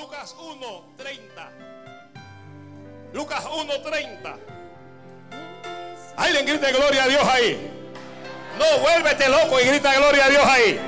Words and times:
Lucas 0.00 0.34
1:30. 0.38 1.50
Lucas 3.12 3.44
1:30. 3.44 4.38
Alguien 6.16 6.46
grita 6.46 6.70
gloria 6.70 7.04
a 7.04 7.08
Dios 7.08 7.22
ahí. 7.24 7.70
No, 8.58 8.78
vuélvete 8.80 9.28
loco 9.28 9.60
y 9.60 9.64
grita 9.64 9.94
gloria 9.94 10.24
a 10.24 10.28
Dios 10.30 10.44
ahí. 10.46 10.80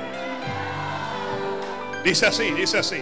Dice 2.03 2.25
así, 2.25 2.51
dice 2.51 2.79
así. 2.79 3.01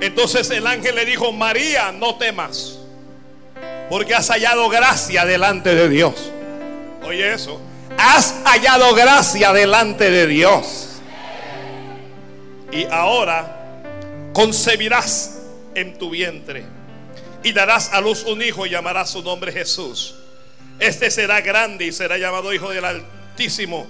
Entonces 0.00 0.50
el 0.50 0.66
ángel 0.66 0.96
le 0.96 1.04
dijo, 1.04 1.32
María, 1.32 1.92
no 1.92 2.16
temas, 2.16 2.78
porque 3.88 4.14
has 4.14 4.28
hallado 4.28 4.68
gracia 4.68 5.24
delante 5.24 5.76
de 5.76 5.88
Dios. 5.88 6.32
Oye 7.04 7.32
eso, 7.32 7.60
has 7.96 8.34
hallado 8.44 8.94
gracia 8.94 9.52
delante 9.52 10.10
de 10.10 10.26
Dios. 10.26 10.88
Y 12.72 12.84
ahora 12.86 13.63
concebirás 14.34 15.38
en 15.74 15.96
tu 15.96 16.10
vientre 16.10 16.64
y 17.42 17.52
darás 17.52 17.92
a 17.92 18.00
luz 18.00 18.24
un 18.24 18.42
hijo 18.42 18.66
y 18.66 18.70
llamarás 18.70 19.10
su 19.10 19.22
nombre 19.22 19.52
Jesús. 19.52 20.16
Este 20.80 21.10
será 21.10 21.40
grande 21.40 21.86
y 21.86 21.92
será 21.92 22.18
llamado 22.18 22.52
Hijo 22.52 22.70
del 22.70 22.84
Altísimo. 22.84 23.86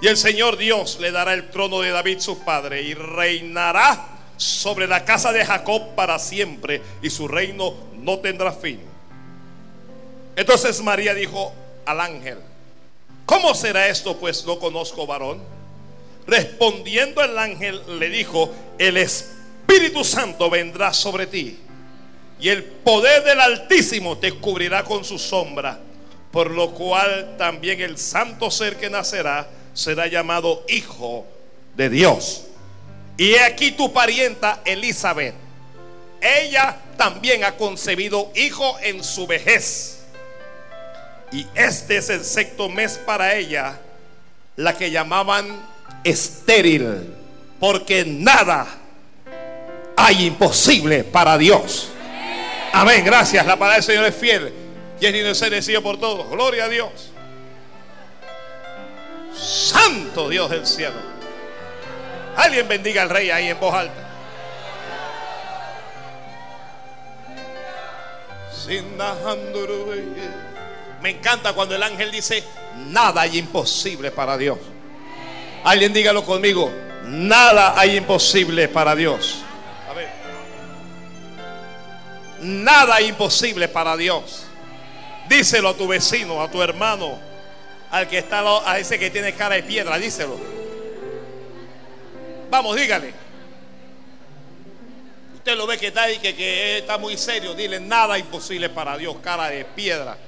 Y 0.00 0.06
el 0.06 0.16
Señor 0.16 0.56
Dios 0.56 0.98
le 1.00 1.10
dará 1.10 1.34
el 1.34 1.50
trono 1.50 1.80
de 1.80 1.90
David 1.90 2.20
su 2.20 2.44
padre 2.44 2.82
y 2.82 2.94
reinará 2.94 4.06
sobre 4.36 4.86
la 4.86 5.04
casa 5.04 5.32
de 5.32 5.44
Jacob 5.44 5.94
para 5.96 6.18
siempre 6.18 6.80
y 7.02 7.10
su 7.10 7.26
reino 7.26 7.74
no 7.98 8.20
tendrá 8.20 8.52
fin. 8.52 8.80
Entonces 10.36 10.80
María 10.82 11.14
dijo 11.14 11.52
al 11.84 12.00
ángel, 12.00 12.38
¿cómo 13.26 13.54
será 13.54 13.88
esto 13.88 14.18
pues 14.18 14.44
no 14.44 14.58
conozco 14.58 15.06
varón? 15.06 15.42
Respondiendo 16.26 17.22
el 17.22 17.38
ángel 17.38 17.82
le 17.98 18.08
dijo, 18.08 18.52
el 18.78 18.96
Espíritu 18.98 19.33
Santo 20.04 20.50
vendrá 20.50 20.92
sobre 20.92 21.26
ti 21.26 21.58
y 22.40 22.48
el 22.48 22.62
poder 22.62 23.24
del 23.24 23.40
Altísimo 23.40 24.18
te 24.18 24.32
cubrirá 24.32 24.84
con 24.84 25.04
su 25.04 25.18
sombra, 25.18 25.78
por 26.30 26.50
lo 26.50 26.72
cual 26.72 27.36
también 27.38 27.80
el 27.80 27.96
santo 27.96 28.50
ser 28.50 28.76
que 28.76 28.90
nacerá 28.90 29.48
será 29.72 30.06
llamado 30.06 30.64
Hijo 30.68 31.26
de 31.76 31.88
Dios. 31.88 32.44
Y 33.16 33.36
aquí 33.36 33.72
tu 33.72 33.92
parienta 33.92 34.60
Elizabeth. 34.64 35.34
Ella 36.20 36.76
también 36.96 37.44
ha 37.44 37.56
concebido 37.56 38.32
hijo 38.34 38.78
en 38.80 39.04
su 39.04 39.26
vejez. 39.26 40.04
Y 41.32 41.46
este 41.54 41.98
es 41.98 42.08
el 42.10 42.24
sexto 42.24 42.68
mes 42.68 42.98
para 42.98 43.36
ella, 43.36 43.78
la 44.56 44.76
que 44.76 44.90
llamaban 44.90 45.46
estéril, 46.02 47.14
porque 47.60 48.04
nada 48.06 48.83
hay 49.96 50.26
imposible 50.26 51.04
para 51.04 51.38
Dios. 51.38 51.88
Amén, 52.72 53.04
gracias. 53.04 53.46
La 53.46 53.56
palabra 53.56 53.76
del 53.76 53.84
Señor 53.84 54.04
es 54.04 54.14
fiel 54.14 54.52
y 55.00 55.06
es 55.06 55.40
decida 55.40 55.80
por 55.80 55.98
todos. 55.98 56.30
Gloria 56.30 56.64
a 56.64 56.68
Dios. 56.68 57.10
Santo 59.36 60.28
Dios 60.28 60.50
del 60.50 60.66
cielo. 60.66 61.14
Alguien 62.36 62.66
bendiga 62.66 63.02
al 63.02 63.10
rey 63.10 63.30
ahí 63.30 63.48
en 63.48 63.60
voz 63.60 63.74
alta. 63.74 64.04
Me 71.02 71.10
encanta 71.10 71.52
cuando 71.52 71.74
el 71.74 71.82
ángel 71.82 72.10
dice, 72.10 72.42
nada 72.76 73.20
hay 73.22 73.38
imposible 73.38 74.10
para 74.10 74.38
Dios. 74.38 74.58
Alguien 75.64 75.92
dígalo 75.92 76.24
conmigo, 76.24 76.72
nada 77.04 77.78
hay 77.78 77.98
imposible 77.98 78.68
para 78.68 78.94
Dios. 78.94 79.44
Nada 82.44 83.00
imposible 83.00 83.68
para 83.68 83.96
Dios. 83.96 84.44
Díselo 85.30 85.70
a 85.70 85.74
tu 85.74 85.88
vecino, 85.88 86.42
a 86.42 86.50
tu 86.50 86.62
hermano, 86.62 87.18
al 87.90 88.06
que 88.06 88.18
está 88.18 88.42
a 88.70 88.78
ese 88.78 88.98
que 88.98 89.08
tiene 89.08 89.32
cara 89.32 89.54
de 89.54 89.62
piedra, 89.62 89.96
díselo. 89.96 90.36
Vamos, 92.50 92.76
dígale. 92.76 93.14
Usted 95.36 95.56
lo 95.56 95.66
ve 95.66 95.78
que 95.78 95.86
está 95.86 96.02
ahí, 96.02 96.18
que, 96.18 96.78
está 96.78 96.98
muy 96.98 97.16
serio. 97.16 97.54
Dile, 97.54 97.80
nada 97.80 98.18
imposible 98.18 98.68
para 98.68 98.98
Dios, 98.98 99.16
cara 99.22 99.48
de 99.48 99.64
piedra. 99.64 100.18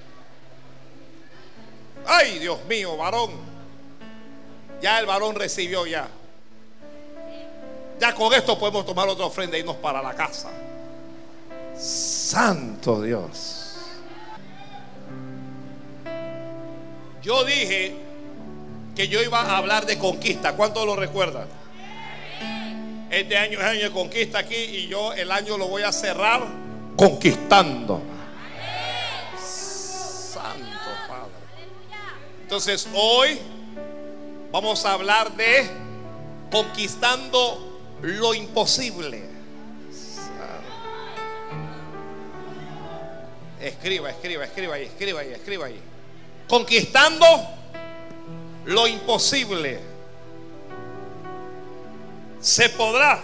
Ay, 2.07 2.39
Dios 2.39 2.65
mío, 2.65 2.97
varón. 2.97 3.33
Ya 4.81 4.99
el 4.99 5.05
varón 5.05 5.35
recibió 5.35 5.87
ya. 5.87 6.09
Ya 8.01 8.15
con 8.15 8.33
esto 8.33 8.59
podemos 8.59 8.87
tomar 8.87 9.07
otra 9.07 9.27
ofrenda 9.27 9.59
y 9.59 9.61
irnos 9.61 9.77
para 9.77 10.01
la 10.01 10.15
casa. 10.15 10.51
Santo 11.79 13.03
Dios. 13.03 13.77
Yo 17.23 17.45
dije 17.45 17.95
que 18.95 19.09
yo 19.09 19.23
iba 19.23 19.41
a 19.41 19.59
hablar 19.59 19.85
de 19.85 19.99
conquista. 19.99 20.55
¿Cuántos 20.55 20.87
lo 20.87 20.97
recuerdan? 20.97 21.47
Este 23.11 23.37
año 23.37 23.61
es 23.61 23.65
año 23.65 23.83
de 23.83 23.91
conquista 23.91 24.39
aquí 24.39 24.57
y 24.57 24.89
yo 24.89 25.13
el 25.13 25.31
año 25.31 25.59
lo 25.59 25.69
voy 25.69 25.83
a 25.83 25.93
cerrar 25.93 26.43
conquistando. 26.97 28.03
Santo 29.39 30.91
Padre. 31.09 31.33
Entonces 32.43 32.89
hoy 32.95 33.39
vamos 34.51 34.85
a 34.85 34.93
hablar 34.93 35.35
de 35.37 35.69
conquistando 36.51 37.81
lo 38.03 38.35
imposible. 38.35 39.36
Escriba, 43.61 44.11
escriba, 44.11 44.45
escriba 44.45 44.75
ahí, 44.75 44.85
escriba 44.85 45.21
ahí, 45.21 45.33
escriba 45.33 45.67
ahí. 45.67 45.81
Conquistando 46.49 47.27
lo 48.67 48.87
imposible. 48.87 49.81
¿Se 52.41 52.69
podrá? 52.71 53.23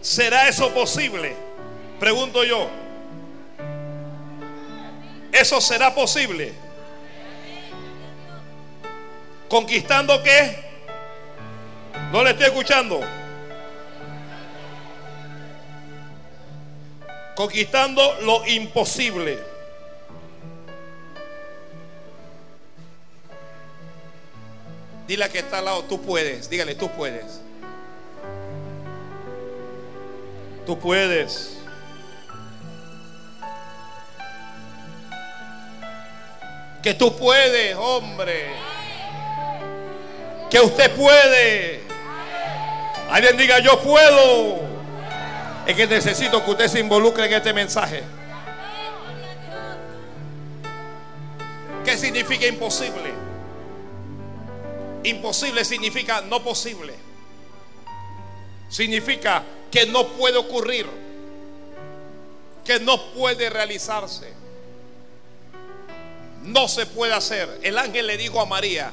¿Será 0.00 0.48
eso 0.48 0.72
posible? 0.72 1.34
Pregunto 1.98 2.44
yo. 2.44 2.68
¿Eso 5.32 5.60
será 5.60 5.94
posible? 5.94 6.52
¿Conquistando 9.48 10.22
qué? 10.22 10.64
No 12.12 12.22
le 12.22 12.30
estoy 12.30 12.46
escuchando. 12.46 13.00
Conquistando 17.36 18.18
lo 18.22 18.46
imposible. 18.46 19.38
Dile 25.06 25.24
a 25.24 25.28
que 25.28 25.40
está 25.40 25.58
al 25.58 25.66
lado, 25.66 25.84
tú 25.84 26.00
puedes. 26.00 26.48
Dígale, 26.48 26.74
tú 26.74 26.90
puedes. 26.90 27.42
Tú 30.64 30.78
puedes. 30.78 31.58
Que 36.82 36.94
tú 36.94 37.14
puedes, 37.18 37.76
hombre. 37.76 38.46
Que 40.48 40.58
usted 40.58 40.90
puede. 40.96 41.82
Alguien 43.10 43.36
diga, 43.36 43.58
yo 43.58 43.78
puedo. 43.82 44.75
Es 45.66 45.74
que 45.74 45.86
necesito 45.86 46.44
que 46.44 46.50
usted 46.50 46.68
se 46.68 46.80
involucre 46.80 47.26
en 47.26 47.32
este 47.32 47.52
mensaje. 47.52 48.02
¿Qué 51.84 51.96
significa 51.98 52.46
imposible? 52.46 53.12
Imposible 55.04 55.64
significa 55.64 56.20
no 56.20 56.42
posible. 56.42 56.94
Significa 58.68 59.44
que 59.70 59.86
no 59.86 60.06
puede 60.08 60.36
ocurrir, 60.36 60.86
que 62.64 62.80
no 62.80 63.12
puede 63.12 63.50
realizarse. 63.50 64.32
No 66.42 66.68
se 66.68 66.86
puede 66.86 67.12
hacer. 67.12 67.60
El 67.62 67.78
ángel 67.78 68.06
le 68.06 68.16
dijo 68.16 68.40
a 68.40 68.46
María, 68.46 68.92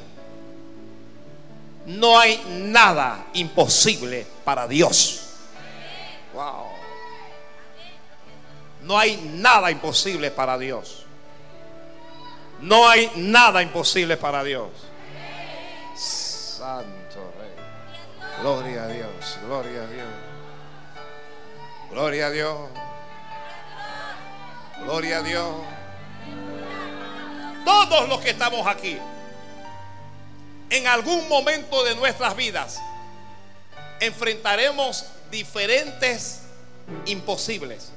no 1.85 2.17
hay 2.17 2.41
nada 2.47 3.27
imposible 3.33 4.25
para 4.43 4.67
Dios. 4.67 5.22
Wow. 6.33 6.67
No 8.81 8.97
hay 8.97 9.17
nada 9.17 9.71
imposible 9.71 10.31
para 10.31 10.57
Dios. 10.57 11.05
No 12.59 12.87
hay 12.87 13.11
nada 13.15 13.61
imposible 13.61 14.17
para 14.17 14.43
Dios. 14.43 14.69
Santo 15.95 17.33
Rey. 17.37 18.41
Gloria 18.41 18.83
a 18.83 18.87
Dios, 18.87 19.37
gloria 19.45 19.83
a 19.83 19.87
Dios. 19.87 20.07
Gloria 21.91 22.27
a 22.27 22.29
Dios. 22.31 22.69
Gloria 24.83 25.17
a 25.19 25.21
Dios. 25.21 25.55
Todos 27.63 28.09
los 28.09 28.19
que 28.21 28.31
estamos 28.31 28.65
aquí, 28.67 28.97
en 30.69 30.87
algún 30.87 31.29
momento 31.29 31.83
de 31.83 31.95
nuestras 31.95 32.35
vidas, 32.35 32.81
enfrentaremos 33.99 35.05
diferentes 35.33 36.41
imposibles. 37.07 37.91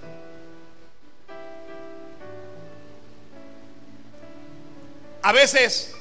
A 5.20 5.32
veces 5.32 5.92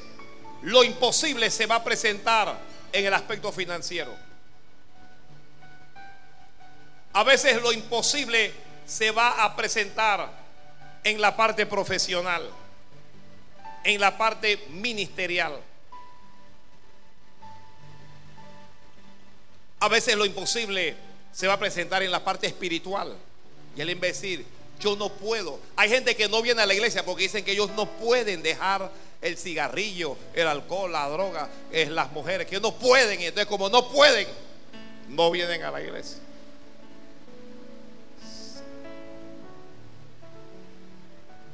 lo 0.61 0.83
imposible 0.85 1.51
se 1.51 1.65
va 1.65 1.75
a 1.75 1.83
presentar 1.83 2.57
en 2.93 3.05
el 3.05 3.13
aspecto 3.13 3.51
financiero. 3.51 4.15
A 7.11 7.23
veces 7.25 7.61
lo 7.61 7.73
imposible 7.73 8.53
se 8.85 9.11
va 9.11 9.43
a 9.43 9.55
presentar 9.57 10.31
en 11.03 11.19
la 11.19 11.35
parte 11.35 11.65
profesional, 11.65 12.49
en 13.83 13.99
la 13.99 14.17
parte 14.17 14.67
ministerial. 14.69 15.59
A 19.81 19.89
veces 19.89 20.15
lo 20.15 20.25
imposible 20.25 21.14
se 21.35 21.47
va 21.47 21.53
a 21.53 21.59
presentar 21.59 22.01
en 22.01 22.11
la 22.11 22.23
parte 22.23 22.47
espiritual. 22.47 23.13
Y 23.75 23.81
él 23.81 23.93
va 24.01 24.05
a 24.05 24.07
decir, 24.07 24.45
yo 24.79 24.95
no 24.95 25.09
puedo. 25.09 25.59
Hay 25.75 25.89
gente 25.89 26.15
que 26.15 26.29
no 26.29 26.41
viene 26.41 26.61
a 26.61 26.65
la 26.65 26.73
iglesia 26.73 27.03
porque 27.03 27.23
dicen 27.23 27.43
que 27.43 27.51
ellos 27.51 27.69
no 27.71 27.85
pueden 27.85 28.41
dejar 28.41 28.89
el 29.21 29.37
cigarrillo, 29.37 30.15
el 30.33 30.47
alcohol, 30.47 30.93
la 30.93 31.09
droga, 31.09 31.49
es 31.71 31.89
las 31.89 32.09
mujeres, 32.13 32.47
que 32.47 32.61
no 32.61 32.73
pueden. 32.73 33.19
Entonces 33.19 33.47
como 33.47 33.67
no 33.67 33.89
pueden, 33.89 34.27
no 35.09 35.29
vienen 35.29 35.61
a 35.63 35.71
la 35.71 35.81
iglesia. 35.81 36.19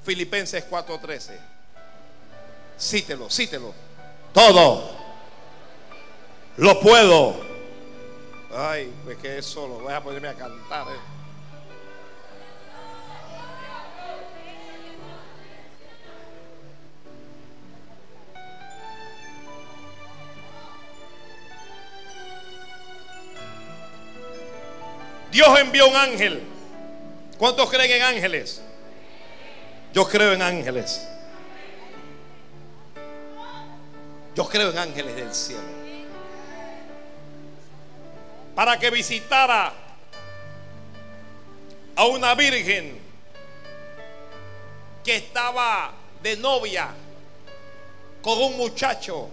Filipenses 0.03 0.63
4:13. 0.69 1.39
Cítelo, 2.79 3.29
cítelo. 3.31 3.73
Todo 4.31 4.91
lo 6.57 6.79
puedo. 6.79 7.50
Ay, 8.53 8.93
me 9.05 9.15
quedé 9.15 9.41
solo. 9.41 9.79
Voy 9.79 9.93
a 9.93 10.03
ponerme 10.03 10.27
a 10.27 10.33
cantar. 10.33 10.87
Eh. 10.87 10.99
Dios 25.31 25.59
envió 25.59 25.87
un 25.87 25.95
ángel. 25.95 26.43
¿Cuántos 27.37 27.69
creen 27.69 27.91
en 27.91 28.01
ángeles? 28.01 28.61
Yo 29.93 30.07
creo 30.07 30.33
en 30.33 30.41
ángeles. 30.41 31.07
Yo 34.35 34.47
creo 34.47 34.71
en 34.71 34.77
ángeles 34.77 35.15
del 35.15 35.33
cielo. 35.33 35.80
Para 38.55 38.77
que 38.77 38.89
visitara 38.89 39.73
a 41.95 42.05
una 42.05 42.35
virgen 42.35 42.99
que 45.03 45.15
estaba 45.15 45.91
de 46.21 46.37
novia 46.37 46.89
con 48.21 48.41
un 48.41 48.57
muchacho. 48.57 49.29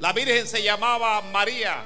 La 0.00 0.12
virgen 0.12 0.46
se 0.46 0.62
llamaba 0.62 1.22
María. 1.22 1.82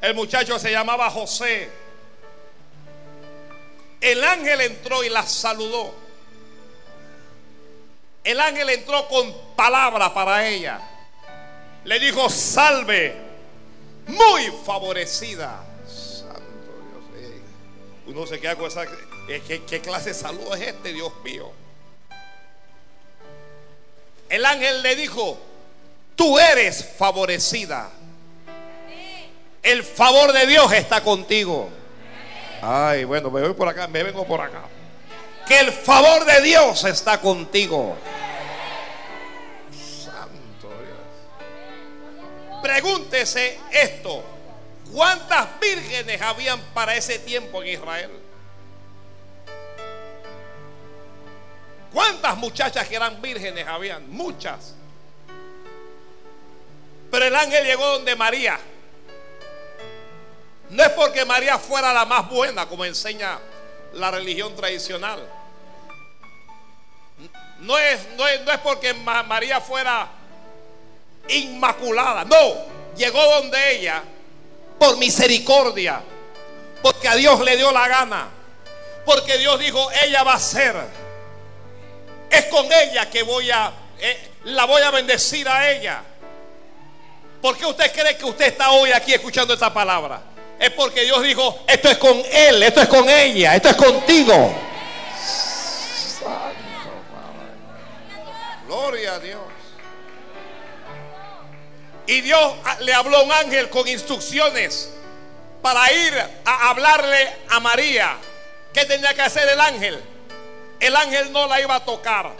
El 0.00 0.14
muchacho 0.14 0.58
se 0.58 0.70
llamaba 0.70 1.10
José. 1.10 1.70
El 4.00 4.22
ángel 4.22 4.60
entró 4.60 5.02
y 5.02 5.08
la 5.08 5.22
saludó. 5.22 5.94
El 8.22 8.40
ángel 8.40 8.68
entró 8.70 9.08
con 9.08 9.34
palabra 9.56 10.12
para 10.12 10.46
ella. 10.46 10.80
Le 11.84 11.98
dijo, 11.98 12.28
salve, 12.28 13.23
muy 14.06 14.52
favorecida. 14.64 15.64
Santo 15.86 16.42
Dios. 17.16 17.32
Uno 18.06 18.26
se 18.26 18.40
queda 18.40 18.56
con 18.56 18.66
esa... 18.66 18.84
¿Qué, 19.26 19.62
¿Qué 19.66 19.80
clase 19.80 20.10
de 20.10 20.14
salud 20.14 20.54
es 20.54 20.68
este, 20.68 20.92
Dios 20.92 21.12
mío? 21.24 21.50
El 24.28 24.44
ángel 24.44 24.82
le 24.82 24.96
dijo, 24.96 25.38
tú 26.16 26.38
eres 26.38 26.84
favorecida. 26.96 27.90
El 29.62 29.82
favor 29.82 30.32
de 30.32 30.46
Dios 30.46 30.72
está 30.72 31.02
contigo. 31.02 31.70
Ay, 32.60 33.04
bueno, 33.04 33.30
me 33.30 33.40
voy 33.40 33.54
por 33.54 33.68
acá, 33.68 33.86
me 33.88 34.02
vengo 34.02 34.26
por 34.26 34.40
acá. 34.40 34.62
Que 35.46 35.60
el 35.60 35.72
favor 35.72 36.24
de 36.24 36.40
Dios 36.42 36.84
está 36.84 37.20
contigo. 37.20 37.96
Santo 40.04 40.68
Dios. 40.68 41.23
Pregúntese 42.64 43.60
esto. 43.70 44.24
¿Cuántas 44.90 45.60
vírgenes 45.60 46.22
habían 46.22 46.58
para 46.72 46.96
ese 46.96 47.18
tiempo 47.18 47.62
en 47.62 47.68
Israel? 47.68 48.10
¿Cuántas 51.92 52.38
muchachas 52.38 52.88
que 52.88 52.96
eran 52.96 53.20
vírgenes 53.20 53.68
habían? 53.68 54.08
Muchas. 54.08 54.76
Pero 57.10 57.26
el 57.26 57.36
ángel 57.36 57.66
llegó 57.66 57.86
donde 57.86 58.16
María. 58.16 58.58
No 60.70 60.84
es 60.84 60.90
porque 60.92 61.26
María 61.26 61.58
fuera 61.58 61.92
la 61.92 62.06
más 62.06 62.30
buena, 62.30 62.66
como 62.66 62.86
enseña 62.86 63.40
la 63.92 64.10
religión 64.10 64.56
tradicional. 64.56 65.22
No 67.58 67.76
es, 67.76 68.08
no 68.16 68.26
es, 68.26 68.58
porque 68.60 68.94
María 68.94 69.60
fuera 69.60 70.23
inmaculada. 71.28 72.24
No, 72.24 72.36
llegó 72.96 73.22
donde 73.36 73.76
ella 73.76 74.02
por 74.78 74.96
misericordia. 74.98 76.00
Porque 76.82 77.08
a 77.08 77.14
Dios 77.16 77.40
le 77.40 77.56
dio 77.56 77.72
la 77.72 77.88
gana. 77.88 78.28
Porque 79.04 79.38
Dios 79.38 79.58
dijo, 79.58 79.90
ella 80.02 80.22
va 80.22 80.34
a 80.34 80.40
ser. 80.40 80.76
Es 82.30 82.46
con 82.46 82.66
ella 82.72 83.08
que 83.10 83.22
voy 83.22 83.50
a, 83.50 83.72
eh, 83.98 84.30
la 84.44 84.64
voy 84.64 84.82
a 84.82 84.90
bendecir 84.90 85.48
a 85.48 85.70
ella. 85.70 86.02
¿Por 87.40 87.56
qué 87.56 87.66
usted 87.66 87.92
cree 87.92 88.16
que 88.16 88.24
usted 88.24 88.46
está 88.46 88.70
hoy 88.70 88.92
aquí 88.92 89.12
escuchando 89.12 89.54
esta 89.54 89.72
palabra? 89.72 90.34
es 90.58 90.70
porque 90.70 91.02
Dios 91.02 91.22
dijo, 91.22 91.60
esto 91.66 91.90
es 91.90 91.98
con 91.98 92.22
él, 92.32 92.62
esto 92.62 92.80
es 92.80 92.88
con 92.88 93.08
ella, 93.08 93.56
esto 93.56 93.68
es 93.68 93.76
contigo. 93.76 94.54
Gloria 98.66 99.14
a 99.14 99.18
Dios. 99.18 99.40
Y 102.06 102.20
Dios 102.20 102.54
le 102.80 102.92
habló 102.92 103.18
a 103.18 103.22
un 103.22 103.32
ángel 103.32 103.70
con 103.70 103.86
instrucciones 103.88 104.90
para 105.62 105.90
ir 105.92 106.14
a 106.44 106.70
hablarle 106.70 107.36
a 107.50 107.60
María. 107.60 108.16
¿Qué 108.72 108.84
tenía 108.84 109.14
que 109.14 109.22
hacer 109.22 109.48
el 109.48 109.60
ángel? 109.60 110.02
El 110.80 110.96
ángel 110.96 111.32
no 111.32 111.46
la 111.46 111.60
iba 111.60 111.76
a 111.76 111.84
tocar. 111.84 112.30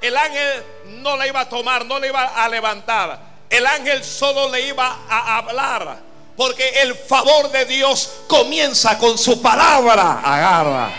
El 0.00 0.16
ángel 0.16 0.62
no 0.86 1.16
la 1.16 1.26
iba 1.26 1.40
a 1.40 1.48
tomar, 1.48 1.86
no 1.86 1.98
la 1.98 2.06
iba 2.06 2.24
a 2.24 2.48
levantar. 2.48 3.18
El 3.48 3.66
ángel 3.66 4.04
solo 4.04 4.50
le 4.50 4.62
iba 4.62 4.98
a 5.08 5.38
hablar 5.38 6.06
porque 6.36 6.68
el 6.82 6.94
favor 6.94 7.50
de 7.50 7.64
Dios 7.64 8.12
comienza 8.28 8.98
con 8.98 9.16
su 9.16 9.40
palabra. 9.40 10.20
Agarra. 10.22 10.90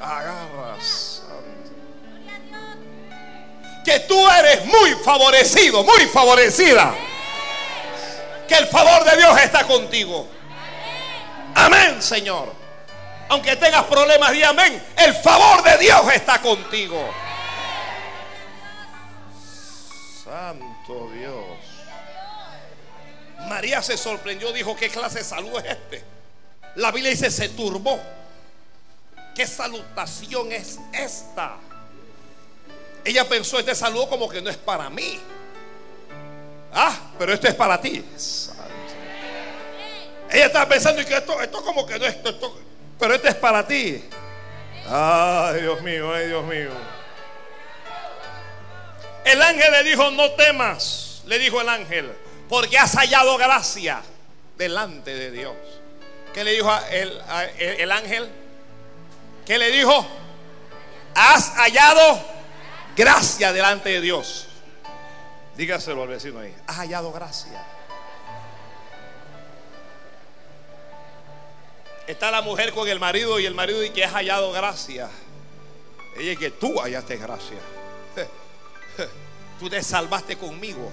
Agarra. 0.00 0.49
Que 3.84 4.00
tú 4.00 4.28
eres 4.28 4.64
muy 4.66 4.94
favorecido, 5.04 5.82
muy 5.84 6.06
favorecida. 6.06 6.94
Que 8.46 8.54
el 8.54 8.66
favor 8.66 9.04
de 9.04 9.16
Dios 9.16 9.40
está 9.40 9.64
contigo. 9.64 10.26
Amén, 11.54 12.02
Señor. 12.02 12.52
Aunque 13.28 13.54
tengas 13.56 13.84
problemas, 13.84 14.32
di 14.32 14.42
amén. 14.42 14.82
El 14.96 15.14
favor 15.14 15.62
de 15.62 15.78
Dios 15.78 16.12
está 16.12 16.40
contigo. 16.40 17.08
Santo 20.24 21.10
Dios. 21.12 21.44
María 23.48 23.82
se 23.82 23.96
sorprendió, 23.96 24.52
dijo, 24.52 24.76
¿qué 24.76 24.88
clase 24.88 25.18
de 25.18 25.24
salud 25.24 25.56
es 25.58 25.72
este? 25.72 26.04
La 26.76 26.90
Biblia 26.90 27.10
dice, 27.10 27.30
se 27.30 27.48
turbó. 27.50 28.00
¿Qué 29.34 29.46
salutación 29.46 30.52
es 30.52 30.78
esta? 30.92 31.56
Ella 33.04 33.28
pensó, 33.28 33.58
este 33.58 33.74
saludo 33.74 34.08
como 34.08 34.28
que 34.28 34.42
no 34.42 34.50
es 34.50 34.56
para 34.56 34.90
mí. 34.90 35.18
Ah, 36.72 37.12
pero 37.18 37.32
esto 37.32 37.48
es 37.48 37.54
para 37.54 37.80
ti. 37.80 38.04
Ella 40.30 40.46
estaba 40.46 40.68
pensando 40.68 41.04
que 41.04 41.16
esto, 41.16 41.40
esto 41.40 41.62
como 41.62 41.84
que 41.84 41.98
no 41.98 42.06
es 42.06 42.14
esto, 42.14 42.58
pero 42.98 43.14
esto 43.14 43.28
es 43.28 43.34
para 43.34 43.66
ti. 43.66 44.04
Ay, 44.88 45.62
Dios 45.62 45.82
mío, 45.82 46.14
ay, 46.14 46.28
Dios 46.28 46.44
mío. 46.44 46.70
El 49.24 49.42
ángel 49.42 49.72
le 49.72 49.84
dijo, 49.84 50.10
no 50.10 50.30
temas, 50.32 51.22
le 51.26 51.38
dijo 51.38 51.60
el 51.60 51.68
ángel 51.68 52.10
porque 52.50 52.76
has 52.76 52.96
hallado 52.96 53.38
gracia 53.38 54.02
delante 54.58 55.14
de 55.14 55.30
Dios. 55.30 55.54
¿Qué 56.34 56.42
le 56.42 56.50
dijo 56.50 56.70
el, 56.90 57.22
el, 57.58 57.92
ángel? 57.92 58.28
¿Qué 59.46 59.56
le 59.56 59.70
dijo? 59.70 60.04
Has 61.14 61.50
hallado 61.50 62.20
gracia 62.96 63.52
delante 63.52 63.90
de 63.90 64.00
Dios. 64.00 64.48
Dígaselo 65.56 66.02
al 66.02 66.08
vecino 66.08 66.40
ahí. 66.40 66.54
Has 66.66 66.76
hallado 66.76 67.12
gracia. 67.12 67.64
Está 72.06 72.30
la 72.30 72.42
mujer 72.42 72.72
con 72.72 72.88
el 72.88 72.98
marido 72.98 73.38
y 73.38 73.46
el 73.46 73.54
marido 73.54 73.84
y 73.84 73.90
que 73.90 74.04
has 74.04 74.12
hallado 74.12 74.52
gracia. 74.52 75.08
Ella 76.16 76.36
que 76.36 76.50
tú 76.50 76.80
hallaste 76.80 77.16
gracia. 77.16 77.58
Tú 79.58 79.68
te 79.68 79.82
salvaste 79.82 80.36
conmigo. 80.36 80.90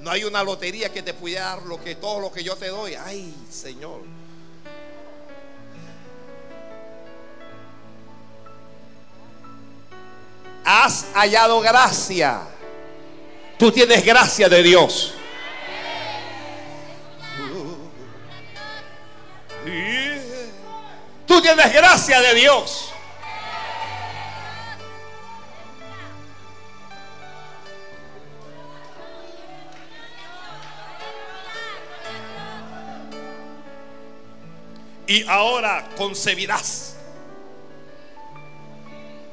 No 0.00 0.10
hay 0.10 0.24
una 0.24 0.42
lotería 0.42 0.92
que 0.92 1.02
te 1.02 1.12
pudiera 1.12 1.46
dar 1.46 1.62
lo 1.62 1.82
que 1.82 1.96
todo 1.96 2.20
lo 2.20 2.32
que 2.32 2.42
yo 2.42 2.56
te 2.56 2.68
doy. 2.68 2.94
Ay, 2.94 3.34
Señor. 3.50 4.00
Has 10.64 11.06
hallado 11.14 11.60
gracia. 11.60 12.42
Tú 13.58 13.70
tienes 13.70 14.04
gracia 14.04 14.48
de 14.48 14.62
Dios. 14.62 15.14
Tú 21.26 21.40
tienes 21.40 21.72
gracia 21.72 22.20
de 22.20 22.34
Dios. 22.34 22.90
Y 35.06 35.26
ahora 35.26 35.88
concebirás 35.96 36.94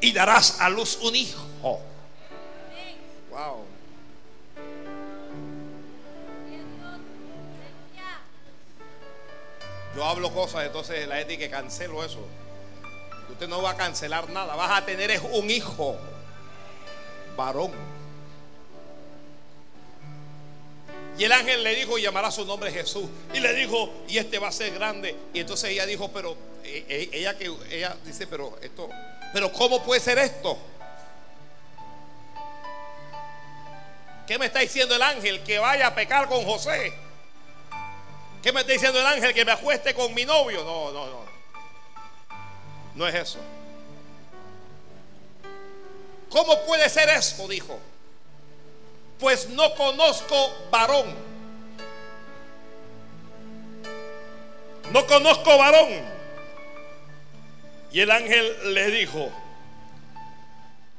y 0.02 0.12
darás 0.12 0.62
a 0.62 0.70
luz 0.70 1.00
un 1.02 1.16
hijo. 1.16 1.46
Wow. 3.30 3.66
Yo 9.96 10.06
hablo 10.06 10.32
cosas, 10.32 10.66
entonces 10.66 11.08
la 11.08 11.18
gente 11.18 11.38
que 11.38 11.50
cancelo 11.50 12.04
eso. 12.04 12.20
Usted 13.32 13.48
no 13.48 13.62
va 13.62 13.72
a 13.72 13.76
cancelar 13.76 14.30
nada, 14.30 14.56
vas 14.56 14.80
a 14.80 14.86
tener 14.86 15.12
es 15.12 15.22
un 15.32 15.50
hijo 15.50 15.98
varón. 17.36 17.72
Y 21.18 21.24
el 21.24 21.32
ángel 21.32 21.64
le 21.64 21.76
dijo, 21.76 21.98
llamará 21.98 22.30
su 22.30 22.46
nombre 22.46 22.72
Jesús. 22.72 23.06
Y 23.34 23.40
le 23.40 23.54
dijo, 23.54 23.92
y 24.08 24.20
este 24.20 24.38
va 24.38 24.50
a 24.50 24.52
ser 24.52 24.72
grande. 24.74 25.16
Y 25.34 25.40
entonces 25.40 25.72
ella 25.72 25.88
dijo, 25.88 26.12
pero 26.12 26.38
eh, 26.64 26.86
eh, 26.88 27.10
ella 27.12 27.36
que 27.36 27.52
ella 27.72 27.98
dice, 28.06 28.28
pero 28.28 28.56
esto, 28.62 28.88
pero 29.34 29.52
¿cómo 29.52 29.84
puede 29.84 30.00
ser 30.02 30.18
esto? 30.18 30.58
¿Qué 34.28 34.38
me 34.38 34.48
está 34.48 34.60
diciendo 34.60 34.94
el 34.96 35.02
ángel? 35.02 35.42
Que 35.44 35.58
vaya 35.58 35.88
a 35.88 35.96
pecar 35.96 36.28
con 36.28 36.44
José. 36.44 36.94
¿Qué 38.44 38.52
me 38.52 38.60
está 38.62 38.74
diciendo 38.74 39.00
el 39.00 39.06
ángel? 39.06 39.34
Que 39.34 39.46
me 39.46 39.54
acueste 39.54 39.94
con 39.94 40.14
mi 40.14 40.26
novio. 40.26 40.64
No, 40.64 40.92
no, 40.92 41.06
no. 41.06 41.26
No 42.96 43.08
es 43.08 43.16
eso. 43.16 43.40
¿Cómo 46.30 46.60
puede 46.66 46.90
ser 46.90 47.08
esto? 47.10 47.48
Dijo. 47.48 47.80
Pues 49.20 49.50
no 49.50 49.74
conozco 49.76 50.54
varón. 50.70 51.16
No 54.92 55.08
conozco 55.08 55.58
varón. 55.58 56.17
Y 57.92 58.02
el 58.02 58.12
ángel 58.12 58.74
le 58.74 58.92
dijo, 58.92 59.30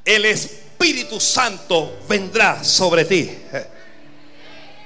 el 0.05 0.25
Espíritu 0.25 1.21
Santo 1.21 1.99
vendrá 2.09 2.65
sobre 2.65 3.05
ti. 3.05 3.31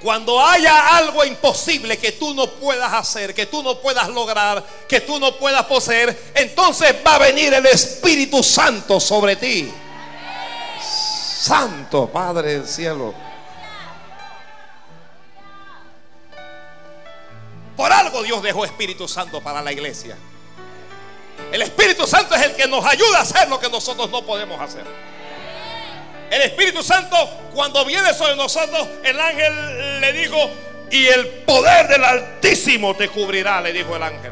Cuando 0.01 0.45
haya 0.45 0.97
algo 0.97 1.23
imposible 1.23 1.97
que 1.97 2.11
tú 2.11 2.33
no 2.33 2.45
puedas 2.55 2.91
hacer, 2.91 3.33
que 3.33 3.45
tú 3.45 3.63
no 3.63 3.79
puedas 3.79 4.09
lograr, 4.09 4.61
que 4.87 4.99
tú 4.99 5.17
no 5.17 5.37
puedas 5.37 5.63
poseer, 5.65 6.31
entonces 6.35 6.93
va 7.07 7.15
a 7.15 7.19
venir 7.19 7.53
el 7.53 7.65
Espíritu 7.65 8.43
Santo 8.43 8.99
sobre 8.99 9.37
ti. 9.37 9.71
Santo 10.81 12.09
Padre 12.09 12.59
del 12.59 12.67
cielo. 12.67 13.13
Por 17.77 17.91
algo 17.91 18.23
Dios 18.23 18.43
dejó 18.43 18.65
Espíritu 18.65 19.07
Santo 19.07 19.41
para 19.41 19.61
la 19.61 19.71
iglesia. 19.71 20.17
El 21.53 21.61
Espíritu 21.61 22.07
Santo 22.07 22.33
es 22.33 22.41
el 22.41 22.55
que 22.55 22.67
nos 22.67 22.83
ayuda 22.83 23.19
a 23.19 23.21
hacer 23.21 23.47
lo 23.47 23.59
que 23.59 23.69
nosotros 23.69 24.09
no 24.09 24.25
podemos 24.25 24.59
hacer. 24.59 24.83
El 26.31 26.41
Espíritu 26.41 26.81
Santo, 26.81 27.15
cuando 27.53 27.85
viene 27.85 28.11
sobre 28.15 28.35
nosotros, 28.35 28.87
el 29.03 29.19
ángel 29.19 30.01
le 30.01 30.13
dijo, 30.13 30.49
y 30.89 31.05
el 31.05 31.27
poder 31.27 31.87
del 31.89 32.03
Altísimo 32.03 32.95
te 32.95 33.07
cubrirá, 33.07 33.61
le 33.61 33.71
dijo 33.71 33.95
el 33.95 34.01
ángel. 34.01 34.31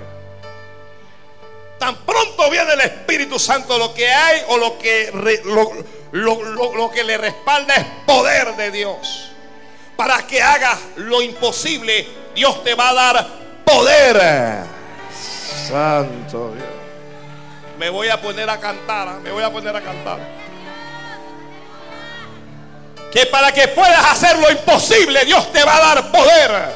Tan 1.78 1.96
pronto 1.98 2.50
viene 2.50 2.74
el 2.74 2.82
Espíritu 2.82 3.38
Santo, 3.38 3.78
lo 3.78 3.94
que 3.94 4.08
hay 4.08 4.42
o 4.48 4.58
lo 4.58 4.80
que, 4.80 5.12
lo, 6.13 6.92
que 6.92 7.04
le 7.04 7.18
respalda 7.20 7.75
es 7.75 7.86
poder 8.08 8.56
de 8.56 8.72
Dios. 8.72 9.30
Para 9.96 10.25
que 10.25 10.42
hagas 10.42 10.80
lo 10.96 11.22
imposible, 11.22 12.08
Dios 12.34 12.63
te 12.63 12.74
va 12.74 12.90
a 12.90 12.94
dar 12.96 13.28
poder. 13.63 14.66
Santo 15.68 16.54
Dios. 16.56 16.80
Me 17.81 17.89
voy 17.89 18.09
a 18.09 18.21
poner 18.21 18.47
a 18.47 18.59
cantar, 18.59 19.07
¿ah? 19.07 19.19
me 19.23 19.31
voy 19.31 19.41
a 19.41 19.50
poner 19.50 19.75
a 19.75 19.81
cantar. 19.81 20.19
Que 23.11 23.25
para 23.25 23.51
que 23.51 23.69
puedas 23.69 24.05
hacer 24.05 24.38
lo 24.38 24.51
imposible, 24.51 25.25
Dios 25.25 25.51
te 25.51 25.63
va 25.63 25.77
a 25.77 25.79
dar 25.79 26.11
poder. 26.11 26.75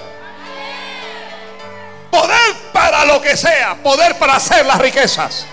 Poder 2.10 2.56
para 2.74 3.06
lo 3.06 3.22
que 3.22 3.38
sea, 3.38 3.76
poder 3.84 4.18
para 4.18 4.38
hacer 4.38 4.66
las 4.66 4.80
riquezas, 4.80 5.46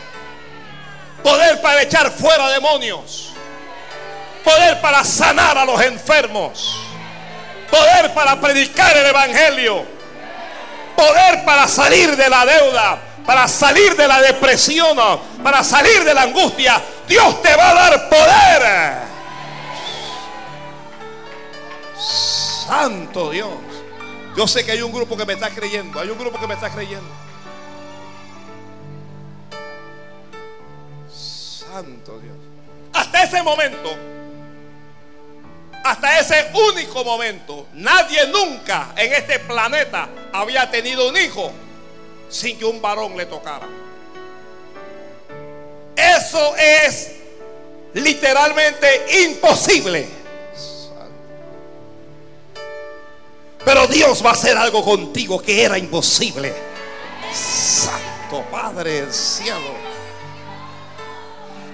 poder 1.23 1.61
para 1.61 1.83
echar 1.83 2.11
fuera 2.11 2.49
demonios, 2.49 3.35
poder 4.43 4.81
para 4.81 5.05
sanar 5.05 5.59
a 5.59 5.67
los 5.67 5.83
enfermos, 5.83 6.79
poder 7.71 8.15
para 8.15 8.41
predicar 8.41 8.97
el 8.97 9.05
Evangelio, 9.05 9.85
poder 10.97 11.45
para 11.45 11.69
salir 11.69 12.17
de 12.17 12.31
la 12.31 12.47
deuda, 12.47 13.12
para 13.27 13.49
salir 13.49 13.97
de 13.97 14.09
la 14.09 14.21
depresión, 14.21 14.97
para 15.43 15.63
salir 15.63 16.05
de 16.05 16.15
la 16.15 16.23
angustia. 16.23 16.83
Dios 17.07 17.43
te 17.43 17.55
va 17.57 17.71
a 17.71 17.75
dar 17.75 18.09
poder. 18.09 19.13
Santo 22.67 23.31
Dios. 23.31 23.51
Yo 24.37 24.49
sé 24.49 24.65
que 24.65 24.73
hay 24.73 24.83
un 24.83 24.93
grupo 24.93 25.17
que 25.17 25.27
me 25.27 25.35
está 25.35 25.51
creyendo. 25.51 26.01
Hay 26.01 26.09
un 26.09 26.19
grupo 26.19 26.41
que 26.41 26.47
me 26.47 26.55
está 26.55 26.71
creyendo. 26.71 27.11
Santo 31.11 32.19
Dios. 32.19 32.37
Hasta 32.93 33.23
ese 33.23 33.43
momento, 33.43 33.97
hasta 35.85 36.19
ese 36.19 36.51
único 36.71 37.03
momento, 37.05 37.67
nadie 37.73 38.27
nunca 38.27 38.93
en 38.97 39.13
este 39.15 39.39
planeta 39.41 40.09
había 40.33 40.71
tenido 40.71 41.09
un 41.09 41.17
hijo 41.17 41.51
sin 42.33 42.59
que 42.59 42.65
un 42.65 42.81
varón 42.81 43.17
le 43.17 43.27
tocara. 43.27 43.69
Eso 45.95 46.57
es 46.57 47.13
literalmente 47.95 49.23
imposible. 49.25 50.09
Pero 53.65 53.87
Dios 53.87 54.25
va 54.25 54.31
a 54.31 54.33
hacer 54.33 54.57
algo 54.57 54.83
contigo 54.83 55.41
que 55.41 55.63
era 55.63 55.79
imposible. 55.79 56.53
Santo 57.33 58.45
Padre 58.51 59.03
del 59.03 59.13
cielo. 59.13 59.93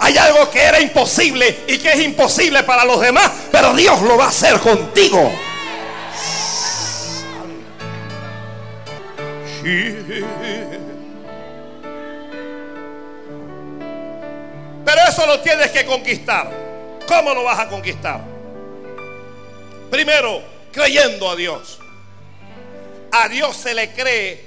Hay 0.00 0.18
algo 0.18 0.50
que 0.50 0.60
era 0.60 0.80
imposible 0.80 1.64
y 1.66 1.78
que 1.78 1.88
es 1.88 2.00
imposible 2.00 2.62
para 2.64 2.84
los 2.84 3.00
demás, 3.00 3.30
pero 3.50 3.74
Dios 3.74 4.00
lo 4.02 4.16
va 4.16 4.26
a 4.26 4.28
hacer 4.28 4.58
contigo. 4.60 5.32
Pero 14.84 15.00
eso 15.08 15.26
lo 15.26 15.40
tienes 15.40 15.70
que 15.70 15.84
conquistar. 15.84 16.50
¿Cómo 17.06 17.34
lo 17.34 17.44
vas 17.44 17.58
a 17.58 17.68
conquistar? 17.68 18.20
Primero, 19.90 20.42
creyendo 20.72 21.30
a 21.30 21.36
Dios. 21.36 21.78
A 23.12 23.28
Dios 23.28 23.56
se 23.56 23.74
le 23.74 23.92
cree 23.92 24.46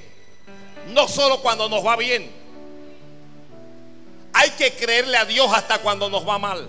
no 0.88 1.06
solo 1.06 1.40
cuando 1.40 1.68
nos 1.68 1.86
va 1.86 1.96
bien. 1.96 2.28
Hay 4.32 4.50
que 4.50 4.72
creerle 4.72 5.16
a 5.16 5.24
Dios 5.24 5.52
hasta 5.52 5.78
cuando 5.78 6.08
nos 6.10 6.28
va 6.28 6.38
mal. 6.38 6.68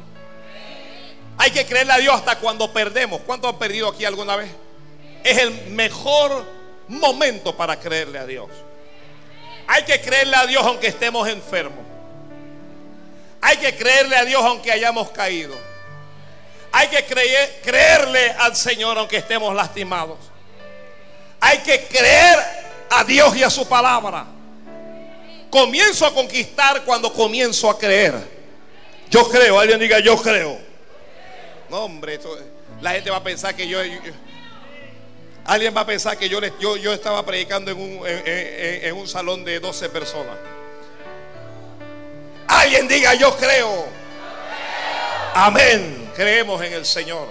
Hay 1.37 1.51
que 1.51 1.65
creerle 1.65 1.93
a 1.93 1.97
Dios 1.97 2.13
hasta 2.15 2.37
cuando 2.37 2.71
perdemos. 2.71 3.21
¿Cuántos 3.21 3.51
han 3.51 3.57
perdido 3.57 3.87
aquí 3.87 4.05
alguna 4.05 4.35
vez? 4.35 4.51
Es 5.23 5.39
el 5.39 5.71
mejor 5.71 6.45
momento 6.87 7.55
para 7.55 7.79
creerle 7.79 8.19
a 8.19 8.25
Dios. 8.25 8.49
Hay 9.67 9.83
que 9.83 9.99
creerle 10.01 10.35
a 10.35 10.45
Dios 10.45 10.63
aunque 10.65 10.87
estemos 10.87 11.27
enfermos. 11.27 11.83
Hay 13.41 13.57
que 13.57 13.75
creerle 13.75 14.15
a 14.15 14.25
Dios 14.25 14.43
aunque 14.43 14.71
hayamos 14.71 15.09
caído. 15.11 15.55
Hay 16.71 16.87
que 16.87 17.05
creer, 17.05 17.59
creerle 17.63 18.31
al 18.31 18.55
Señor 18.55 18.97
aunque 18.97 19.17
estemos 19.17 19.53
lastimados. 19.53 20.17
Hay 21.39 21.59
que 21.59 21.85
creer 21.85 22.39
a 22.89 23.03
Dios 23.03 23.35
y 23.35 23.43
a 23.43 23.49
su 23.49 23.67
palabra. 23.67 24.25
comienzo 25.49 26.05
a 26.07 26.13
conquistar 26.13 26.83
cuando 26.83 27.13
comienzo 27.13 27.69
a 27.69 27.77
creer. 27.77 28.15
Yo 29.09 29.29
creo, 29.29 29.59
alguien 29.59 29.79
diga 29.79 29.99
yo 29.99 30.15
creo. 30.17 30.57
No, 31.69 31.83
hombre, 31.83 32.19
la 32.81 32.91
gente 32.93 33.09
va 33.09 33.17
a 33.17 33.23
pensar 33.23 33.55
que 33.55 33.67
yo, 33.67 33.79
alguien 35.45 35.75
va 35.75 35.81
a 35.81 35.85
pensar 35.85 36.17
que 36.17 36.29
yo, 36.29 36.39
yo, 36.59 36.77
yo 36.77 36.93
estaba 36.93 37.25
predicando 37.25 37.71
en 37.71 37.79
un, 37.79 38.01
en 38.05 38.95
un 38.95 39.07
salón 39.07 39.43
de 39.43 39.59
12 39.59 39.89
personas. 39.89 40.37
Alguien 42.47 42.87
diga 42.87 43.13
yo 43.15 43.35
creo. 43.37 43.87
Amén. 45.33 46.11
Creemos 46.15 46.61
en 46.63 46.73
el 46.73 46.85
Señor. 46.85 47.27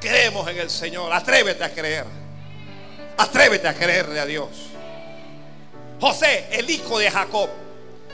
Creemos 0.00 0.48
en 0.48 0.58
el 0.58 0.70
Señor. 0.70 1.12
Atrévete 1.12 1.64
a 1.64 1.70
creer. 1.70 2.04
Atrévete 3.16 3.68
a 3.68 3.74
creerle 3.74 4.20
a 4.20 4.26
Dios. 4.26 4.48
José, 6.00 6.46
el 6.52 6.70
hijo 6.70 6.98
de 6.98 7.10
Jacob, 7.10 7.48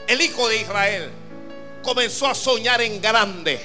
el 0.07 0.21
hijo 0.21 0.47
de 0.47 0.57
Israel, 0.57 1.11
comenzó 1.83 2.27
a 2.27 2.35
soñar 2.35 2.81
en 2.81 2.99
grande. 2.99 3.59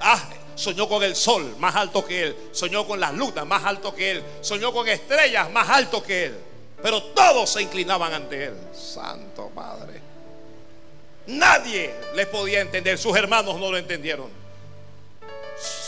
Ah, 0.00 0.22
soñó 0.58 0.88
con 0.88 1.04
el 1.04 1.14
sol 1.14 1.54
más 1.58 1.76
alto 1.76 2.04
que 2.04 2.24
él. 2.24 2.36
Soñó 2.52 2.86
con 2.86 2.98
las 2.98 3.14
lunas 3.14 3.46
más 3.46 3.64
alto 3.64 3.94
que 3.94 4.10
él. 4.10 4.24
Soñó 4.40 4.72
con 4.72 4.88
estrellas 4.88 5.50
más 5.50 5.68
alto 5.68 6.02
que 6.02 6.24
él. 6.24 6.38
Pero 6.82 7.02
todos 7.02 7.50
se 7.50 7.62
inclinaban 7.62 8.12
ante 8.12 8.46
él. 8.46 8.54
Santo 8.74 9.50
Padre. 9.54 10.00
Nadie 11.28 11.94
le 12.14 12.26
podía 12.26 12.60
entender. 12.60 12.98
Sus 12.98 13.16
hermanos 13.16 13.56
no 13.60 13.70
lo 13.70 13.78
entendieron. 13.78 14.28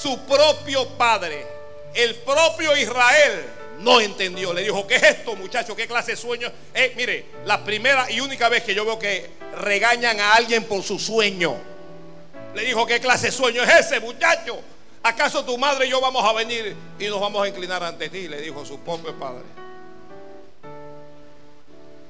Su 0.02 0.18
propio 0.20 0.88
padre, 0.90 1.46
el 1.94 2.16
propio 2.16 2.76
Israel, 2.76 3.44
no 3.80 4.00
entendió. 4.00 4.52
Le 4.52 4.62
dijo, 4.62 4.86
¿qué 4.86 4.96
es 4.96 5.02
esto, 5.02 5.34
muchacho? 5.36 5.74
¿Qué 5.74 5.86
clase 5.86 6.12
de 6.12 6.16
sueño? 6.16 6.50
Eh, 6.74 6.92
mire, 6.96 7.26
la 7.44 7.64
primera 7.64 8.10
y 8.10 8.20
única 8.20 8.48
vez 8.48 8.64
que 8.64 8.74
yo 8.74 8.84
veo 8.84 8.98
que 8.98 9.30
regañan 9.58 10.20
a 10.20 10.34
alguien 10.34 10.64
por 10.64 10.82
su 10.82 10.98
sueño. 10.98 11.69
Le 12.54 12.64
dijo, 12.64 12.86
¿qué 12.86 13.00
clase 13.00 13.26
de 13.26 13.32
sueño 13.32 13.62
es 13.62 13.86
ese, 13.86 14.00
muchacho? 14.00 14.60
¿Acaso 15.02 15.44
tu 15.44 15.56
madre 15.56 15.86
y 15.86 15.90
yo 15.90 16.00
vamos 16.00 16.24
a 16.24 16.32
venir 16.32 16.76
y 16.98 17.06
nos 17.06 17.20
vamos 17.20 17.42
a 17.44 17.48
inclinar 17.48 17.82
ante 17.82 18.08
ti? 18.08 18.28
Le 18.28 18.40
dijo 18.40 18.64
su 18.66 18.80
propio 18.80 19.14
padre. 19.18 19.44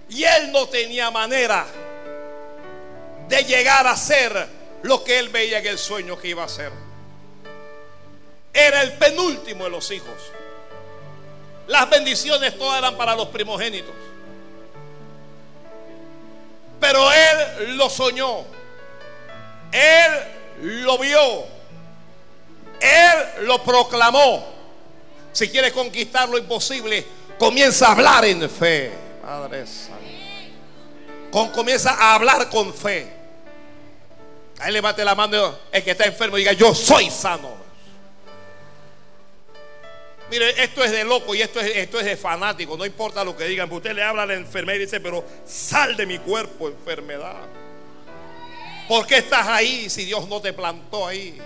Y 0.09 0.25
él 0.25 0.51
no 0.51 0.67
tenía 0.69 1.11
manera 1.11 1.67
de 3.29 3.45
llegar 3.45 3.87
a 3.87 3.97
ser 3.97 4.49
lo 4.83 5.05
que 5.05 5.19
él 5.19 5.29
veía 5.29 5.59
en 5.59 5.67
el 5.67 5.79
sueño 5.79 6.19
que 6.19 6.29
iba 6.29 6.43
a 6.43 6.49
ser. 6.49 6.73
Era 8.53 8.83
el 8.83 8.93
penúltimo 8.95 9.65
de 9.65 9.71
los 9.71 9.91
hijos. 9.93 10.17
Las 11.69 11.89
bendiciones 11.89 12.59
todas 12.59 12.79
eran 12.79 12.97
para 12.97 13.15
los 13.15 13.29
primogénitos. 13.29 13.95
Pero 16.81 17.13
él 17.13 17.77
lo 17.77 17.89
soñó. 17.89 18.45
Él 19.73 20.85
lo 20.85 20.99
vio. 20.99 21.45
Él 22.81 23.47
lo 23.47 23.63
proclamó. 23.63 24.47
Si 25.33 25.49
quiere 25.49 25.71
conquistar 25.73 26.29
lo 26.29 26.39
imposible, 26.39 27.07
comienza 27.39 27.89
a 27.89 27.93
hablar 27.93 28.25
en 28.25 28.49
fe. 28.51 28.93
Padre 29.23 29.65
Santo. 29.67 31.53
comienza 31.53 31.93
a 31.93 32.15
hablar 32.15 32.49
con 32.49 32.75
fe. 32.75 33.21
Ahí 34.59 34.73
levante 34.73 35.05
la 35.05 35.15
mano 35.15 35.59
el 35.73 35.83
que 35.83 35.93
está 35.93 36.05
enfermo 36.05 36.37
y 36.37 36.41
diga, 36.41 36.53
yo 36.53 36.75
soy 36.75 37.11
sano. 37.11 37.61
Mire, 40.31 40.63
esto 40.63 40.85
es 40.85 40.93
de 40.93 41.03
loco 41.05 41.35
y 41.35 41.43
esto 41.43 41.61
es, 41.61 41.77
esto 41.77 41.99
es 41.99 42.07
de 42.07 42.17
fanático. 42.17 42.77
No 42.77 42.87
importa 42.87 43.25
lo 43.25 43.37
que 43.37 43.45
digan. 43.45 43.71
Usted 43.73 43.93
le 43.93 44.03
habla 44.03 44.23
a 44.23 44.27
la 44.27 44.35
enfermedad 44.35 44.77
y 44.77 44.83
dice, 44.83 45.01
pero 45.01 45.25
sal 45.45 45.97
de 45.97 46.07
mi 46.07 46.19
cuerpo, 46.19 46.69
enfermedad. 46.69 47.37
¿Por 48.91 49.07
qué 49.07 49.19
estás 49.19 49.47
ahí 49.47 49.89
si 49.89 50.05
Dios 50.05 50.27
no 50.27 50.41
te 50.41 50.53
plantó 50.53 51.07
ahí? 51.07 51.41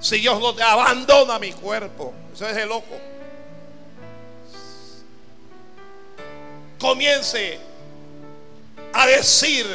Si 0.00 0.18
Dios 0.18 0.40
no 0.40 0.54
te 0.54 0.62
abandona 0.62 1.38
mi 1.38 1.52
cuerpo. 1.52 2.14
Eso 2.32 2.48
es 2.48 2.56
de 2.56 2.64
loco. 2.64 2.96
Comience 6.80 7.58
a 8.94 9.06
decir 9.08 9.66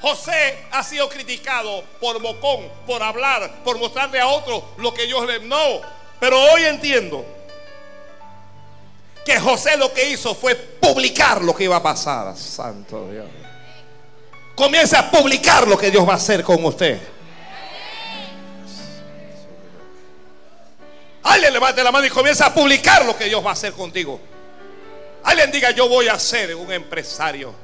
José 0.00 0.58
ha 0.70 0.84
sido 0.84 1.08
criticado 1.08 1.82
por 2.00 2.22
bocón, 2.22 2.70
por 2.86 3.02
hablar, 3.02 3.64
por 3.64 3.80
mostrarle 3.80 4.20
a 4.20 4.28
otros 4.28 4.62
lo 4.76 4.94
que 4.94 5.06
Dios 5.06 5.26
le... 5.26 5.40
No, 5.40 5.80
pero 6.20 6.40
hoy 6.52 6.62
entiendo 6.62 7.26
que 9.24 9.40
José 9.40 9.76
lo 9.76 9.92
que 9.92 10.08
hizo 10.08 10.36
fue 10.36 10.54
publicar 10.54 11.42
lo 11.42 11.52
que 11.52 11.64
iba 11.64 11.74
a 11.74 11.82
pasar. 11.82 12.36
Santo 12.36 13.08
Dios. 13.10 13.47
Comienza 14.58 14.98
a 14.98 15.08
publicar 15.08 15.68
lo 15.68 15.78
que 15.78 15.88
Dios 15.88 16.04
va 16.04 16.14
a 16.14 16.16
hacer 16.16 16.42
con 16.42 16.64
usted. 16.64 16.98
Alguien 21.22 21.52
levante 21.52 21.84
la 21.84 21.92
mano 21.92 22.04
y 22.04 22.10
comienza 22.10 22.46
a 22.46 22.52
publicar 22.52 23.06
lo 23.06 23.16
que 23.16 23.26
Dios 23.26 23.44
va 23.46 23.50
a 23.50 23.52
hacer 23.52 23.72
contigo. 23.72 24.20
Alguien 25.22 25.52
diga, 25.52 25.70
yo 25.70 25.88
voy 25.88 26.08
a 26.08 26.18
ser 26.18 26.56
un 26.56 26.72
empresario. 26.72 27.54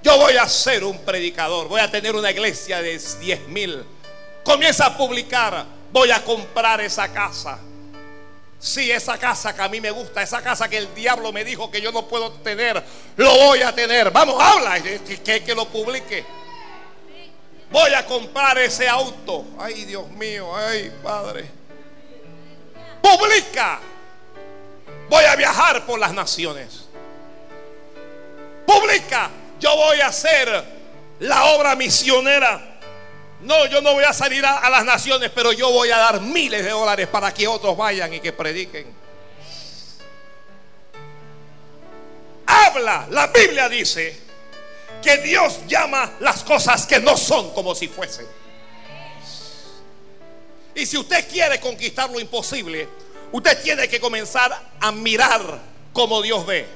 Yo 0.00 0.16
voy 0.16 0.36
a 0.36 0.48
ser 0.48 0.84
un 0.84 1.00
predicador, 1.00 1.66
voy 1.66 1.80
a 1.80 1.90
tener 1.90 2.14
una 2.14 2.30
iglesia 2.30 2.80
de 2.80 3.00
10 3.00 3.48
mil. 3.48 3.84
Comienza 4.44 4.86
a 4.86 4.96
publicar, 4.96 5.66
voy 5.90 6.12
a 6.12 6.22
comprar 6.22 6.80
esa 6.82 7.12
casa. 7.12 7.58
Sí, 8.60 8.92
esa 8.92 9.18
casa 9.18 9.56
que 9.56 9.62
a 9.62 9.68
mí 9.68 9.80
me 9.80 9.90
gusta, 9.90 10.22
esa 10.22 10.40
casa 10.40 10.68
que 10.68 10.78
el 10.78 10.94
diablo 10.94 11.32
me 11.32 11.42
dijo 11.44 11.68
que 11.68 11.80
yo 11.80 11.90
no 11.90 12.06
puedo 12.06 12.30
tener, 12.30 12.80
lo 13.16 13.34
voy 13.38 13.62
a 13.62 13.74
tener. 13.74 14.12
Vamos, 14.12 14.36
habla, 14.40 14.80
que, 14.80 15.42
que 15.42 15.54
lo 15.56 15.66
publique. 15.66 16.43
Voy 17.74 17.92
a 17.92 18.06
comprar 18.06 18.56
ese 18.58 18.88
auto. 18.88 19.44
Ay, 19.58 19.84
Dios 19.84 20.08
mío, 20.10 20.54
ay, 20.54 20.92
Padre. 21.02 21.44
Publica. 23.02 23.80
Voy 25.10 25.24
a 25.24 25.34
viajar 25.34 25.84
por 25.84 25.98
las 25.98 26.14
naciones. 26.14 26.84
Publica 28.64 29.28
yo 29.58 29.74
voy 29.74 30.00
a 30.00 30.06
hacer 30.06 30.64
la 31.18 31.46
obra 31.46 31.74
misionera. 31.74 32.78
No, 33.40 33.66
yo 33.66 33.80
no 33.80 33.94
voy 33.94 34.04
a 34.04 34.12
salir 34.12 34.46
a, 34.46 34.70
las 34.70 34.84
naciones, 34.84 35.32
pero 35.34 35.52
yo 35.52 35.68
voy 35.70 35.90
a 35.90 35.98
dar 35.98 36.20
miles 36.20 36.62
de 36.62 36.70
dólares 36.70 37.08
para 37.08 37.34
que 37.34 37.48
otros 37.48 37.76
vayan 37.76 38.14
y 38.14 38.20
que 38.20 38.32
prediquen. 38.32 38.86
Habla, 42.46 43.08
la 43.10 43.26
Biblia 43.26 43.68
dice 43.68 44.23
que 45.04 45.18
Dios 45.18 45.60
llama 45.68 46.14
las 46.20 46.42
cosas 46.42 46.86
que 46.86 46.98
no 46.98 47.16
son 47.16 47.50
como 47.52 47.74
si 47.74 47.88
fuesen. 47.88 48.26
Y 50.74 50.86
si 50.86 50.96
usted 50.96 51.28
quiere 51.28 51.60
conquistar 51.60 52.10
lo 52.10 52.18
imposible, 52.18 52.88
usted 53.30 53.62
tiene 53.62 53.86
que 53.86 54.00
comenzar 54.00 54.50
a 54.80 54.90
mirar 54.90 55.60
como 55.92 56.22
Dios 56.22 56.44
ve. 56.46 56.66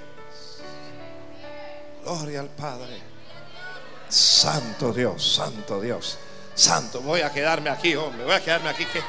Gloria 2.05 2.41
al 2.41 2.51
Padre. 2.51 3.09
Santo 4.09 4.93
Dios, 4.93 5.35
Santo 5.35 5.81
Dios, 5.81 6.19
Santo. 6.55 7.01
Voy 7.01 7.23
a 7.23 7.33
quedarme 7.33 7.71
aquí, 7.71 7.95
hombre. 7.97 8.25
Voy 8.25 8.35
a 8.35 8.43
quedarme 8.43 8.69
aquí. 8.69 8.85
Que 8.87 9.03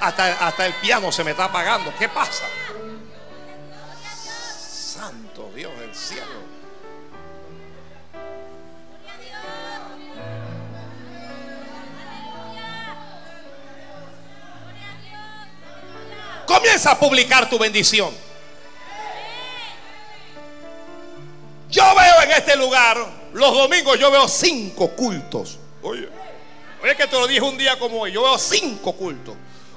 hasta, 0.00 0.46
hasta 0.46 0.66
el 0.66 0.74
piano 0.74 1.10
se 1.10 1.24
me 1.24 1.30
está 1.30 1.46
apagando. 1.46 1.92
¿Qué 1.98 2.08
pasa? 2.08 2.44
Santo 4.94 5.50
Dios 5.54 5.76
del 5.78 5.94
cielo. 5.94 6.33
Comienza 16.46 16.92
a 16.92 16.98
publicar 16.98 17.48
tu 17.48 17.58
bendición. 17.58 18.12
Yo 21.70 21.82
veo 21.94 22.22
en 22.22 22.30
este 22.30 22.56
lugar, 22.56 22.96
los 23.32 23.52
domingos 23.52 23.98
yo 23.98 24.10
veo 24.10 24.28
cinco 24.28 24.90
cultos. 24.90 25.58
Oye, 25.82 26.08
oye 26.82 26.96
que 26.96 27.06
te 27.06 27.18
lo 27.18 27.26
dije 27.26 27.40
un 27.40 27.58
día 27.58 27.78
como 27.78 28.02
hoy, 28.02 28.12
yo 28.12 28.22
veo 28.22 28.38
cinco 28.38 28.92
cultos. 28.92 29.34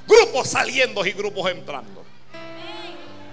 Grupos 0.07 0.47
saliendo 0.47 1.05
y 1.05 1.11
grupos 1.13 1.49
entrando. 1.49 2.05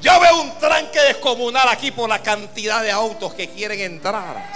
Yo 0.00 0.20
veo 0.20 0.42
un 0.42 0.58
tranque 0.58 1.00
descomunal 1.00 1.68
aquí 1.68 1.90
por 1.90 2.08
la 2.08 2.22
cantidad 2.22 2.82
de 2.82 2.90
autos 2.90 3.34
que 3.34 3.48
quieren 3.48 3.80
entrar. 3.80 4.50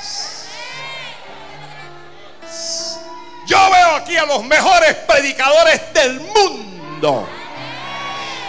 Yo 3.47 3.71
veo 3.71 3.95
aquí 3.97 4.17
a 4.17 4.27
los 4.27 4.45
mejores 4.45 4.95
predicadores 4.95 5.93
del 5.95 6.21
mundo. 6.21 7.29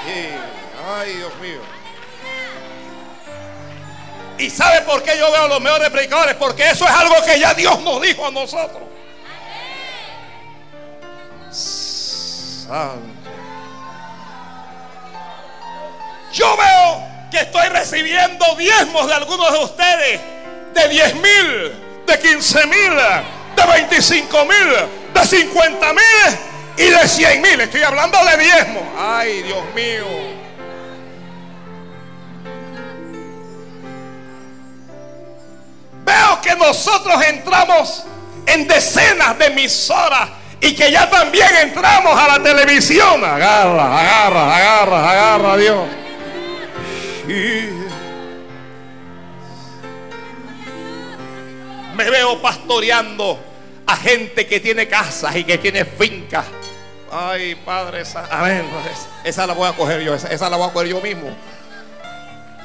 Ay, 0.06 1.16
Dios 1.16 1.36
mío. 1.42 1.60
¿Y 4.38 4.50
sabe 4.50 4.82
por 4.82 5.04
qué 5.04 5.18
yo 5.18 5.32
veo 5.32 5.48
los 5.48 5.62
mejores 5.62 5.90
predicadores? 5.90 6.36
Porque 6.36 6.70
eso 6.70 6.86
es 6.86 6.92
algo 6.92 7.16
que 7.26 7.40
ya 7.40 7.54
Dios 7.54 7.80
nos 7.82 8.02
dijo 8.02 8.26
a 8.26 8.32
nosotros. 8.32 8.84
Yo 16.32 16.58
veo 16.58 17.04
que 17.32 17.38
estoy 17.40 17.68
recibiendo 17.70 18.46
diezmos 18.56 19.08
de 19.08 19.14
algunos 19.14 19.52
de 19.52 19.60
ustedes 19.60 20.22
de 20.74 20.88
10 20.88 21.16
mil, 21.16 22.06
de 22.06 22.20
15 22.20 22.66
mil, 22.68 22.96
de 23.56 23.72
25 23.74 24.46
mil, 24.46 24.76
de 25.14 25.26
50 25.26 25.94
mil 25.94 26.49
y 26.80 26.90
de 26.90 27.08
100 27.08 27.42
mil. 27.42 27.60
Estoy 27.60 27.82
hablando 27.82 28.18
de 28.26 28.38
diezmo. 28.38 28.94
Ay, 28.98 29.44
Dios 29.44 29.64
mío. 29.76 30.06
Veo 36.06 36.42
que 36.42 36.56
nosotros 36.56 37.22
entramos 37.28 38.06
en 38.46 38.66
decenas 38.66 39.38
de 39.38 39.48
emisoras 39.48 40.30
y 40.62 40.74
que 40.74 40.90
ya 40.90 41.10
también 41.10 41.50
entramos 41.62 42.18
a 42.18 42.38
la 42.38 42.42
televisión. 42.42 43.24
Agarra, 43.26 44.00
agarra, 44.00 44.56
agarra, 44.56 45.12
agarra, 45.12 45.58
Dios. 45.58 45.88
Me 51.94 52.10
veo 52.10 52.42
pastoreando 52.42 53.38
a 53.86 53.98
gente 53.98 54.48
que 54.48 54.62
tiene 54.62 54.88
casas 54.88 55.36
y 55.36 55.44
que 55.44 55.58
tiene 55.58 55.84
fincas. 55.84 56.46
Ay, 57.12 57.56
Padre, 57.56 58.02
esa, 58.02 58.26
amén. 58.32 58.70
Esa 59.24 59.48
la 59.48 59.54
voy 59.54 59.68
a 59.68 59.74
coger 59.74 60.02
yo, 60.02 60.14
esa, 60.14 60.50
la 60.50 60.58
voy 60.58 60.70
a 60.70 60.74
coger 60.74 60.90
yo 60.90 61.02
mismo. 61.02 61.36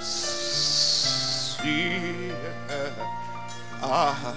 Sí. 0.00 2.30
Ajá. 3.82 4.34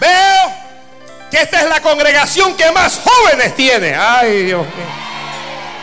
Veo 0.00 0.52
que 1.30 1.40
esta 1.40 1.62
es 1.62 1.68
la 1.68 1.80
congregación 1.80 2.56
que 2.56 2.70
más 2.72 3.00
jóvenes 3.00 3.54
tiene. 3.56 3.94
Ay, 3.94 4.44
Dios 4.44 4.66
mío. 4.66 4.86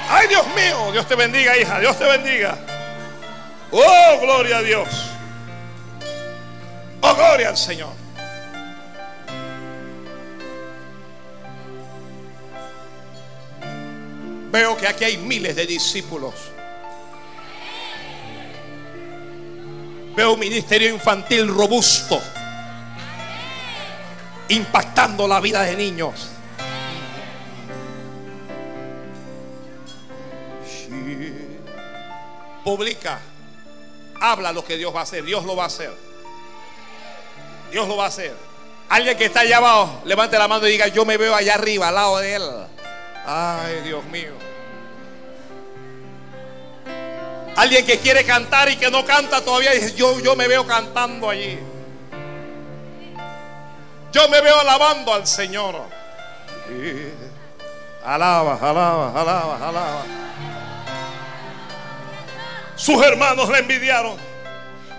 Ay, 0.10 0.28
Dios 0.28 0.45
mío. 0.47 0.91
Dios 0.91 1.08
te 1.08 1.15
bendiga, 1.15 1.58
hija. 1.58 1.80
Dios 1.80 1.97
te 1.97 2.06
bendiga. 2.06 2.58
Oh, 3.71 4.19
gloria 4.21 4.58
a 4.58 4.62
Dios. 4.62 4.89
Oh, 7.02 7.15
gloria 7.15 7.49
al 7.49 7.58
Señor. 7.58 7.98
Veo 14.51 14.75
que 14.77 14.88
aquí 14.88 15.03
hay 15.03 15.17
miles 15.17 15.55
de 15.55 15.65
discípulos. 15.65 16.33
Veo 20.15 20.33
un 20.33 20.39
ministerio 20.39 20.89
infantil 20.89 21.47
robusto 21.47 22.19
impactando 24.49 25.27
la 25.27 25.39
vida 25.39 25.62
de 25.62 25.75
niños. 25.75 26.29
Publica, 32.63 33.19
habla 34.19 34.51
lo 34.51 34.65
que 34.65 34.77
Dios 34.77 34.93
va 34.93 35.01
a 35.01 35.03
hacer. 35.03 35.23
Dios 35.23 35.45
lo 35.45 35.55
va 35.55 35.63
a 35.63 35.67
hacer. 35.67 35.93
Dios 37.71 37.88
lo 37.88 37.95
va 37.95 38.05
a 38.05 38.07
hacer. 38.07 38.35
Alguien 38.89 39.17
que 39.17 39.25
está 39.25 39.41
allá 39.41 39.57
abajo, 39.57 40.01
levante 40.05 40.38
la 40.38 40.47
mano 40.47 40.67
y 40.67 40.71
diga, 40.71 40.88
yo 40.88 41.05
me 41.05 41.17
veo 41.17 41.35
allá 41.35 41.53
arriba, 41.53 41.89
al 41.89 41.95
lado 41.95 42.17
de 42.17 42.33
él. 42.33 42.43
Ay, 43.31 43.81
Dios 43.81 44.03
mío. 44.05 44.33
Alguien 47.55 47.85
que 47.85 47.99
quiere 47.99 48.25
cantar 48.25 48.69
y 48.71 48.75
que 48.75 48.89
no 48.89 49.05
canta 49.05 49.41
todavía, 49.41 49.71
yo, 49.89 50.19
yo 50.19 50.35
me 50.35 50.47
veo 50.47 50.65
cantando 50.65 51.29
allí. 51.29 51.59
Yo 54.11 54.27
me 54.29 54.41
veo 54.41 54.59
alabando 54.59 55.13
al 55.13 55.27
Señor. 55.27 55.75
Alaba, 58.03 58.55
alaba, 58.55 59.21
alaba, 59.21 59.69
alaba. 59.69 60.03
Sus 62.75 63.03
hermanos 63.03 63.47
le 63.49 63.59
envidiaron. 63.59 64.28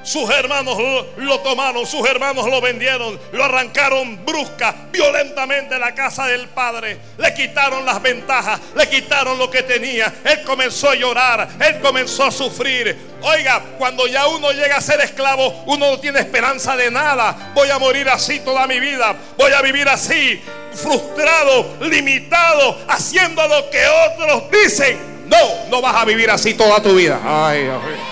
Sus 0.02 0.30
hermanos 0.30 0.78
lo, 1.18 1.40
tomaron, 1.40 1.86
sus 1.86 2.06
hermanos 2.08 2.46
lo 2.46 2.60
vendieron, 2.60 3.20
lo 3.32 3.44
arrancaron 3.44 4.24
brusca, 4.24 4.74
violentamente 4.90 5.74
de 5.74 5.80
la 5.80 5.94
casa 5.94 6.26
del 6.26 6.48
padre. 6.48 6.98
Le 7.18 7.34
quitaron 7.34 7.84
las 7.84 8.00
ventajas, 8.00 8.60
le 8.74 8.88
quitaron 8.88 9.38
lo 9.38 9.50
que 9.50 9.62
tenía. 9.62 10.12
Él 10.24 10.42
comenzó 10.42 10.90
a 10.90 10.94
llorar, 10.94 11.48
él 11.60 11.80
comenzó 11.80 12.24
a 12.24 12.30
sufrir. 12.30 12.96
Oiga, 13.22 13.62
cuando 13.76 14.06
ya 14.06 14.26
uno 14.26 14.52
llega 14.52 14.78
a 14.78 14.80
ser 14.80 15.00
esclavo, 15.00 15.64
uno 15.66 15.90
no 15.90 16.00
tiene 16.00 16.20
esperanza 16.20 16.76
de 16.76 16.90
nada. 16.90 17.52
Voy 17.54 17.68
a 17.68 17.78
morir 17.78 18.08
así 18.08 18.40
toda 18.40 18.66
mi 18.66 18.80
vida, 18.80 19.14
voy 19.36 19.52
a 19.52 19.60
vivir 19.60 19.86
así, 19.86 20.40
frustrado, 20.72 21.76
limitado, 21.82 22.78
haciendo 22.88 23.46
lo 23.46 23.68
que 23.68 23.82
otros 23.86 24.44
dicen. 24.50 24.98
No, 25.26 25.68
no 25.68 25.82
vas 25.82 25.94
a 25.94 26.04
vivir 26.06 26.30
así 26.30 26.54
toda 26.54 26.82
tu 26.82 26.94
vida. 26.94 27.20
Ay, 27.22 27.64
Dios 27.64 28.09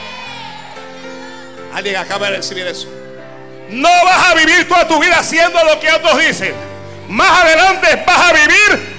Alguien 1.78 1.94
acaba 1.94 2.28
de 2.28 2.38
recibir 2.38 2.66
eso. 2.66 2.88
No 3.70 3.88
vas 4.04 4.30
a 4.30 4.34
vivir 4.34 4.66
toda 4.66 4.88
tu 4.88 4.98
vida 4.98 5.16
haciendo 5.16 5.62
lo 5.62 5.78
que 5.78 5.92
otros 5.92 6.18
dicen. 6.18 6.52
Más 7.08 7.44
adelante 7.44 8.02
vas 8.04 8.18
a 8.18 8.32
vivir 8.32 8.98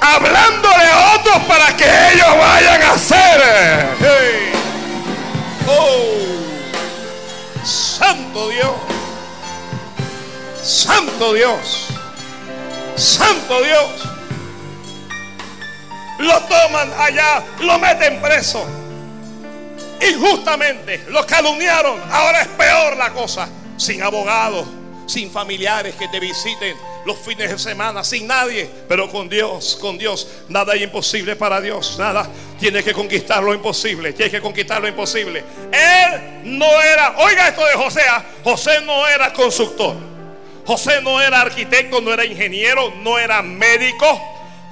hablando 0.00 0.68
de 0.68 1.18
otros 1.18 1.38
para 1.48 1.76
que 1.76 1.84
ellos 2.12 2.28
vayan 2.38 2.82
a 2.82 2.92
hacer. 2.92 3.88
Oh, 5.66 6.04
Santo 7.64 8.48
Dios. 8.50 8.74
Santo 10.62 11.34
Dios. 11.34 11.88
Santo 12.94 13.60
Dios. 13.60 13.90
Lo 16.20 16.38
toman 16.42 16.92
allá, 16.96 17.42
lo 17.58 17.76
meten 17.80 18.22
preso 18.22 18.79
injustamente, 20.00 21.04
lo 21.08 21.26
calumniaron. 21.26 22.00
Ahora 22.10 22.42
es 22.42 22.48
peor 22.48 22.96
la 22.96 23.10
cosa. 23.12 23.48
Sin 23.76 24.02
abogados, 24.02 24.66
sin 25.06 25.30
familiares 25.30 25.94
que 25.94 26.08
te 26.08 26.20
visiten 26.20 26.76
los 27.04 27.18
fines 27.18 27.50
de 27.50 27.58
semana, 27.58 28.04
sin 28.04 28.26
nadie, 28.26 28.70
pero 28.88 29.10
con 29.10 29.28
Dios, 29.28 29.76
con 29.80 29.98
Dios, 29.98 30.28
nada 30.48 30.74
es 30.74 30.82
imposible 30.82 31.36
para 31.36 31.60
Dios, 31.60 31.96
nada. 31.98 32.28
Tiene 32.58 32.82
que 32.82 32.92
conquistar 32.92 33.42
lo 33.42 33.54
imposible, 33.54 34.12
tiene 34.12 34.30
que 34.30 34.40
conquistar 34.40 34.80
lo 34.80 34.88
imposible. 34.88 35.42
Él 35.72 36.42
no 36.44 36.80
era, 36.82 37.16
oiga 37.18 37.48
esto 37.48 37.64
de 37.64 37.72
José, 37.72 38.02
¿ah? 38.08 38.24
José 38.44 38.80
no 38.82 39.08
era 39.08 39.32
constructor, 39.32 39.96
José 40.66 41.00
no 41.02 41.20
era 41.20 41.40
arquitecto, 41.40 42.00
no 42.00 42.12
era 42.12 42.24
ingeniero, 42.24 42.92
no 43.02 43.18
era 43.18 43.42
médico. 43.42 44.20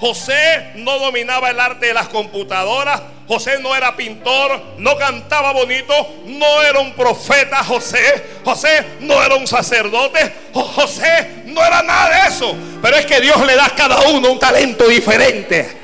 José 0.01 0.73
no 0.77 0.99
dominaba 0.99 1.51
el 1.51 1.59
arte 1.59 1.87
de 1.87 1.95
las 1.95 2.09
computadoras. 2.09 3.01
José 3.27 3.59
no 3.61 3.75
era 3.75 3.95
pintor, 3.95 4.63
no 4.79 4.97
cantaba 4.97 5.53
bonito, 5.53 5.93
no 6.25 6.63
era 6.63 6.79
un 6.79 6.93
profeta 6.95 7.63
José. 7.65 8.25
José 8.45 8.85
no 9.01 9.23
era 9.23 9.35
un 9.35 9.47
sacerdote. 9.47 10.33
José 10.55 11.43
no 11.47 11.65
era 11.65 11.83
nada 11.83 12.11
de 12.11 12.29
eso. 12.29 12.57
Pero 12.81 12.97
es 12.97 13.07
que 13.07 13.21
Dios 13.21 13.45
le 13.45 13.57
da 13.57 13.67
a 13.67 13.75
cada 13.75 14.01
uno 14.03 14.31
un 14.31 14.39
talento 14.39 14.87
diferente. 14.87 15.77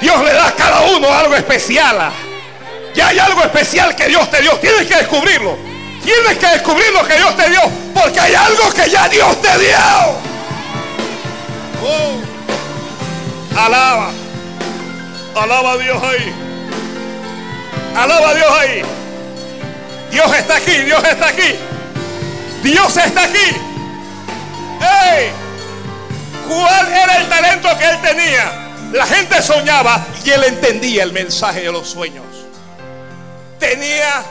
Dios 0.00 0.24
le 0.24 0.32
da 0.32 0.48
a 0.48 0.52
cada 0.52 0.80
uno 0.80 1.12
algo 1.12 1.36
especial. 1.36 2.10
Ya 2.94 3.08
hay 3.08 3.18
algo 3.18 3.42
especial 3.42 3.94
que 3.94 4.06
Dios 4.08 4.28
te 4.30 4.40
dio. 4.40 4.52
Tienes 4.58 4.86
que 4.86 4.96
descubrirlo. 4.96 5.56
Tienes 6.02 6.38
que 6.38 6.46
descubrir 6.46 6.92
lo 6.92 7.06
que 7.06 7.16
Dios 7.16 7.36
te 7.36 7.50
dio. 7.50 7.60
Porque 7.94 8.20
hay 8.20 8.34
algo 8.34 8.72
que 8.72 8.90
ya 8.90 9.08
Dios 9.08 9.40
te 9.42 9.58
dio. 9.58 9.76
Oh. 11.82 12.33
Alaba. 13.56 14.10
Alaba 15.36 15.72
a 15.72 15.76
Dios 15.78 16.02
ahí. 16.02 16.32
Alaba 17.96 18.30
a 18.30 18.34
Dios 18.34 18.50
ahí. 18.50 18.82
Dios 20.10 20.36
está 20.36 20.56
aquí, 20.56 20.78
Dios 20.82 21.04
está 21.04 21.28
aquí. 21.28 21.54
Dios 22.62 22.96
está 22.96 23.24
aquí. 23.24 23.56
¡Ey! 24.80 25.30
¿Cuál 26.48 26.92
era 26.92 27.16
el 27.18 27.28
talento 27.28 27.68
que 27.78 27.88
él 27.88 28.00
tenía? 28.00 28.70
La 28.92 29.06
gente 29.06 29.42
soñaba 29.42 30.04
y 30.24 30.30
él 30.30 30.44
entendía 30.44 31.02
el 31.04 31.12
mensaje 31.12 31.62
de 31.62 31.72
los 31.72 31.88
sueños. 31.88 32.24
Tenía, 33.58 34.24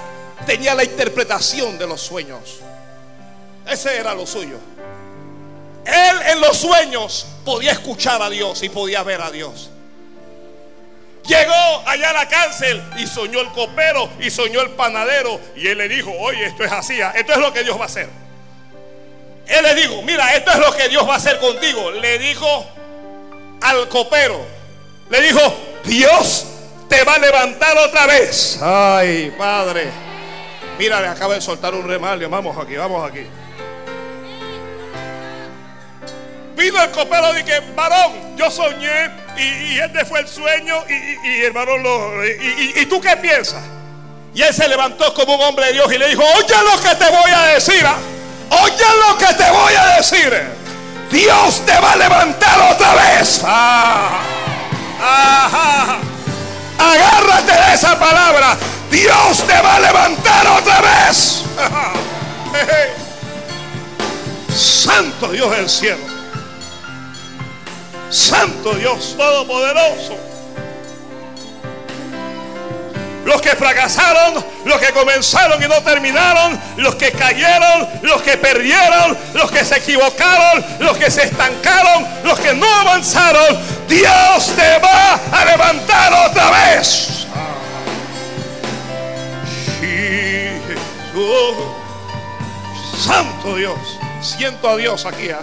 tenía 0.45 0.75
la 0.75 0.83
interpretación 0.83 1.77
de 1.77 1.87
los 1.87 2.01
sueños. 2.01 2.59
Ese 3.65 3.97
era 3.97 4.13
lo 4.13 4.25
suyo. 4.27 4.57
Él 5.85 6.21
en 6.31 6.41
los 6.41 6.57
sueños 6.57 7.25
podía 7.43 7.71
escuchar 7.71 8.21
a 8.21 8.29
Dios 8.29 8.63
y 8.63 8.69
podía 8.69 9.03
ver 9.03 9.21
a 9.21 9.31
Dios. 9.31 9.69
Llegó 11.25 11.83
allá 11.85 12.09
a 12.09 12.13
la 12.13 12.27
cárcel 12.27 12.83
y 12.97 13.07
soñó 13.07 13.39
el 13.39 13.49
copero 13.49 14.09
y 14.19 14.29
soñó 14.29 14.61
el 14.61 14.71
panadero. 14.71 15.39
Y 15.55 15.67
él 15.67 15.77
le 15.77 15.87
dijo, 15.87 16.11
oye, 16.19 16.45
esto 16.45 16.63
es 16.63 16.71
así, 16.71 17.01
ah, 17.01 17.13
esto 17.15 17.33
es 17.33 17.39
lo 17.39 17.53
que 17.53 17.63
Dios 17.63 17.77
va 17.77 17.83
a 17.83 17.87
hacer. 17.87 18.09
Él 19.47 19.63
le 19.63 19.75
dijo, 19.75 20.01
mira, 20.03 20.33
esto 20.35 20.51
es 20.51 20.57
lo 20.57 20.73
que 20.75 20.89
Dios 20.89 21.07
va 21.07 21.13
a 21.13 21.17
hacer 21.17 21.39
contigo. 21.39 21.91
Le 21.91 22.17
dijo 22.19 22.65
al 23.61 23.87
copero, 23.87 24.45
le 25.09 25.21
dijo, 25.21 25.39
Dios 25.85 26.45
te 26.89 27.03
va 27.03 27.15
a 27.15 27.19
levantar 27.19 27.77
otra 27.77 28.05
vez. 28.05 28.59
Ay, 28.61 29.33
Padre. 29.37 29.89
Mira, 30.77 31.01
le 31.01 31.07
acaba 31.07 31.35
de 31.35 31.41
soltar 31.41 31.73
un 31.73 31.87
remalio. 31.87 32.29
Vamos 32.29 32.57
aquí, 32.57 32.75
vamos 32.75 33.09
aquí. 33.09 33.25
Vino 36.55 36.81
el 36.81 36.91
copero 36.91 37.37
y 37.37 37.43
que, 37.43 37.59
varón, 37.75 38.37
yo 38.37 38.49
soñé 38.51 39.09
y, 39.37 39.79
este 39.79 40.05
fue 40.05 40.19
el 40.19 40.27
sueño 40.27 40.83
y, 40.87 41.27
y 41.27 41.43
hermano, 41.43 41.77
lo, 41.77 42.25
y, 42.25 42.85
tú 42.85 43.01
qué 43.01 43.17
piensas? 43.17 43.63
Y 44.35 44.41
él 44.41 44.53
se 44.53 44.67
levantó 44.67 45.13
como 45.13 45.35
un 45.35 45.41
hombre 45.41 45.67
de 45.67 45.73
Dios 45.73 45.93
y 45.93 45.97
le 45.97 46.09
dijo, 46.09 46.23
oye 46.23 46.55
lo 46.63 46.81
que 46.81 46.95
te 46.95 47.09
voy 47.09 47.31
a 47.31 47.41
decir. 47.53 47.85
¿ah? 47.85 47.97
Oye 48.49 48.85
lo 49.07 49.17
que 49.17 49.33
te 49.33 49.49
voy 49.51 49.73
a 49.73 49.97
decir. 49.97 50.41
Dios 51.11 51.63
te 51.65 51.79
va 51.79 51.91
a 51.91 51.95
levantar 51.95 52.71
otra 52.71 52.95
vez. 52.95 53.41
Ah, 53.45 54.21
Agárrate 56.77 57.51
de 57.51 57.73
esa 57.73 57.99
palabra. 57.99 58.57
Dios 58.89 59.43
te 59.45 59.61
va 59.61 59.75
a 59.75 59.79
levantar 59.79 60.47
otra 60.47 60.81
vez. 60.81 61.43
Santo 64.55 65.29
Dios 65.29 65.51
del 65.51 65.69
cielo. 65.69 66.12
Santo 68.09 68.73
Dios 68.73 69.15
Todopoderoso. 69.17 70.17
Los 73.25 73.41
que 73.41 73.55
fracasaron, 73.55 74.43
los 74.65 74.79
que 74.79 74.91
comenzaron 74.91 75.63
y 75.63 75.67
no 75.67 75.81
terminaron, 75.81 76.59
los 76.75 76.95
que 76.95 77.11
cayeron, 77.11 77.87
los 78.01 78.21
que 78.21 78.37
perdieron, 78.37 79.17
los 79.33 79.49
que 79.49 79.63
se 79.63 79.77
equivocaron, 79.77 80.63
los 80.79 80.97
que 80.97 81.09
se 81.09 81.23
estancaron, 81.23 82.05
los 82.25 82.37
que 82.39 82.53
no 82.53 82.67
avanzaron, 82.81 83.57
Dios 83.87 84.51
te 84.55 84.77
va 84.79 85.19
a 85.31 85.45
levantar 85.45 86.13
otra 86.29 86.51
vez. 86.51 87.23
Santo 92.99 93.55
Dios, 93.55 93.77
siento 94.21 94.69
a 94.69 94.77
Dios 94.77 95.05
aquí. 95.05 95.29
¿ah? 95.29 95.41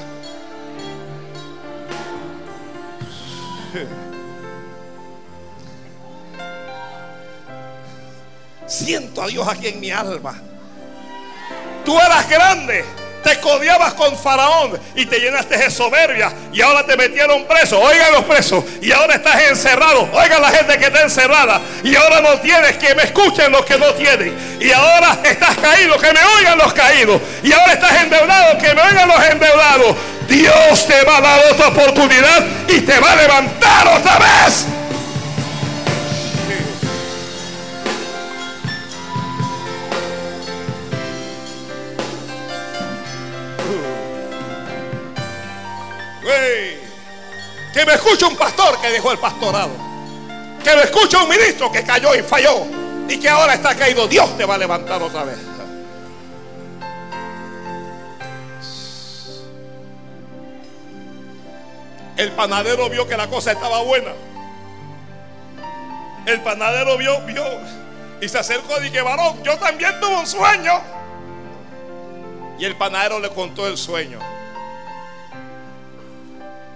Siento 8.71 9.23
a 9.23 9.27
Dios 9.27 9.47
aquí 9.49 9.67
en 9.67 9.81
mi 9.81 9.91
alma. 9.91 10.41
Tú 11.85 11.99
eras 11.99 12.29
grande, 12.29 12.85
te 13.25 13.41
codiabas 13.41 13.95
con 13.95 14.17
Faraón 14.17 14.79
y 14.95 15.07
te 15.07 15.19
llenaste 15.19 15.57
de 15.57 15.71
soberbia 15.73 16.33
y 16.53 16.61
ahora 16.61 16.87
te 16.87 16.97
metieron 16.97 17.47
preso. 17.47 17.81
Oigan 17.81 18.13
los 18.13 18.25
presos 18.27 18.63
y 18.81 18.93
ahora 18.93 19.17
estás 19.17 19.43
encerrado. 19.51 20.09
Oigan 20.13 20.41
la 20.41 20.51
gente 20.51 20.79
que 20.79 20.85
está 20.87 21.03
encerrada 21.03 21.61
y 21.83 21.97
ahora 21.97 22.21
no 22.21 22.39
tienes 22.39 22.77
que 22.77 22.95
me 22.95 23.03
escuchen 23.03 23.51
los 23.51 23.65
que 23.65 23.77
no 23.77 23.93
tienen. 23.95 24.59
Y 24.61 24.71
ahora 24.71 25.19
estás 25.25 25.57
caído, 25.59 25.99
que 25.99 26.13
me 26.13 26.21
oigan 26.39 26.57
los 26.57 26.73
caídos. 26.73 27.21
Y 27.43 27.53
ahora 27.53 27.73
estás 27.73 28.03
endeudado, 28.03 28.57
que 28.57 28.73
me 28.73 28.83
oigan 28.83 29.09
los 29.09 29.25
endeudados. 29.25 29.97
Dios 30.29 30.87
te 30.87 31.03
va 31.03 31.17
a 31.17 31.21
dar 31.21 31.41
otra 31.51 31.69
oportunidad 31.69 32.47
y 32.69 32.83
te 32.83 33.01
va 33.01 33.11
a 33.11 33.17
levantar 33.17 33.89
otra 33.89 34.19
vez. 34.19 34.67
Que 47.73 47.87
me 47.87 47.95
escuche 47.95 48.25
un 48.25 48.37
pastor 48.37 48.81
que 48.81 48.89
dejó 48.91 49.13
el 49.13 49.19
pastorado. 49.19 49.71
Que 50.63 50.75
me 50.75 50.83
escuche 50.83 51.17
un 51.17 51.29
ministro 51.29 51.71
que 51.71 51.85
cayó 51.85 52.15
y 52.15 52.23
falló. 52.23 52.67
Y 53.09 53.19
que 53.19 53.29
ahora 53.29 53.55
está 53.55 53.75
caído. 53.75 54.07
Dios 54.09 54.37
te 54.37 54.45
va 54.45 54.55
a 54.55 54.59
levantar 54.59 55.03
otra 55.03 55.25
vez. 55.25 55.39
El 62.17 62.33
panadero 62.33 62.91
vio 62.91 63.09
que 63.09 63.17
la 63.17 63.29
cosa 63.29 63.53
estaba 63.53 63.81
buena. 63.83 64.13
El 66.27 66.41
panadero 66.43 66.99
vio, 66.99 67.21
vio 67.23 67.45
y 68.21 68.29
se 68.29 68.39
acercó 68.39 68.79
y 68.79 68.85
dije, 68.85 69.01
varón, 69.01 69.43
yo 69.43 69.57
también 69.59 69.99
tuve 70.01 70.17
un 70.17 70.27
sueño. 70.27 70.83
Y 72.59 72.65
el 72.67 72.77
panadero 72.77 73.19
le 73.19 73.31
contó 73.31 73.67
el 73.67 73.79
sueño. 73.79 74.19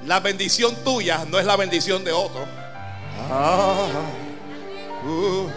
La 0.06 0.20
bendición 0.20 0.76
tuya 0.84 1.24
no 1.30 1.38
es 1.38 1.46
la 1.46 1.56
bendición 1.56 2.04
de 2.04 2.12
otro. 2.12 2.44
Ah, 3.30 3.86
uh. 5.06 5.48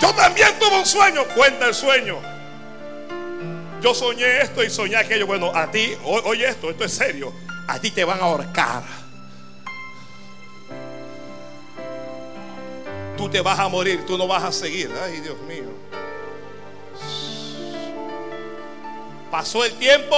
Yo 0.00 0.14
también 0.14 0.58
tuve 0.58 0.78
un 0.78 0.86
sueño. 0.86 1.24
Cuenta 1.34 1.66
el 1.66 1.74
sueño. 1.74 2.18
Yo 3.82 3.94
soñé 3.94 4.40
esto 4.40 4.64
y 4.64 4.70
soñé 4.70 4.96
aquello. 4.96 5.26
Bueno, 5.26 5.52
a 5.54 5.70
ti, 5.70 5.94
oye 6.04 6.48
esto, 6.48 6.70
esto 6.70 6.84
es 6.84 6.92
serio. 6.92 7.34
A 7.68 7.78
ti 7.78 7.90
te 7.90 8.02
van 8.02 8.18
a 8.18 8.22
ahorcar. 8.22 8.82
Tú 13.18 13.28
te 13.28 13.40
vas 13.42 13.58
a 13.58 13.68
morir, 13.68 14.06
tú 14.06 14.16
no 14.16 14.26
vas 14.26 14.42
a 14.42 14.52
seguir. 14.52 14.90
Ay, 15.04 15.20
Dios 15.20 15.38
mío. 15.42 15.70
Pasó 19.30 19.64
el 19.66 19.72
tiempo 19.74 20.16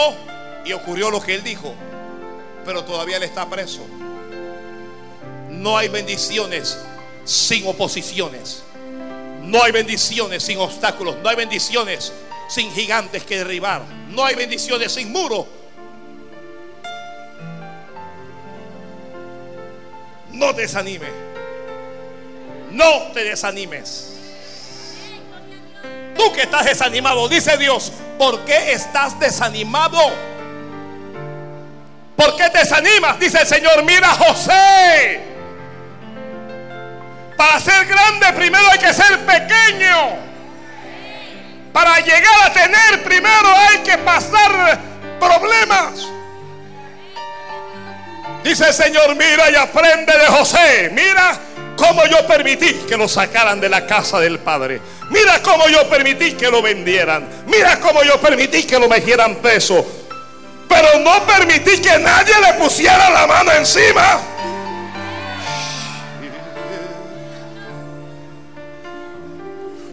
y 0.64 0.72
ocurrió 0.72 1.10
lo 1.10 1.20
que 1.20 1.34
él 1.34 1.42
dijo 1.42 1.74
pero 2.68 2.84
todavía 2.84 3.16
él 3.16 3.22
está 3.22 3.48
preso. 3.48 3.80
No 5.48 5.78
hay 5.78 5.88
bendiciones 5.88 6.78
sin 7.24 7.66
oposiciones. 7.66 8.62
No 9.40 9.62
hay 9.62 9.72
bendiciones 9.72 10.42
sin 10.42 10.58
obstáculos. 10.58 11.16
No 11.22 11.30
hay 11.30 11.36
bendiciones 11.36 12.12
sin 12.46 12.70
gigantes 12.72 13.24
que 13.24 13.38
derribar. 13.38 13.84
No 14.10 14.22
hay 14.22 14.34
bendiciones 14.34 14.92
sin 14.92 15.10
muros. 15.10 15.46
No 20.30 20.54
te 20.54 20.60
desanimes. 20.60 21.12
No 22.70 23.12
te 23.14 23.24
desanimes. 23.24 24.12
Tú 26.18 26.30
que 26.32 26.42
estás 26.42 26.66
desanimado, 26.66 27.30
dice 27.30 27.56
Dios, 27.56 27.92
¿por 28.18 28.40
qué 28.40 28.72
estás 28.72 29.18
desanimado? 29.18 29.98
¿Por 32.18 32.34
qué 32.34 32.50
te 32.50 32.58
desanimas? 32.58 33.20
Dice 33.20 33.38
el 33.40 33.46
Señor, 33.46 33.84
mira 33.84 34.08
José. 34.08 35.20
Para 37.36 37.60
ser 37.60 37.86
grande 37.86 38.26
primero 38.34 38.68
hay 38.72 38.78
que 38.80 38.92
ser 38.92 39.20
pequeño. 39.20 40.16
Para 41.72 42.00
llegar 42.00 42.42
a 42.44 42.52
tener 42.52 43.04
primero 43.04 43.48
hay 43.48 43.78
que 43.84 43.98
pasar 43.98 44.80
problemas. 45.20 46.08
Dice 48.42 48.66
el 48.66 48.74
Señor, 48.74 49.14
mira 49.14 49.48
y 49.52 49.54
aprende 49.54 50.12
de 50.18 50.26
José. 50.26 50.90
Mira 50.92 51.38
cómo 51.76 52.04
yo 52.06 52.26
permití 52.26 52.72
que 52.88 52.96
lo 52.96 53.06
sacaran 53.06 53.60
de 53.60 53.68
la 53.68 53.86
casa 53.86 54.18
del 54.18 54.40
Padre. 54.40 54.80
Mira 55.10 55.40
cómo 55.40 55.68
yo 55.68 55.88
permití 55.88 56.32
que 56.32 56.50
lo 56.50 56.62
vendieran. 56.62 57.28
Mira 57.46 57.78
cómo 57.78 58.02
yo 58.02 58.20
permití 58.20 58.64
que 58.64 58.76
lo 58.76 58.88
metieran 58.88 59.36
preso. 59.36 59.97
Pero 60.68 60.98
no 61.00 61.26
permití 61.26 61.80
que 61.80 61.98
nadie 61.98 62.34
le 62.40 62.54
pusiera 62.54 63.10
la 63.10 63.26
mano 63.26 63.52
encima. 63.52 64.20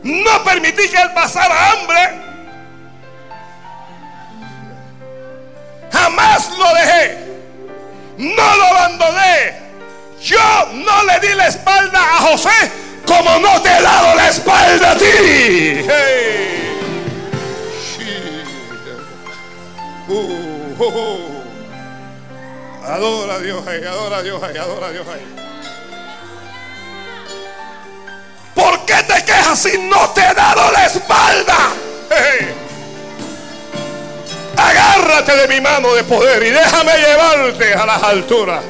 No 0.04 0.44
permití 0.44 0.88
que 0.88 1.02
él 1.02 1.12
pasara 1.14 1.72
hambre. 1.72 2.22
Jamás 5.92 6.50
lo 6.58 6.74
dejé. 6.76 7.18
No 8.18 8.58
lo 8.58 8.66
abandoné. 8.66 9.66
Yo 10.22 10.70
no 10.74 11.04
le 11.06 11.28
di 11.28 11.34
la 11.36 11.48
espalda 11.48 12.00
a 12.00 12.22
José 12.22 12.86
como 13.06 13.40
no 13.40 13.62
te 13.62 13.70
he 13.70 13.82
dado 13.82 14.16
la 14.16 14.30
espalda 14.30 14.92
a 14.92 14.98
ti. 14.98 15.86
Uh. 20.78 21.44
Adora 22.86 23.36
a 23.36 23.40
Dios 23.40 23.66
ahí, 23.66 23.84
adora 23.84 24.18
a 24.18 24.22
Dios 24.22 24.44
ahí, 24.44 24.58
adora 24.58 24.88
a 24.88 24.92
Dios 24.92 25.08
ahí. 25.08 25.26
¿Por 28.54 28.86
qué 28.86 28.96
te 29.04 29.26
quejas 29.26 29.60
si 29.60 29.78
no 29.78 30.10
te 30.12 30.22
he 30.22 30.34
dado 30.34 30.72
la 30.72 30.86
espalda? 30.86 31.58
Agárrate 34.58 35.36
de 35.36 35.48
mi 35.48 35.62
mano 35.62 35.94
de 35.94 36.04
poder 36.04 36.44
y 36.44 36.50
déjame 36.52 36.94
llevarte 36.98 37.74
a 37.74 37.86
las 37.86 38.04
alturas. 38.04 38.64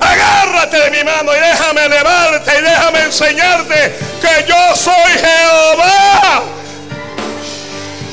Agárrate 0.00 0.78
de 0.78 0.90
mi 0.90 1.04
mano 1.04 1.32
y 1.36 1.40
déjame 1.40 1.84
elevarte 1.84 2.58
y 2.58 2.62
déjame 2.62 3.02
enseñarte 3.02 3.94
que 4.20 4.46
yo 4.48 4.76
soy 4.76 5.12
Jehová. 5.12 6.42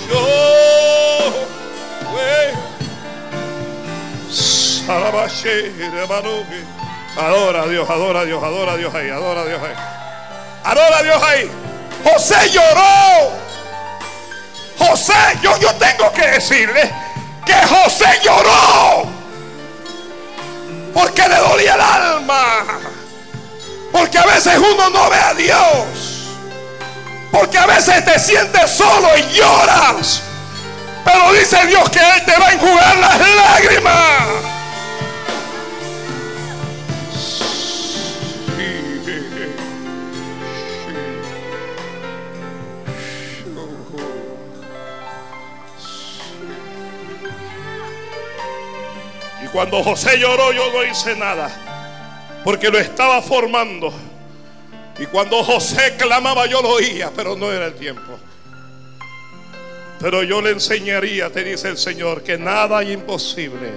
Yo, 0.09 1.47
Adora 7.17 7.63
a 7.63 7.67
Dios, 7.67 7.89
adora 7.89 8.19
a 8.21 8.25
Dios, 8.25 8.43
adora 8.43 8.73
a 8.73 8.77
Dios 8.77 8.93
ahí, 8.93 9.09
adora 9.09 9.41
a 9.41 9.45
Dios 9.45 9.59
ahí. 9.61 9.73
Adora 10.63 11.03
Dios 11.03 11.23
ahí. 11.23 11.51
José 12.03 12.49
lloró. 12.51 13.31
José, 14.77 15.13
yo, 15.41 15.57
yo 15.59 15.73
tengo 15.75 16.11
que 16.13 16.27
decirle 16.27 16.91
que 17.45 17.53
José 17.53 18.05
lloró. 18.23 19.07
Porque 20.93 21.27
le 21.27 21.35
dolía 21.35 21.75
el 21.75 21.81
alma. 21.81 22.65
Porque 23.91 24.19
a 24.19 24.25
veces 24.25 24.57
uno 24.57 24.89
no 24.89 25.09
ve 25.09 25.17
a 25.17 25.33
Dios. 25.33 26.27
Porque 27.31 27.57
a 27.57 27.65
veces 27.65 28.05
te 28.05 28.19
sientes 28.19 28.71
solo 28.71 29.09
y 29.17 29.23
lloras. 29.33 30.21
Pero 31.03 31.33
dice 31.33 31.65
Dios 31.65 31.89
que 31.89 31.99
Él 31.99 32.25
te 32.25 32.39
va 32.39 32.47
a 32.47 32.51
enjugar 32.53 32.97
las 32.97 33.19
lágrimas. 33.19 34.56
Cuando 49.57 49.83
José 49.83 50.19
lloró 50.19 50.51
yo 50.51 50.71
no 50.71 50.83
hice 50.83 51.15
nada. 51.15 51.49
Porque 52.43 52.69
lo 52.69 52.77
estaba 52.77 53.23
formando. 53.23 53.91
Y 54.99 55.07
cuando 55.07 55.43
José 55.43 55.95
clamaba 55.97 56.45
yo 56.45 56.61
lo 56.61 56.73
oía, 56.73 57.09
pero 57.15 57.35
no 57.35 57.51
era 57.51 57.65
el 57.65 57.73
tiempo. 57.73 58.19
Pero 59.99 60.21
yo 60.21 60.43
le 60.43 60.51
enseñaría, 60.51 61.31
te 61.31 61.43
dice 61.43 61.69
el 61.69 61.79
Señor, 61.79 62.21
que 62.21 62.37
nada 62.37 62.83
es 62.83 62.91
imposible 62.91 63.71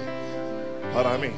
para 0.93 1.17
mí. 1.17 1.31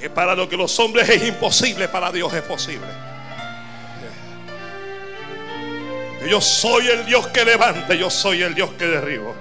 Que 0.00 0.08
para 0.08 0.34
lo 0.34 0.48
que 0.48 0.56
los 0.56 0.78
hombres 0.80 1.10
es 1.10 1.28
imposible, 1.28 1.88
para 1.88 2.10
Dios 2.10 2.32
es 2.32 2.42
posible. 2.42 2.88
Yo 6.26 6.40
soy 6.40 6.86
el 6.86 7.04
Dios 7.04 7.26
que 7.26 7.44
levanta, 7.44 7.92
yo 7.92 8.08
soy 8.08 8.40
el 8.40 8.54
Dios 8.54 8.70
que 8.78 8.86
derribo. 8.86 9.34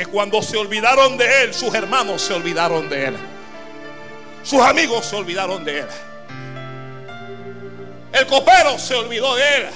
Que 0.00 0.06
cuando 0.06 0.40
se 0.40 0.56
olvidaron 0.56 1.18
de 1.18 1.42
Él, 1.42 1.52
sus 1.52 1.74
hermanos 1.74 2.22
se 2.22 2.32
olvidaron 2.32 2.88
de 2.88 3.08
Él. 3.08 3.16
Sus 4.42 4.58
amigos 4.62 5.04
se 5.04 5.14
olvidaron 5.14 5.62
de 5.62 5.80
Él. 5.80 5.86
El 8.10 8.24
copero 8.24 8.78
se 8.78 8.94
olvidó 8.94 9.36
de 9.36 9.42
Él. 9.42 9.66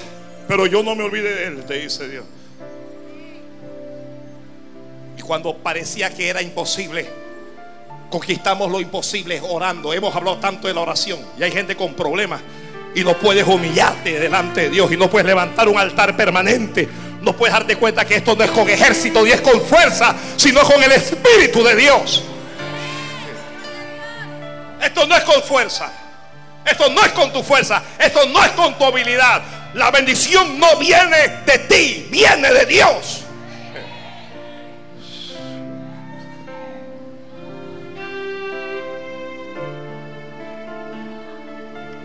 Pero 0.47 0.65
yo 0.65 0.81
no 0.81 0.95
me 0.95 1.03
olvidé 1.03 1.31
de 1.31 1.45
Él, 1.45 1.63
te 1.65 1.75
dice 1.75 2.09
Dios. 2.09 2.25
Y 5.15 5.21
cuando 5.21 5.55
parecía 5.57 6.09
que 6.09 6.27
era 6.27 6.41
imposible, 6.41 7.07
conquistamos 8.09 8.71
lo 8.71 8.81
imposible 8.81 9.39
orando. 9.47 9.93
Hemos 9.93 10.15
hablado 10.15 10.37
tanto 10.37 10.67
de 10.67 10.73
la 10.73 10.79
oración. 10.79 11.19
Y 11.37 11.43
hay 11.43 11.51
gente 11.51 11.75
con 11.75 11.93
problemas. 11.93 12.41
Y 12.95 13.03
no 13.03 13.15
puedes 13.19 13.45
humillarte 13.45 14.19
delante 14.19 14.61
de 14.61 14.69
Dios. 14.71 14.91
Y 14.91 14.97
no 14.97 15.07
puedes 15.07 15.27
levantar 15.27 15.69
un 15.69 15.77
altar 15.77 16.17
permanente. 16.17 16.89
No 17.25 17.35
puedes 17.35 17.53
darte 17.53 17.75
cuenta 17.75 18.05
que 18.05 18.17
esto 18.17 18.35
no 18.35 18.43
es 18.43 18.51
con 18.51 18.69
ejército 18.69 19.23
ni 19.23 19.31
es 19.31 19.41
con 19.41 19.59
fuerza, 19.59 20.15
sino 20.37 20.61
con 20.61 20.81
el 20.83 20.91
Espíritu 20.91 21.63
de 21.63 21.75
Dios. 21.75 22.23
Esto 24.79 25.07
no 25.07 25.15
es 25.17 25.23
con 25.23 25.41
fuerza. 25.41 25.91
Esto 26.63 26.87
no 26.91 27.03
es 27.03 27.11
con 27.13 27.33
tu 27.33 27.41
fuerza. 27.41 27.81
Esto 27.97 28.27
no 28.27 28.43
es 28.43 28.51
con 28.51 28.77
tu 28.77 28.85
habilidad. 28.85 29.41
La 29.73 29.89
bendición 29.89 30.59
no 30.59 30.77
viene 30.77 31.39
de 31.47 31.57
ti, 31.67 32.07
viene 32.11 32.53
de 32.53 32.65
Dios. 32.67 33.21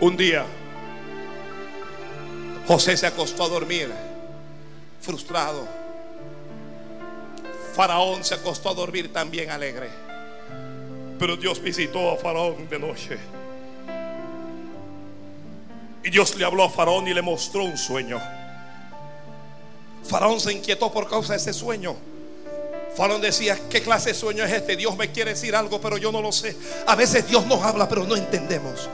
Un 0.00 0.16
día, 0.16 0.46
José 2.66 2.96
se 2.96 3.06
acostó 3.06 3.44
a 3.44 3.48
dormir, 3.48 3.92
frustrado. 5.00 5.66
Faraón 7.74 8.24
se 8.24 8.34
acostó 8.34 8.70
a 8.70 8.74
dormir 8.74 9.12
también 9.12 9.50
alegre. 9.50 9.88
Pero 11.18 11.36
Dios 11.36 11.60
visitó 11.60 12.10
a 12.10 12.16
Faraón 12.16 12.68
de 12.68 12.78
noche. 12.78 13.18
Y 16.02 16.10
Dios 16.10 16.34
le 16.36 16.44
habló 16.44 16.64
a 16.64 16.70
Faraón 16.70 17.06
y 17.08 17.14
le 17.14 17.22
mostró 17.22 17.64
un 17.64 17.76
sueño. 17.76 18.20
Faraón 20.04 20.40
se 20.40 20.52
inquietó 20.52 20.90
por 20.90 21.08
causa 21.08 21.34
de 21.34 21.38
ese 21.38 21.52
sueño. 21.52 21.94
Faraón 22.96 23.20
decía, 23.20 23.58
¿qué 23.68 23.82
clase 23.82 24.10
de 24.10 24.14
sueño 24.14 24.44
es 24.44 24.52
este? 24.52 24.76
Dios 24.76 24.96
me 24.96 25.10
quiere 25.12 25.32
decir 25.32 25.54
algo, 25.54 25.80
pero 25.80 25.98
yo 25.98 26.10
no 26.10 26.20
lo 26.20 26.32
sé. 26.32 26.56
A 26.86 26.96
veces 26.96 27.28
Dios 27.28 27.46
nos 27.46 27.62
habla, 27.62 27.88
pero 27.88 28.04
no 28.04 28.16
entendemos. 28.16 28.88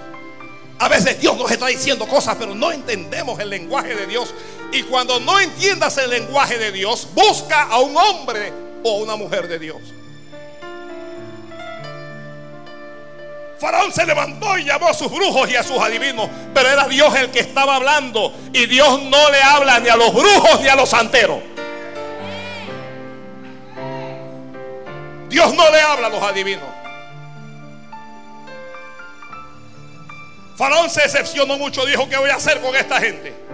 A 0.78 0.88
veces 0.88 1.18
Dios 1.18 1.36
nos 1.38 1.50
está 1.50 1.68
diciendo 1.68 2.06
cosas, 2.06 2.36
pero 2.38 2.54
no 2.54 2.70
entendemos 2.70 3.40
el 3.40 3.48
lenguaje 3.48 3.94
de 3.94 4.06
Dios. 4.06 4.34
Y 4.76 4.82
cuando 4.82 5.18
no 5.18 5.40
entiendas 5.40 5.96
el 5.96 6.10
lenguaje 6.10 6.58
de 6.58 6.70
Dios, 6.70 7.08
busca 7.14 7.62
a 7.62 7.78
un 7.78 7.96
hombre 7.96 8.52
o 8.84 8.98
una 8.98 9.16
mujer 9.16 9.48
de 9.48 9.58
Dios. 9.58 9.78
Faraón 13.58 13.90
se 13.90 14.04
levantó 14.04 14.58
y 14.58 14.64
llamó 14.64 14.88
a 14.88 14.92
sus 14.92 15.10
brujos 15.10 15.48
y 15.48 15.56
a 15.56 15.62
sus 15.62 15.78
adivinos, 15.78 16.28
pero 16.52 16.68
era 16.68 16.86
Dios 16.88 17.14
el 17.14 17.30
que 17.30 17.40
estaba 17.40 17.76
hablando. 17.76 18.34
Y 18.52 18.66
Dios 18.66 19.00
no 19.04 19.30
le 19.30 19.42
habla 19.42 19.80
ni 19.80 19.88
a 19.88 19.96
los 19.96 20.12
brujos 20.12 20.60
ni 20.60 20.68
a 20.68 20.76
los 20.76 20.90
santeros. 20.90 21.38
Dios 25.30 25.54
no 25.54 25.70
le 25.70 25.80
habla 25.80 26.08
a 26.08 26.10
los 26.10 26.22
adivinos. 26.22 26.68
Faraón 30.58 30.90
se 30.90 31.00
decepcionó 31.00 31.56
mucho, 31.56 31.86
dijo, 31.86 32.06
¿qué 32.10 32.18
voy 32.18 32.28
a 32.28 32.36
hacer 32.36 32.60
con 32.60 32.76
esta 32.76 33.00
gente? 33.00 33.45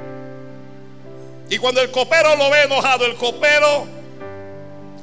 Y 1.53 1.59
cuando 1.59 1.83
el 1.83 1.91
copero 1.91 2.35
lo 2.35 2.49
ve 2.49 2.63
enojado, 2.63 3.05
el 3.05 3.15
copero 3.15 3.87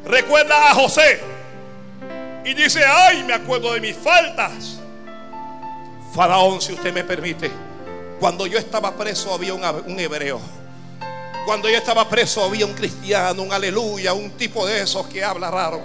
recuerda 0.04 0.72
a 0.72 0.74
José 0.74 1.20
y 2.44 2.56
dice, 2.56 2.84
ay, 2.84 3.24
me 3.24 3.36
acuerdo 3.36 3.72
de 3.74 3.80
mis 3.80 3.96
faltas. 3.96 4.80
Faraón, 6.12 6.60
si 6.60 6.74
usted 6.74 6.92
me 6.92 7.04
permite, 7.04 7.52
cuando 8.20 8.48
yo 8.48 8.58
estaba 8.58 8.98
preso 8.98 9.32
había 9.32 9.54
un, 9.54 10.00
hebreo. 10.00 10.42
Cuando 11.46 11.70
yo 11.70 11.78
estaba 11.78 12.10
preso 12.10 12.44
había 12.44 12.66
un 12.66 12.74
cristiano, 12.74 13.44
un 13.44 13.54
aleluya, 13.54 14.14
un 14.14 14.32
tipo 14.32 14.66
de 14.66 14.82
esos 14.82 15.06
que 15.06 15.24
habla 15.24 15.52
raro. 15.52 15.80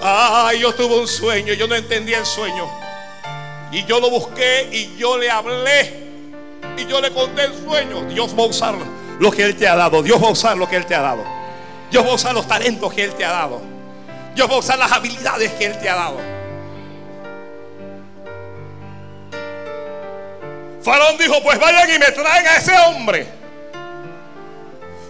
Ay, 0.00 0.60
yo 0.60 0.74
tuve 0.74 0.98
un 0.98 1.06
sueño, 1.06 1.52
yo 1.52 1.66
no 1.66 1.74
entendía 1.74 2.16
el 2.16 2.24
sueño. 2.24 2.66
Y 3.72 3.84
yo 3.84 4.00
lo 4.00 4.08
busqué 4.08 4.70
y 4.72 4.96
yo 4.96 5.18
le 5.18 5.30
hablé. 5.30 6.07
Y 6.78 6.86
yo 6.86 7.00
le 7.00 7.12
conté 7.12 7.44
el 7.44 7.54
sueño. 7.54 8.04
Dios 8.04 8.34
va 8.38 8.44
a 8.44 8.46
usar 8.46 8.74
lo 9.18 9.30
que 9.30 9.44
Él 9.44 9.56
te 9.56 9.66
ha 9.66 9.74
dado. 9.74 10.02
Dios 10.02 10.22
va 10.22 10.28
a 10.28 10.30
usar 10.30 10.56
lo 10.56 10.68
que 10.68 10.76
Él 10.76 10.86
te 10.86 10.94
ha 10.94 11.02
dado. 11.02 11.24
Dios 11.90 12.04
va 12.06 12.10
a 12.10 12.14
usar 12.14 12.34
los 12.34 12.46
talentos 12.46 12.92
que 12.92 13.04
Él 13.04 13.14
te 13.14 13.24
ha 13.24 13.30
dado. 13.30 13.60
Dios 14.34 14.48
va 14.48 14.54
a 14.54 14.58
usar 14.58 14.78
las 14.78 14.92
habilidades 14.92 15.52
que 15.52 15.66
Él 15.66 15.78
te 15.78 15.88
ha 15.88 15.94
dado. 15.94 16.18
Faraón 20.82 21.18
dijo, 21.18 21.42
pues 21.42 21.58
vayan 21.58 21.90
y 21.94 21.98
me 21.98 22.12
traen 22.12 22.46
a 22.46 22.56
ese 22.56 22.72
hombre. 22.86 23.26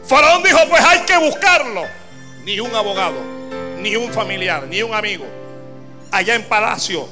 Faraón 0.06 0.42
dijo, 0.42 0.58
pues 0.68 0.82
hay 0.82 1.00
que 1.00 1.18
buscarlo. 1.18 1.84
Ni 2.44 2.58
un 2.60 2.74
abogado, 2.74 3.20
ni 3.80 3.94
un 3.94 4.10
familiar, 4.10 4.64
ni 4.64 4.82
un 4.82 4.94
amigo. 4.94 5.26
Allá 6.10 6.34
en 6.34 6.44
palacio 6.44 7.06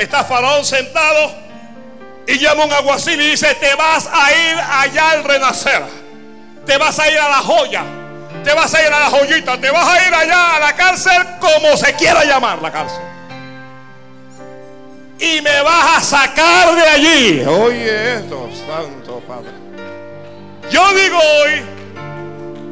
Está 0.00 0.24
Faraón 0.24 0.64
sentado 0.64 1.30
y 2.26 2.38
llama 2.38 2.64
un 2.64 2.72
aguacil 2.72 3.20
y 3.20 3.30
dice, 3.30 3.54
te 3.56 3.74
vas 3.74 4.08
a 4.12 4.32
ir 4.32 4.56
allá 4.58 5.10
al 5.10 5.24
renacer. 5.24 5.82
Te 6.66 6.76
vas 6.78 6.98
a 6.98 7.10
ir 7.10 7.18
a 7.18 7.28
la 7.28 7.38
joya. 7.38 7.82
Te 8.44 8.54
vas 8.54 8.72
a 8.74 8.82
ir 8.82 8.92
a 8.92 9.00
la 9.00 9.10
joyita. 9.10 9.60
Te 9.60 9.70
vas 9.70 9.88
a 9.88 10.06
ir 10.06 10.14
allá 10.14 10.56
a 10.56 10.60
la 10.60 10.72
cárcel 10.74 11.26
como 11.40 11.76
se 11.76 11.94
quiera 11.94 12.24
llamar 12.24 12.60
la 12.62 12.70
cárcel. 12.70 13.02
Y 15.18 15.42
me 15.42 15.60
vas 15.62 15.98
a 15.98 16.00
sacar 16.00 16.74
de 16.74 16.82
allí. 16.82 17.44
Oye 17.44 18.14
esto, 18.14 18.48
Santo 18.66 19.20
Padre. 19.26 19.50
Yo 20.70 20.94
digo 20.94 21.18
hoy 21.18 21.62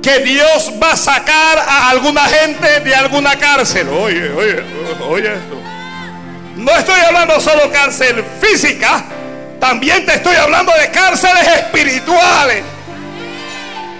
que 0.03 0.20
Dios 0.20 0.72
va 0.82 0.92
a 0.92 0.96
sacar 0.96 1.59
a 1.59 1.90
alguna 1.90 2.26
gente 2.26 2.80
de 2.80 2.94
alguna 2.94 3.36
cárcel. 3.36 3.88
Oye, 3.88 4.30
oye, 4.30 4.62
oye 5.09 5.34
esto. 5.34 5.57
No 6.57 6.72
estoy 6.72 7.01
hablando 7.01 7.40
solo 7.40 7.70
cárcel 7.70 8.24
física, 8.40 9.05
también 9.61 10.04
te 10.06 10.14
estoy 10.14 10.36
hablando 10.36 10.72
de 10.72 10.90
cárceles 10.90 11.46
espirituales. 11.46 12.62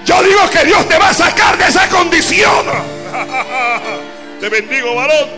Yo 0.05 0.23
digo 0.23 0.49
que 0.51 0.65
Dios 0.65 0.89
te 0.89 0.99
va 0.99 1.11
a 1.11 1.15
sacar 1.15 1.59
de 1.59 1.67
esa 1.67 1.89
condición. 1.89 2.67
Te 4.41 4.49
bendigo, 4.49 4.95
varón. 4.95 5.29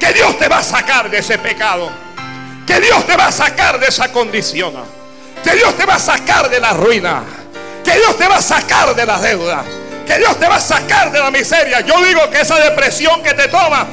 Que 0.00 0.12
Dios 0.12 0.38
te 0.38 0.48
va 0.48 0.58
a 0.58 0.62
sacar 0.62 1.08
de 1.08 1.18
ese 1.18 1.38
pecado. 1.38 1.90
Que 2.66 2.80
Dios 2.80 3.06
te 3.06 3.16
va 3.16 3.26
a 3.28 3.32
sacar 3.32 3.78
de 3.78 3.86
esa 3.86 4.10
condición. 4.10 4.74
Que 5.44 5.54
Dios 5.54 5.76
te 5.76 5.86
va 5.86 5.94
a 5.94 6.00
sacar 6.00 6.50
de 6.50 6.58
la 6.58 6.72
ruina. 6.72 7.22
Que 7.84 7.92
Dios 7.92 8.18
te 8.18 8.26
va 8.26 8.36
a 8.36 8.42
sacar 8.42 8.94
de 8.96 9.06
la 9.06 9.18
deuda 9.20 9.64
que 10.08 10.16
Dios 10.16 10.38
te 10.38 10.48
va 10.48 10.56
a 10.56 10.60
sacar 10.60 11.12
de 11.12 11.20
la 11.20 11.30
miseria. 11.30 11.80
Yo 11.82 12.02
digo 12.02 12.30
que 12.30 12.40
esa 12.40 12.58
depresión 12.58 13.22
que 13.22 13.34
te 13.34 13.46
toma, 13.48 13.86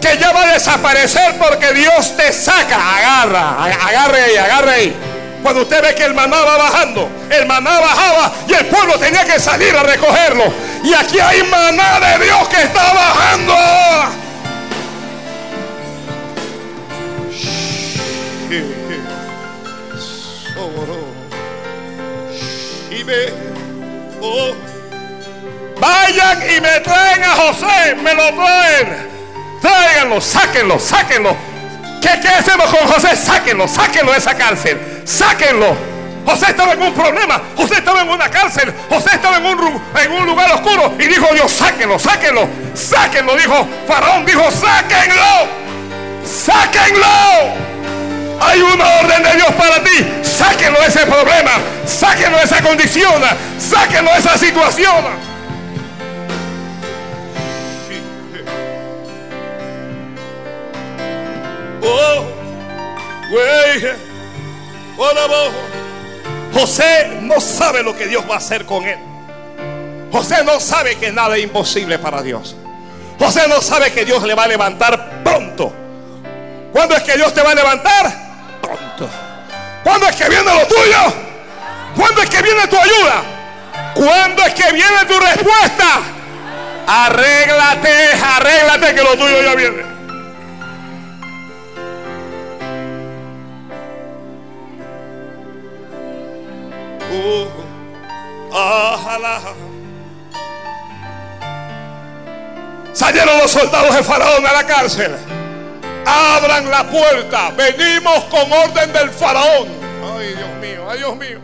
que 0.00 0.18
ya 0.18 0.32
va 0.32 0.42
a 0.42 0.52
desaparecer 0.54 1.36
porque 1.38 1.72
Dios 1.72 2.16
te 2.16 2.32
saca. 2.32 2.76
Agarra, 2.96 3.64
agarre 3.64 4.22
ahí, 4.22 4.36
agarre 4.36 4.70
ahí. 4.70 4.96
Cuando 5.42 5.62
usted 5.62 5.82
ve 5.82 5.94
que 5.94 6.04
el 6.04 6.14
maná 6.14 6.38
va 6.38 6.56
bajando, 6.56 7.08
el 7.30 7.46
maná 7.46 7.78
bajaba 7.78 8.32
y 8.48 8.54
el 8.54 8.66
pueblo 8.66 8.98
tenía 8.98 9.24
que 9.24 9.38
salir 9.38 9.76
a 9.76 9.82
recogerlo. 9.82 10.52
Y 10.82 10.92
aquí 10.92 11.20
hay 11.20 11.42
maná 11.44 12.00
de 12.00 12.24
Dios 12.24 12.48
que 12.48 12.62
está 12.62 12.92
bajando. 12.92 13.54
Vayan 25.78 26.42
y 26.50 26.60
me 26.60 26.80
traen 26.80 27.22
a 27.22 27.36
José, 27.36 27.94
me 28.02 28.14
lo 28.14 28.34
traen. 28.34 29.15
Tráiganlo, 29.66 30.20
sáquenlo, 30.20 30.78
sáquenlo. 30.78 31.36
¿Qué, 32.00 32.20
¿Qué 32.20 32.28
hacemos 32.28 32.66
con 32.66 32.86
José? 32.86 33.16
Sáquenlo, 33.16 33.66
sáquenlo 33.66 34.12
de 34.12 34.18
esa 34.18 34.36
cárcel. 34.36 35.02
Sáquenlo. 35.04 35.76
José 36.24 36.46
estaba 36.50 36.72
en 36.74 36.82
un 36.82 36.94
problema. 36.94 37.42
José 37.56 37.74
estaba 37.74 38.02
en 38.02 38.08
una 38.08 38.30
cárcel. 38.30 38.72
José 38.88 39.10
estaba 39.14 39.38
en 39.38 39.46
un, 39.46 39.82
en 40.00 40.12
un 40.12 40.26
lugar 40.26 40.52
oscuro. 40.52 40.94
Y 41.00 41.06
dijo 41.08 41.26
Dios, 41.34 41.50
sáquenlo, 41.50 41.98
sáquenlo. 41.98 42.48
Sáquenlo. 42.74 43.34
Dijo 43.36 43.66
Faraón, 43.88 44.24
dijo, 44.24 44.48
sáquenlo. 44.52 45.48
Sáquenlo. 46.24 47.66
Hay 48.40 48.62
una 48.62 48.84
orden 49.00 49.22
de 49.24 49.34
Dios 49.34 49.50
para 49.58 49.82
ti. 49.82 50.06
Sáquenlo 50.22 50.80
de 50.80 50.86
ese 50.86 51.06
problema. 51.06 51.52
Sáquenlo 51.84 52.38
de 52.38 52.44
esa 52.44 52.62
condición. 52.62 53.20
Sáquenlo 53.58 54.12
de 54.12 54.18
esa 54.18 54.38
situación. 54.38 55.35
José 66.52 67.18
no 67.20 67.40
sabe 67.40 67.82
lo 67.82 67.96
que 67.96 68.06
Dios 68.06 68.24
va 68.28 68.34
a 68.34 68.38
hacer 68.38 68.64
con 68.66 68.84
él. 68.84 68.98
José 70.10 70.42
no 70.44 70.58
sabe 70.60 70.96
que 70.96 71.12
nada 71.12 71.36
es 71.36 71.44
imposible 71.44 71.98
para 71.98 72.22
Dios. 72.22 72.56
José 73.18 73.46
no 73.48 73.60
sabe 73.60 73.92
que 73.92 74.04
Dios 74.04 74.22
le 74.24 74.34
va 74.34 74.44
a 74.44 74.48
levantar 74.48 75.22
pronto. 75.22 75.72
¿Cuándo 76.72 76.94
es 76.96 77.02
que 77.02 77.16
Dios 77.16 77.32
te 77.34 77.42
va 77.42 77.50
a 77.52 77.54
levantar? 77.54 78.12
Pronto. 78.60 79.08
¿Cuándo 79.84 80.08
es 80.08 80.16
que 80.16 80.28
viene 80.28 80.44
lo 80.44 80.66
tuyo? 80.66 81.14
¿Cuándo 81.96 82.22
es 82.22 82.30
que 82.30 82.42
viene 82.42 82.66
tu 82.68 82.76
ayuda? 82.76 83.22
¿Cuándo 83.94 84.42
es 84.44 84.54
que 84.54 84.72
viene 84.72 85.04
tu 85.06 85.18
respuesta? 85.18 86.00
Arréglate, 86.86 88.12
arréglate 88.22 88.94
que 88.94 89.02
lo 89.02 89.16
tuyo 89.16 89.42
ya 89.42 89.54
viene. 89.54 89.95
Salieron 102.92 103.38
los 103.38 103.50
soldados 103.50 103.94
de 103.94 104.02
Faraón 104.02 104.46
a 104.46 104.52
la 104.52 104.66
cárcel. 104.66 105.14
Abran 106.06 106.70
la 106.70 106.82
puerta. 106.84 107.50
Venimos 107.50 108.24
con 108.24 108.50
orden 108.50 108.92
del 108.92 109.10
Faraón. 109.10 109.68
Ay, 110.18 110.34
Dios 110.34 110.48
mío, 110.60 110.90
ay, 110.90 110.98
Dios 110.98 111.16
mío. 111.16 111.38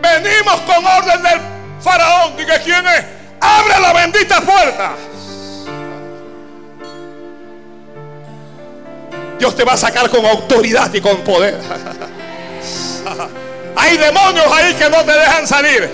Venimos 0.00 0.60
con 0.60 0.86
orden 0.86 1.22
del 1.22 1.40
Faraón. 1.80 2.36
Diga 2.36 2.58
quién 2.60 2.86
es. 2.86 3.04
Abre 3.40 3.80
la 3.80 3.92
bendita 3.92 4.40
puerta. 4.40 4.92
Dios 9.38 9.56
te 9.56 9.64
va 9.64 9.72
a 9.72 9.76
sacar 9.76 10.08
con 10.08 10.24
autoridad 10.24 10.94
y 10.94 11.00
con 11.00 11.16
poder. 11.18 11.58
Hay 13.76 13.96
demonios 13.96 14.46
ahí 14.52 14.74
que 14.74 14.88
no 14.88 15.04
te 15.04 15.12
dejan 15.12 15.46
salir. 15.46 15.88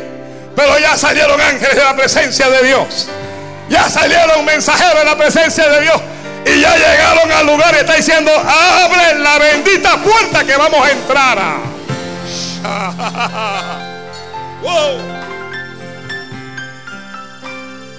Pero 0.56 0.78
ya 0.78 0.96
salieron 0.96 1.40
ángeles 1.40 1.76
de 1.76 1.84
la 1.84 1.94
presencia 1.94 2.48
de 2.50 2.66
Dios. 2.66 3.08
Ya 3.68 3.88
salieron 3.88 4.44
mensajeros 4.44 4.98
de 4.98 5.04
la 5.04 5.16
presencia 5.16 5.68
de 5.68 5.80
Dios. 5.82 6.00
Y 6.46 6.60
ya 6.60 6.74
llegaron 6.76 7.30
al 7.30 7.46
lugar 7.46 7.74
y 7.74 7.78
está 7.78 7.94
diciendo, 7.94 8.32
abre 8.32 9.18
la 9.18 9.38
bendita 9.38 9.96
puerta 9.98 10.44
que 10.44 10.56
vamos 10.56 10.86
a 10.86 10.90
entrar. 10.90 11.38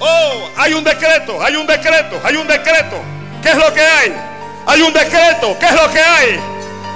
Oh, 0.01 0.49
hay 0.55 0.73
un 0.73 0.83
decreto, 0.83 1.43
hay 1.43 1.57
un 1.57 1.67
decreto, 1.67 2.21
hay 2.23 2.35
un 2.37 2.47
decreto. 2.47 3.01
¿Qué 3.41 3.49
es 3.49 3.55
lo 3.55 3.73
que 3.73 3.81
hay? 3.81 4.15
Hay 4.65 4.81
un 4.81 4.93
decreto, 4.93 5.57
¿qué 5.59 5.65
es 5.65 5.73
lo 5.73 5.91
que 5.91 5.99
hay? 5.99 6.39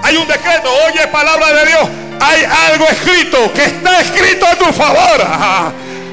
Hay 0.04 0.16
un 0.16 0.26
decreto, 0.28 0.70
oye 0.88 1.06
palabra 1.08 1.52
de 1.52 1.66
Dios 1.66 1.90
hay 2.24 2.46
algo 2.72 2.88
escrito 2.88 3.52
que 3.54 3.64
está 3.64 4.00
escrito 4.00 4.46
a 4.46 4.56
tu 4.56 4.72
favor. 4.72 5.28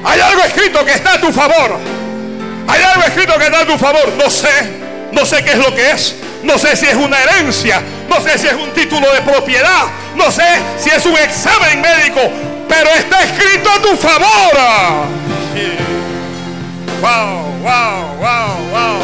Hay 0.03 0.19
algo 0.19 0.43
escrito 0.43 0.83
que 0.83 0.93
está 0.93 1.13
a 1.13 1.21
tu 1.21 1.31
favor. 1.31 1.79
Hay 2.67 2.81
algo 2.83 3.03
escrito 3.03 3.37
que 3.37 3.45
está 3.45 3.61
a 3.61 3.65
tu 3.65 3.77
favor. 3.77 4.11
No 4.17 4.29
sé, 4.29 4.49
no 5.11 5.25
sé 5.25 5.43
qué 5.43 5.51
es 5.51 5.57
lo 5.57 5.73
que 5.73 5.91
es. 5.91 6.15
No 6.43 6.57
sé 6.57 6.75
si 6.75 6.87
es 6.87 6.95
una 6.95 7.17
herencia. 7.21 7.81
No 8.09 8.19
sé 8.19 8.37
si 8.37 8.47
es 8.47 8.53
un 8.53 8.71
título 8.71 9.11
de 9.13 9.21
propiedad. 9.21 9.83
No 10.15 10.29
sé 10.31 10.43
si 10.79 10.89
es 10.89 11.05
un 11.05 11.17
examen 11.17 11.81
médico. 11.81 12.19
Pero 12.67 12.89
está 12.89 13.23
escrito 13.23 13.69
a 13.69 13.81
tu 13.81 13.95
favor. 13.95 15.07
Wow, 17.01 17.57
wow, 17.61 18.17
wow, 18.17 18.69
wow. 18.71 19.01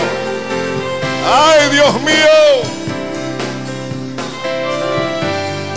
Ay, 1.25 1.69
Dios 1.71 2.01
mío. 2.01 2.76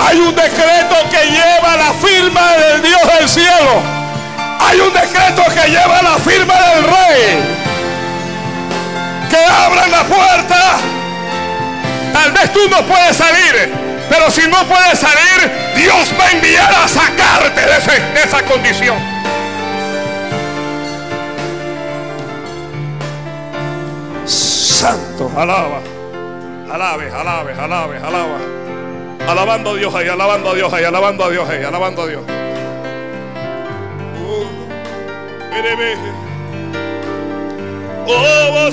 Hay 0.00 0.18
un 0.18 0.34
decreto 0.34 0.96
que 1.10 1.30
lleva 1.30 1.76
la 1.76 1.92
firma 1.92 2.52
del 2.56 2.82
Dios 2.82 3.00
del 3.18 3.28
cielo. 3.28 3.82
Hay 4.60 4.80
un 4.80 4.92
decreto 4.92 5.42
que 5.54 5.70
lleva 5.70 6.02
la 6.02 6.16
firma 6.18 6.54
del 6.54 6.84
rey. 6.84 7.56
Que 9.28 9.44
abran 9.44 9.90
la 9.90 10.02
puerta. 10.04 10.78
Tal 12.12 12.32
vez 12.32 12.52
tú 12.52 12.60
no 12.70 12.82
puedes 12.82 13.16
salir. 13.16 13.72
Pero 14.08 14.30
si 14.30 14.46
no 14.48 14.64
puedes 14.64 14.98
salir, 14.98 15.50
Dios 15.76 16.12
va 16.18 16.26
a 16.26 16.30
enviar 16.32 16.74
a 16.74 16.88
sacarte 16.88 17.60
de, 17.60 18.12
de 18.14 18.22
esa 18.22 18.42
condición. 18.42 18.96
Santo, 24.26 25.30
alaba. 25.36 25.80
Alabe, 26.72 27.10
alabe, 27.12 27.52
alabe, 27.52 27.96
alaba. 27.98 28.59
Alabando 29.28 29.70
a 29.70 29.74
Dios 29.74 29.94
ahí, 29.94 30.08
alabando 30.08 30.50
a 30.50 30.54
Dios 30.54 30.72
ahí, 30.72 30.84
alabando 30.84 31.24
a 31.24 31.30
Dios 31.30 31.48
ahí, 31.48 31.62
alabando 31.62 32.02
a 32.02 32.06
Dios. 32.06 32.22
Uh, 34.18 34.46
oh, 38.06 38.70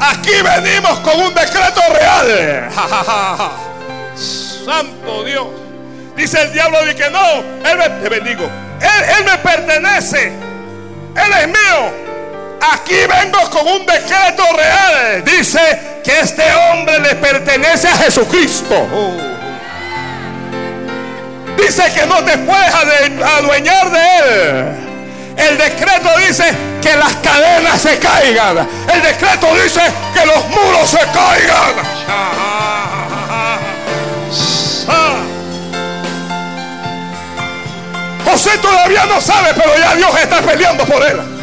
Aquí 0.00 0.30
venimos 0.42 0.98
con 1.00 1.20
un 1.20 1.34
decreto 1.34 1.80
real. 1.92 2.70
Santo 4.14 5.24
Dios. 5.24 5.46
Dice 6.16 6.42
el 6.42 6.52
diablo 6.52 6.84
de 6.84 6.94
que 6.96 7.10
no, 7.10 7.38
él 7.38 7.78
me, 7.78 7.88
te 8.02 8.08
bendigo. 8.08 8.44
Él, 8.80 9.04
él 9.18 9.24
me 9.24 9.38
pertenece. 9.38 10.32
Él 11.14 11.32
es 11.42 11.46
mío. 11.46 12.07
Aquí 12.60 12.94
vengo 13.06 13.38
con 13.50 13.66
un 13.66 13.86
decreto 13.86 14.42
real. 14.56 15.24
Dice 15.24 16.00
que 16.02 16.20
este 16.20 16.42
hombre 16.54 16.98
le 17.00 17.14
pertenece 17.16 17.88
a 17.88 17.96
Jesucristo. 17.96 18.88
Dice 21.56 21.92
que 21.92 22.06
no 22.06 22.24
te 22.24 22.38
puedes 22.38 22.74
adueñar 22.74 23.90
de 23.90 24.18
él. 24.18 24.64
El 25.36 25.56
decreto 25.56 26.08
dice 26.26 26.44
que 26.82 26.96
las 26.96 27.14
cadenas 27.16 27.80
se 27.80 27.98
caigan. 27.98 28.68
El 28.92 29.02
decreto 29.02 29.54
dice 29.62 29.80
que 30.12 30.26
los 30.26 30.48
muros 30.48 30.90
se 30.90 30.98
caigan. 30.98 31.74
José 38.24 38.58
todavía 38.58 39.06
no 39.06 39.20
sabe, 39.20 39.54
pero 39.54 39.76
ya 39.78 39.94
Dios 39.94 40.10
está 40.20 40.42
peleando 40.42 40.84
por 40.84 41.02
él. 41.02 41.37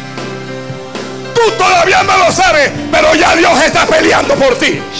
Tú 1.36 1.52
todavía 1.58 2.02
no 2.02 2.16
lo 2.16 2.32
sabes, 2.32 2.72
pero 2.90 3.14
ya 3.14 3.36
Dios 3.36 3.62
está 3.62 3.86
peleando 3.86 4.34
por 4.34 4.58
ti. 4.58 4.80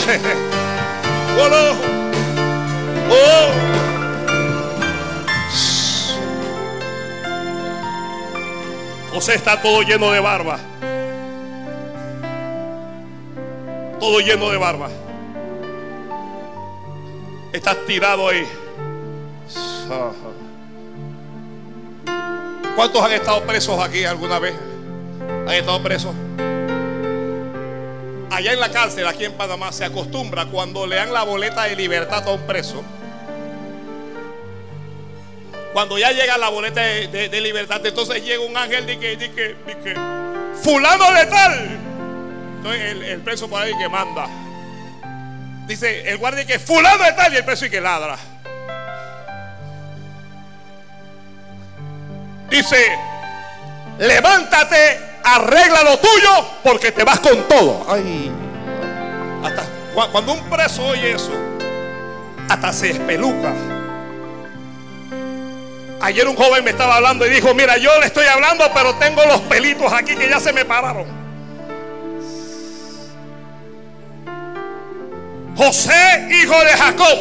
Oh. 3.08 3.66
José 9.12 9.34
está 9.34 9.60
todo 9.62 9.82
lleno 9.82 10.10
de 10.10 10.20
barba. 10.20 10.58
Todo 14.00 14.18
lleno 14.20 14.50
de 14.50 14.56
barba. 14.56 14.88
Estás 17.52 17.76
tirado 17.86 18.28
ahí. 18.28 18.46
¿Cuántos 22.74 23.02
han 23.02 23.12
estado 23.12 23.42
presos 23.44 23.80
aquí 23.80 24.04
alguna 24.04 24.38
vez? 24.38 24.54
¿Han 25.46 25.52
estado 25.54 25.82
presos? 25.82 26.14
Allá 28.36 28.52
en 28.52 28.60
la 28.60 28.70
cárcel, 28.70 29.06
aquí 29.06 29.24
en 29.24 29.32
Panamá, 29.32 29.72
se 29.72 29.84
acostumbra 29.84 30.44
cuando 30.46 30.86
le 30.86 30.96
dan 30.96 31.12
la 31.12 31.22
boleta 31.22 31.64
de 31.64 31.74
libertad 31.74 32.22
a 32.28 32.32
un 32.32 32.46
preso. 32.46 32.84
Cuando 35.72 35.98
ya 35.98 36.12
llega 36.12 36.36
la 36.36 36.50
boleta 36.50 36.82
de, 36.82 37.40
libertad, 37.40 37.84
entonces 37.84 38.22
llega 38.22 38.42
un 38.42 38.54
ángel 38.56 38.88
y 38.90 38.96
que, 38.98 39.16
que, 39.16 39.94
fulano 40.62 41.12
de 41.12 41.26
tal. 41.26 41.78
Entonces 42.56 43.08
el, 43.08 43.20
preso 43.20 43.48
por 43.48 43.62
ahí 43.62 43.72
que 43.78 43.88
manda. 43.88 44.26
Dice 45.66 46.10
el 46.10 46.18
guardia 46.18 46.44
que 46.44 46.58
fulano 46.58 47.04
de 47.04 47.12
tal 47.12 47.32
y 47.32 47.36
el 47.36 47.44
preso 47.44 47.64
y 47.64 47.70
que 47.70 47.80
ladra. 47.80 48.18
Dice, 52.50 52.98
levántate, 53.98 55.05
arregla 55.26 55.82
lo 55.82 55.98
tuyo, 55.98 56.30
porque 56.62 56.92
te 56.92 57.02
vas 57.02 57.18
con 57.18 57.48
todo. 57.48 57.84
Ay, 57.88 58.30
hasta 59.44 59.64
cuando 60.12 60.32
un 60.32 60.40
preso 60.48 60.84
oye 60.86 61.12
eso, 61.12 61.32
hasta 62.48 62.72
se 62.72 62.90
espeluca. 62.90 63.52
Ayer 66.00 66.28
un 66.28 66.36
joven 66.36 66.62
me 66.62 66.70
estaba 66.70 66.96
hablando 66.96 67.26
y 67.26 67.30
dijo, 67.30 67.52
mira, 67.54 67.76
yo 67.78 67.90
le 67.98 68.06
estoy 68.06 68.26
hablando, 68.26 68.64
pero 68.72 68.94
tengo 68.96 69.24
los 69.24 69.40
pelitos 69.42 69.92
aquí 69.92 70.14
que 70.14 70.28
ya 70.28 70.38
se 70.38 70.52
me 70.52 70.64
pararon. 70.64 71.06
José, 75.56 76.28
hijo 76.30 76.54
de 76.64 76.70
Jacob. 76.70 77.18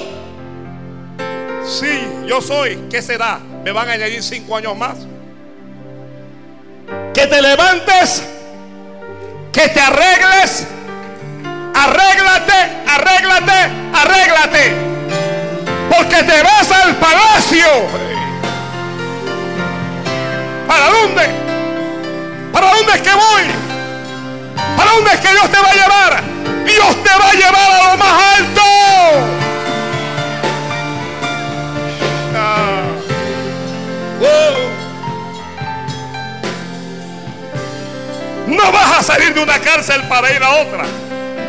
Sí, 1.66 2.08
yo 2.28 2.42
soy. 2.42 2.76
¿Qué 2.92 3.02
será? 3.02 3.40
¿Me 3.64 3.72
van 3.72 3.90
a 3.90 3.94
añadir 3.94 4.22
cinco 4.22 4.58
años 4.58 4.78
más? 4.78 4.98
Que 7.16 7.26
te 7.28 7.42
levantes, 7.42 8.24
que 9.54 9.70
te 9.70 9.80
arregles, 9.80 10.68
arréglate, 11.74 12.54
arréglate, 12.86 13.72
arréglate. 13.94 14.76
Porque 15.90 16.24
te 16.24 16.44
vas 16.44 16.70
al 16.74 16.98
palacio. 16.98 17.66
¿Para 20.68 20.90
dónde? 20.90 21.30
¿Para 22.52 22.76
dónde 22.76 22.94
es 22.96 23.02
que 23.02 23.14
voy? 23.14 23.44
¿Para 24.76 24.92
dónde 24.92 25.14
es 25.14 25.20
que 25.22 25.32
Dios 25.32 25.50
te 25.50 25.58
va 25.58 25.70
a 25.70 25.74
llevar? 25.74 26.22
Dios 26.66 27.02
te 27.02 27.18
va 27.18 27.30
a 27.30 27.34
llevar 27.34 27.72
a 27.72 27.92
lo 27.92 27.98
más 27.98 28.22
alto. 28.38 28.62
Ah. 32.36 32.82
No 38.48 38.72
vas 38.72 39.00
a 39.00 39.04
salir 39.04 39.34
de 39.34 39.42
una 39.42 39.60
cárcel 39.60 40.02
para 40.08 40.32
ir 40.32 40.44
a 40.44 40.50
otra. 40.52 40.84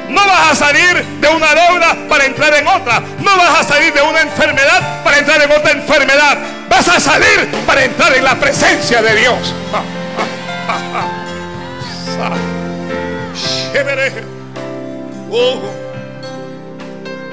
No 0.08 0.24
vas 0.24 0.52
a 0.52 0.54
salir 0.54 1.04
de 1.04 1.28
una 1.28 1.54
deuda 1.54 1.96
para 2.08 2.24
entrar 2.24 2.54
en 2.54 2.66
otra. 2.66 3.00
No 3.18 3.36
vas 3.36 3.60
a 3.60 3.64
salir 3.64 3.92
de 3.92 4.02
una 4.02 4.22
enfermedad 4.22 5.02
para 5.04 5.18
entrar 5.18 5.42
en 5.42 5.50
otra 5.50 5.72
enfermedad. 5.72 6.38
Vas 6.70 6.88
a 6.88 7.00
salir 7.00 7.48
para 7.66 7.84
entrar 7.84 8.14
en 8.14 8.24
la 8.24 8.34
presencia 8.36 9.02
de 9.02 9.14
Dios. 9.16 9.54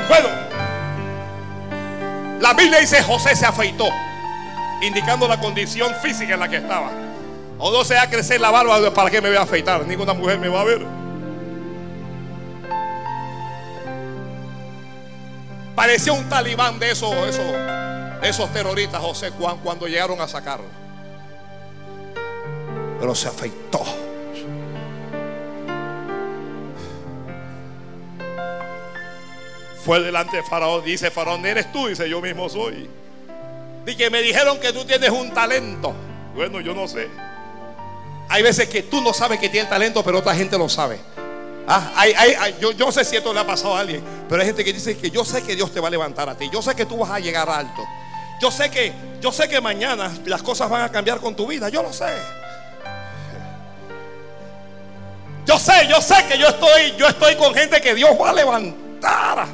Bueno, 0.07 0.29
la 2.41 2.53
Biblia 2.53 2.79
dice 2.79 3.01
José 3.01 3.35
se 3.35 3.45
afeitó, 3.45 3.87
indicando 4.81 5.27
la 5.27 5.39
condición 5.39 5.93
física 6.01 6.33
en 6.33 6.39
la 6.41 6.49
que 6.49 6.57
estaba. 6.57 6.89
O 7.65 7.71
no 7.71 7.85
sea 7.85 8.09
crecer 8.09 8.41
la 8.41 8.51
barba 8.51 8.93
para 8.93 9.09
que 9.09 9.21
me 9.21 9.29
voy 9.29 9.37
a 9.37 9.43
afeitar. 9.43 9.87
Ninguna 9.87 10.13
mujer 10.13 10.37
me 10.37 10.49
va 10.49 10.59
a 10.59 10.63
ver. 10.65 10.85
Parecía 15.73 16.11
un 16.11 16.27
talibán 16.27 16.77
de 16.77 16.91
esos, 16.91 17.13
esos, 17.25 17.45
esos 18.21 18.51
terroristas, 18.51 18.99
José 18.99 19.29
Juan, 19.29 19.59
cuando 19.63 19.87
llegaron 19.87 20.19
a 20.19 20.27
sacarlo. 20.27 20.65
Pero 22.99 23.15
se 23.15 23.29
afeitó. 23.29 23.81
Fue 29.85 30.01
delante 30.01 30.35
de 30.35 30.43
Faraón. 30.43 30.83
Dice 30.83 31.09
Faraón, 31.11 31.45
eres 31.45 31.71
tú. 31.71 31.87
Dice, 31.87 32.09
yo 32.09 32.19
mismo 32.19 32.49
soy. 32.49 32.89
Dice, 33.85 34.09
me 34.09 34.21
dijeron 34.21 34.59
que 34.59 34.73
tú 34.73 34.83
tienes 34.83 35.11
un 35.11 35.33
talento. 35.33 35.93
Bueno, 36.35 36.59
yo 36.59 36.73
no 36.73 36.89
sé. 36.89 37.07
Hay 38.33 38.41
veces 38.41 38.67
que 38.67 38.81
tú 38.81 38.99
no 38.99 39.13
sabes 39.13 39.39
que 39.39 39.47
tienes 39.47 39.69
talento, 39.69 40.03
pero 40.03 40.17
otra 40.17 40.33
gente 40.33 40.57
lo 40.57 40.67
sabe. 40.67 40.99
Ah, 41.67 42.03
yo, 42.59 42.73
no 42.73 42.91
sé 42.91 43.05
si 43.05 43.15
esto 43.15 43.31
le 43.31 43.39
ha 43.39 43.45
pasado 43.45 43.77
a 43.77 43.81
alguien, 43.81 44.03
pero 44.27 44.41
hay 44.41 44.47
gente 44.47 44.65
que 44.65 44.73
dice 44.73 44.97
que 44.97 45.11
yo 45.11 45.23
sé 45.23 45.43
que 45.43 45.55
Dios 45.55 45.71
te 45.71 45.79
va 45.79 45.87
a 45.87 45.91
levantar 45.91 46.27
a 46.27 46.35
ti. 46.35 46.49
Yo 46.51 46.59
sé 46.59 46.73
que 46.73 46.87
tú 46.87 46.97
vas 46.97 47.11
a 47.11 47.19
llegar 47.19 47.47
alto. 47.47 47.83
Yo 48.41 48.49
sé 48.49 48.71
que, 48.71 48.91
yo 49.21 49.31
sé 49.31 49.47
que 49.47 49.61
mañana 49.61 50.11
las 50.25 50.41
cosas 50.41 50.67
van 50.67 50.81
a 50.81 50.91
cambiar 50.91 51.19
con 51.19 51.35
tu 51.35 51.45
vida. 51.45 51.69
Yo 51.69 51.83
lo 51.83 51.93
sé. 51.93 52.07
Yo 55.45 55.59
sé, 55.59 55.87
yo 55.87 56.01
sé 56.01 56.25
que 56.27 56.35
yo 56.39 56.47
estoy, 56.47 56.95
yo 56.97 57.07
estoy 57.07 57.35
con 57.35 57.53
gente 57.53 57.79
que 57.81 57.93
Dios 57.93 58.09
va 58.19 58.31
a 58.31 58.33
levantar. 58.33 59.45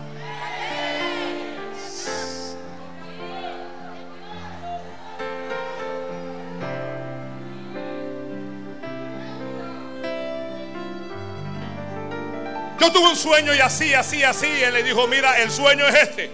Yo 12.80 12.91
tuve 12.91 13.09
un 13.09 13.15
sueño 13.15 13.53
y 13.53 13.59
así, 13.59 13.93
así, 13.93 14.23
así. 14.23 14.47
Él 14.47 14.73
le 14.73 14.84
dijo, 14.84 15.07
mira, 15.07 15.39
el 15.41 15.51
sueño 15.51 15.86
es 15.88 15.95
este. 15.95 16.32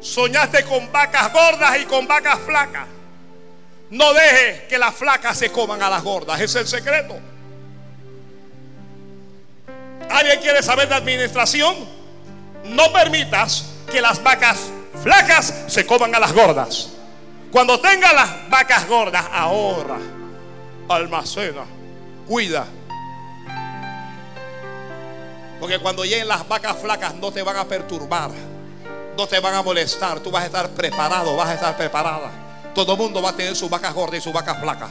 Soñaste 0.00 0.64
con 0.64 0.90
vacas 0.90 1.32
gordas 1.32 1.78
y 1.80 1.84
con 1.84 2.06
vacas 2.06 2.38
flacas. 2.40 2.86
No 3.90 4.12
dejes 4.14 4.62
que 4.62 4.78
las 4.78 4.94
flacas 4.94 5.38
se 5.38 5.50
coman 5.50 5.82
a 5.82 5.90
las 5.90 6.02
gordas. 6.02 6.40
Es 6.40 6.54
el 6.54 6.66
secreto. 6.66 7.18
¿Alguien 10.10 10.40
quiere 10.40 10.62
saber 10.62 10.88
de 10.88 10.94
administración? 10.94 11.74
No 12.64 12.92
permitas 12.92 13.72
que 13.90 14.00
las 14.00 14.22
vacas 14.22 14.58
flacas 15.02 15.64
se 15.68 15.84
coman 15.84 16.14
a 16.14 16.18
las 16.18 16.32
gordas. 16.32 16.90
Cuando 17.50 17.80
tenga 17.80 18.12
las 18.12 18.48
vacas 18.48 18.88
gordas, 18.88 19.24
ahorra, 19.32 19.98
almacena, 20.88 21.64
cuida, 22.26 22.66
porque 25.60 25.78
cuando 25.78 26.04
lleguen 26.04 26.28
las 26.28 26.46
vacas 26.46 26.76
flacas 26.76 27.14
no 27.14 27.32
te 27.32 27.42
van 27.42 27.56
a 27.56 27.64
perturbar, 27.64 28.30
no 29.16 29.26
te 29.26 29.40
van 29.40 29.54
a 29.54 29.62
molestar. 29.62 30.20
Tú 30.20 30.30
vas 30.30 30.42
a 30.42 30.46
estar 30.46 30.68
preparado, 30.70 31.34
vas 31.36 31.48
a 31.48 31.54
estar 31.54 31.76
preparada. 31.76 32.30
Todo 32.74 32.92
el 32.92 32.98
mundo 32.98 33.22
va 33.22 33.30
a 33.30 33.36
tener 33.36 33.56
sus 33.56 33.70
vacas 33.70 33.94
gordas 33.94 34.18
y 34.18 34.20
sus 34.20 34.32
vacas 34.32 34.60
flacas. 34.60 34.90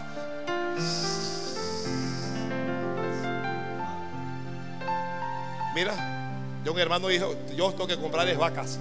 Mira, 5.76 5.94
yo 6.64 6.72
un 6.72 6.80
hermano 6.80 7.10
dijo, 7.10 7.36
yo 7.56 7.72
tengo 7.72 7.86
que 7.86 8.00
comprarles 8.00 8.38
vacas. 8.38 8.80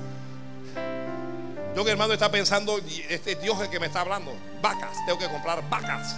Yo 1.74 1.82
un 1.82 1.88
hermano 1.88 2.12
está 2.12 2.30
pensando, 2.30 2.78
este 3.08 3.34
Dios 3.34 3.60
el 3.60 3.68
que 3.68 3.80
me 3.80 3.86
está 3.86 4.00
hablando. 4.00 4.32
Vacas, 4.62 4.96
tengo 5.04 5.18
que 5.18 5.28
comprar 5.28 5.68
vacas. 5.68 6.16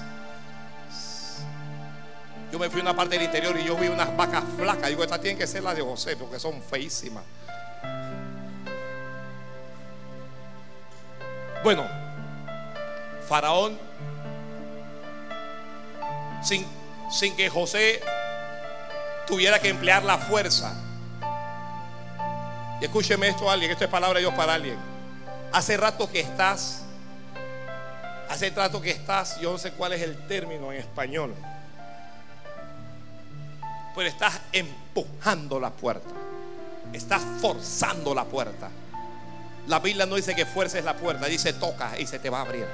Yo 2.53 2.59
me 2.59 2.71
fui 2.71 2.81
a 2.81 2.83
una 2.85 2.95
parte 2.95 3.17
del 3.17 3.25
interior 3.25 3.59
y 3.59 3.65
yo 3.65 3.77
vi 3.77 3.89
unas 3.89 4.17
vacas 4.17 4.45
flacas. 4.57 4.89
Digo, 4.89 5.03
estas 5.03 5.21
tienen 5.21 5.39
que 5.39 5.47
ser 5.47 5.63
las 5.63 5.77
de 5.77 5.83
José 5.83 6.17
porque 6.17 6.39
son 6.39 6.63
feísimas. 6.63 7.25
Bueno, 11.65 11.85
Faraón, 13.29 13.77
sin, 16.43 16.65
sin 17.11 17.35
que 17.35 17.49
José 17.49 18.01
tuviera 19.27 19.59
que 19.59 19.71
emplear 19.71 20.05
la 20.05 20.17
fuerza. 20.17 20.73
Y 22.81 22.85
escúcheme 22.85 23.29
esto 23.29 23.51
alguien, 23.51 23.73
esto 23.73 23.85
es 23.85 23.91
palabra 23.91 24.19
de 24.19 24.21
Dios 24.21 24.35
para 24.35 24.55
alguien. 24.55 24.77
Hace 25.53 25.77
rato 25.77 26.09
que 26.09 26.21
estás, 26.21 26.85
hace 28.29 28.51
rato 28.51 28.81
que 28.81 28.91
estás, 28.91 29.41
yo 29.41 29.51
no 29.51 29.59
sé 29.59 29.73
cuál 29.73 29.95
es 29.95 30.03
el 30.03 30.29
término 30.29 30.73
en 30.73 30.79
español 30.79 31.35
pero 33.97 34.09
estás 34.11 34.39
empujando 34.53 35.59
la 35.59 35.71
puerta. 35.71 36.11
Estás 36.93 37.23
forzando 37.41 38.15
la 38.15 38.25
puerta. 38.25 38.69
La 39.67 39.81
Biblia 39.81 40.05
no 40.05 40.17
dice 40.17 40.37
que 40.37 40.45
fuerces 40.45 40.85
la 40.85 40.95
puerta, 40.95 41.27
dice 41.27 41.55
toca 41.55 41.99
y 41.99 42.07
se 42.07 42.19
te 42.19 42.29
va 42.29 42.39
a 42.39 42.43
abrir. 42.43 42.67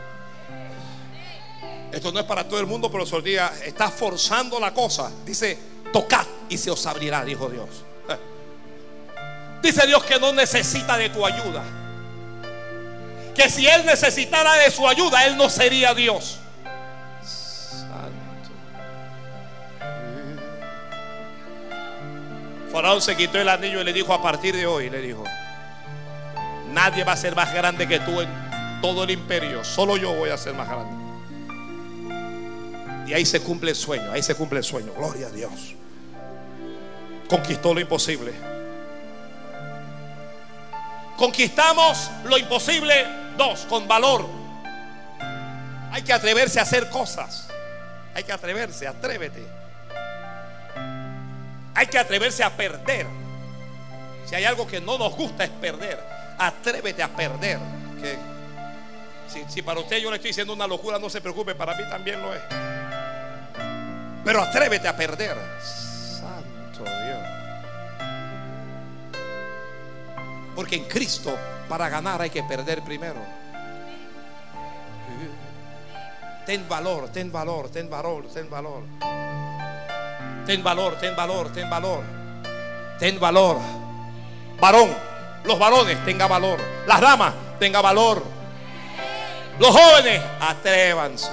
Esto 1.93 2.11
no 2.11 2.19
es 2.19 2.27
para 2.27 2.49
todo 2.49 2.59
el 2.59 2.67
mundo, 2.67 2.91
pero 2.91 3.05
días 3.21 3.53
estás 3.63 3.93
forzando 3.93 4.59
la 4.59 4.75
cosa. 4.75 5.11
Dice, 5.25 5.57
tocad 5.93 6.27
y 6.49 6.59
se 6.59 6.71
os 6.71 6.85
abrirá, 6.87 7.25
dijo 7.25 7.49
Dios. 7.49 7.69
Dice 9.63 9.87
Dios 9.87 10.03
que 10.03 10.19
no 10.19 10.33
necesita 10.33 10.97
de 10.97 11.09
tu 11.11 11.25
ayuda. 11.25 11.63
Que 13.37 13.49
si 13.49 13.67
Él 13.67 13.87
necesitara 13.87 14.55
de 14.55 14.71
su 14.73 14.89
ayuda, 14.89 15.25
Él 15.25 15.37
no 15.37 15.49
sería 15.49 15.95
Dios. 15.95 16.42
Faraón 22.73 23.03
se 23.03 23.15
quitó 23.15 23.39
el 23.39 23.51
anillo 23.51 23.83
y 23.83 23.85
le 23.85 23.93
dijo 23.93 24.15
a 24.15 24.23
partir 24.23 24.57
de 24.57 24.67
hoy, 24.67 24.89
le 24.89 25.03
dijo, 25.03 25.23
nadie 26.73 27.05
va 27.05 27.13
a 27.13 27.17
ser 27.19 27.37
más 27.37 27.53
grande 27.53 27.87
que 27.87 28.01
tú 28.01 28.23
en 28.23 28.31
todo 28.81 29.05
el 29.05 29.11
imperio, 29.11 29.63
solo 29.63 29.99
yo 29.99 30.15
voy 30.15 30.31
a 30.31 30.39
ser 30.39 30.55
más 30.55 30.69
grande. 30.69 31.03
Y 33.07 33.13
ahí 33.13 33.27
se 33.27 33.41
cumple 33.41 33.73
el 33.73 33.77
sueño, 33.77 34.11
ahí 34.11 34.23
se 34.23 34.35
cumple 34.35 34.61
el 34.61 34.65
sueño, 34.65 34.91
gloria 34.97 35.27
a 35.27 35.31
Dios. 35.31 35.75
Conquistó 37.29 37.75
lo 37.75 37.81
imposible. 37.81 38.33
Conquistamos 41.19 42.11
lo 42.25 42.39
imposible, 42.39 43.07
dos, 43.37 43.67
con 43.69 43.87
valor. 43.87 44.27
Hay 45.91 46.03
que 46.03 46.13
atreverse 46.15 46.59
a 46.59 46.63
hacer 46.63 46.89
cosas. 46.89 47.49
Hay 48.15 48.25
que 48.25 48.33
atreverse, 48.33 48.89
atrévete. 48.89 49.62
Hay 51.83 51.89
que 51.89 51.99
atreverse 51.99 52.45
a 52.45 52.57
perder. 52.57 53.09
Si 54.25 54.37
hay 54.37 54.45
algo 54.45 54.69
que 54.69 54.81
no 54.81 54.97
nos 54.97 55.17
gusta 55.17 55.43
es 55.43 55.51
perder. 55.51 55.99
Atrévete 56.39 57.03
a 57.03 57.09
perder. 57.09 57.59
si, 59.27 59.43
si, 59.49 59.63
para 59.63 59.81
usted 59.81 59.99
yo 59.99 60.09
le 60.09 60.15
estoy 60.15 60.29
diciendo 60.29 60.53
una 60.53 60.69
locura, 60.69 61.01
no 61.01 61.11
se 61.11 61.21
preocupe, 61.21 61.57
para 61.57 61.75
mí 61.75 61.83
también 61.91 62.23
lo 62.23 62.33
es. 62.33 62.41
Pero 64.25 64.43
atrévete 64.43 64.87
a 64.87 64.97
perder. 64.97 65.37
Santo 65.61 66.85
Dios. 66.85 67.21
Porque 70.55 70.77
en 70.77 70.85
Cristo 70.85 71.37
para 71.69 71.89
ganar 71.89 72.23
hay 72.23 72.31
que 72.31 72.45
perder 72.45 72.83
primero. 72.83 73.19
Ten 76.47 76.69
valor, 76.69 77.09
ten 77.09 77.33
valor, 77.33 77.71
ten 77.71 77.91
valor, 77.91 78.29
ten 78.33 78.49
valor. 78.49 78.85
Ten 80.47 80.63
valor, 80.63 80.97
ten 80.99 81.15
valor, 81.15 81.53
ten 81.53 81.71
valor. 81.71 82.03
Ten 82.99 83.19
valor. 83.19 83.59
Varón, 84.61 84.95
los 85.45 85.59
varones 85.59 86.05
tenga 86.05 86.27
valor. 86.27 86.59
Las 86.87 87.01
damas 87.01 87.35
tenga 87.59 87.81
valor. 87.81 88.23
Los 89.59 89.71
jóvenes, 89.71 90.23
atrévanse. 90.41 91.31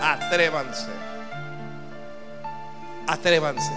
Atrévanse. 0.00 0.90
Atrévanse. 3.06 3.72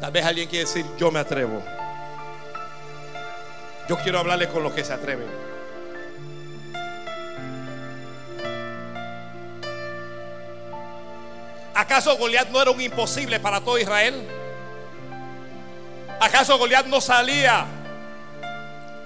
Tal 0.00 0.12
vez 0.12 0.24
alguien 0.26 0.48
quiere 0.48 0.66
decir, 0.66 0.84
yo 0.98 1.10
me 1.10 1.18
atrevo. 1.18 1.73
Yo 3.88 3.98
quiero 3.98 4.18
hablarle 4.18 4.48
con 4.48 4.62
los 4.62 4.72
que 4.72 4.84
se 4.84 4.92
atreven. 4.92 5.26
¿Acaso 11.74 12.16
Goliat 12.16 12.48
no 12.50 12.62
era 12.62 12.70
un 12.70 12.80
imposible 12.80 13.40
para 13.40 13.60
todo 13.60 13.78
Israel? 13.78 14.26
¿Acaso 16.20 16.56
Goliat 16.56 16.86
no 16.86 17.00
salía 17.00 17.66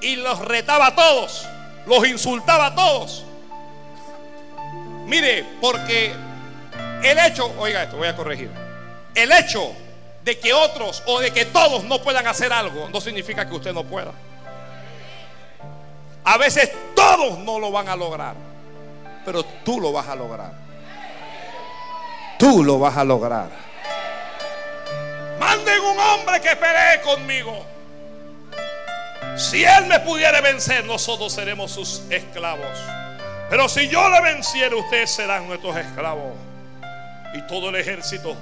y 0.00 0.16
los 0.16 0.38
retaba 0.40 0.88
a 0.88 0.94
todos? 0.94 1.46
Los 1.86 2.06
insultaba 2.06 2.66
a 2.66 2.74
todos. 2.74 3.24
Mire, 5.06 5.44
porque 5.60 6.12
el 7.02 7.18
hecho, 7.18 7.52
oiga 7.58 7.84
esto, 7.84 7.96
voy 7.96 8.08
a 8.08 8.14
corregir. 8.14 8.50
El 9.14 9.32
hecho 9.32 9.72
de 10.22 10.38
que 10.38 10.52
otros 10.52 11.02
o 11.06 11.20
de 11.20 11.32
que 11.32 11.46
todos 11.46 11.84
no 11.84 12.02
puedan 12.02 12.26
hacer 12.26 12.52
algo 12.52 12.88
no 12.90 13.00
significa 13.00 13.48
que 13.48 13.56
usted 13.56 13.72
no 13.72 13.84
pueda. 13.84 14.12
A 16.28 16.36
veces 16.36 16.70
todos 16.94 17.38
no 17.38 17.58
lo 17.58 17.72
van 17.72 17.88
a 17.88 17.96
lograr, 17.96 18.34
pero 19.24 19.42
tú 19.42 19.80
lo 19.80 19.92
vas 19.92 20.08
a 20.08 20.14
lograr. 20.14 20.52
Tú 22.38 22.62
lo 22.62 22.78
vas 22.78 22.98
a 22.98 23.04
lograr. 23.04 23.48
Manden 25.40 25.80
un 25.80 25.98
hombre 25.98 26.38
que 26.42 26.54
pelee 26.54 27.00
conmigo. 27.00 27.64
Si 29.38 29.64
él 29.64 29.86
me 29.86 30.00
pudiera 30.00 30.42
vencer, 30.42 30.84
nosotros 30.84 31.32
seremos 31.32 31.70
sus 31.70 32.02
esclavos. 32.10 32.78
Pero 33.48 33.66
si 33.66 33.88
yo 33.88 34.06
le 34.10 34.20
venciera, 34.20 34.76
ustedes 34.76 35.10
serán 35.10 35.48
nuestros 35.48 35.78
esclavos. 35.78 36.34
Y 37.32 37.40
todo 37.46 37.70
el 37.70 37.76
ejército 37.76 38.36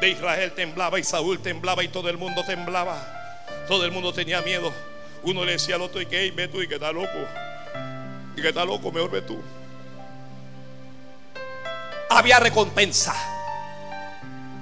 de 0.00 0.08
Israel 0.08 0.52
temblaba 0.52 0.98
y 0.98 1.04
Saúl 1.04 1.42
temblaba 1.42 1.84
y 1.84 1.88
todo 1.88 2.08
el 2.08 2.16
mundo 2.16 2.42
temblaba. 2.42 2.96
Todo 3.68 3.84
el 3.84 3.92
mundo 3.92 4.14
tenía 4.14 4.40
miedo. 4.40 4.72
Uno 5.24 5.44
le 5.44 5.52
decía 5.52 5.76
al 5.76 5.82
otro, 5.82 6.00
y 6.00 6.06
que 6.06 6.30
ve 6.32 6.48
tú, 6.48 6.62
y 6.62 6.68
que 6.68 6.74
está 6.74 6.92
loco. 6.92 7.08
Y 8.36 8.42
que 8.42 8.48
está 8.48 8.64
loco, 8.64 8.90
mejor 8.90 9.10
ve 9.10 9.22
tú. 9.22 9.40
Había 12.10 12.40
recompensa. 12.40 13.14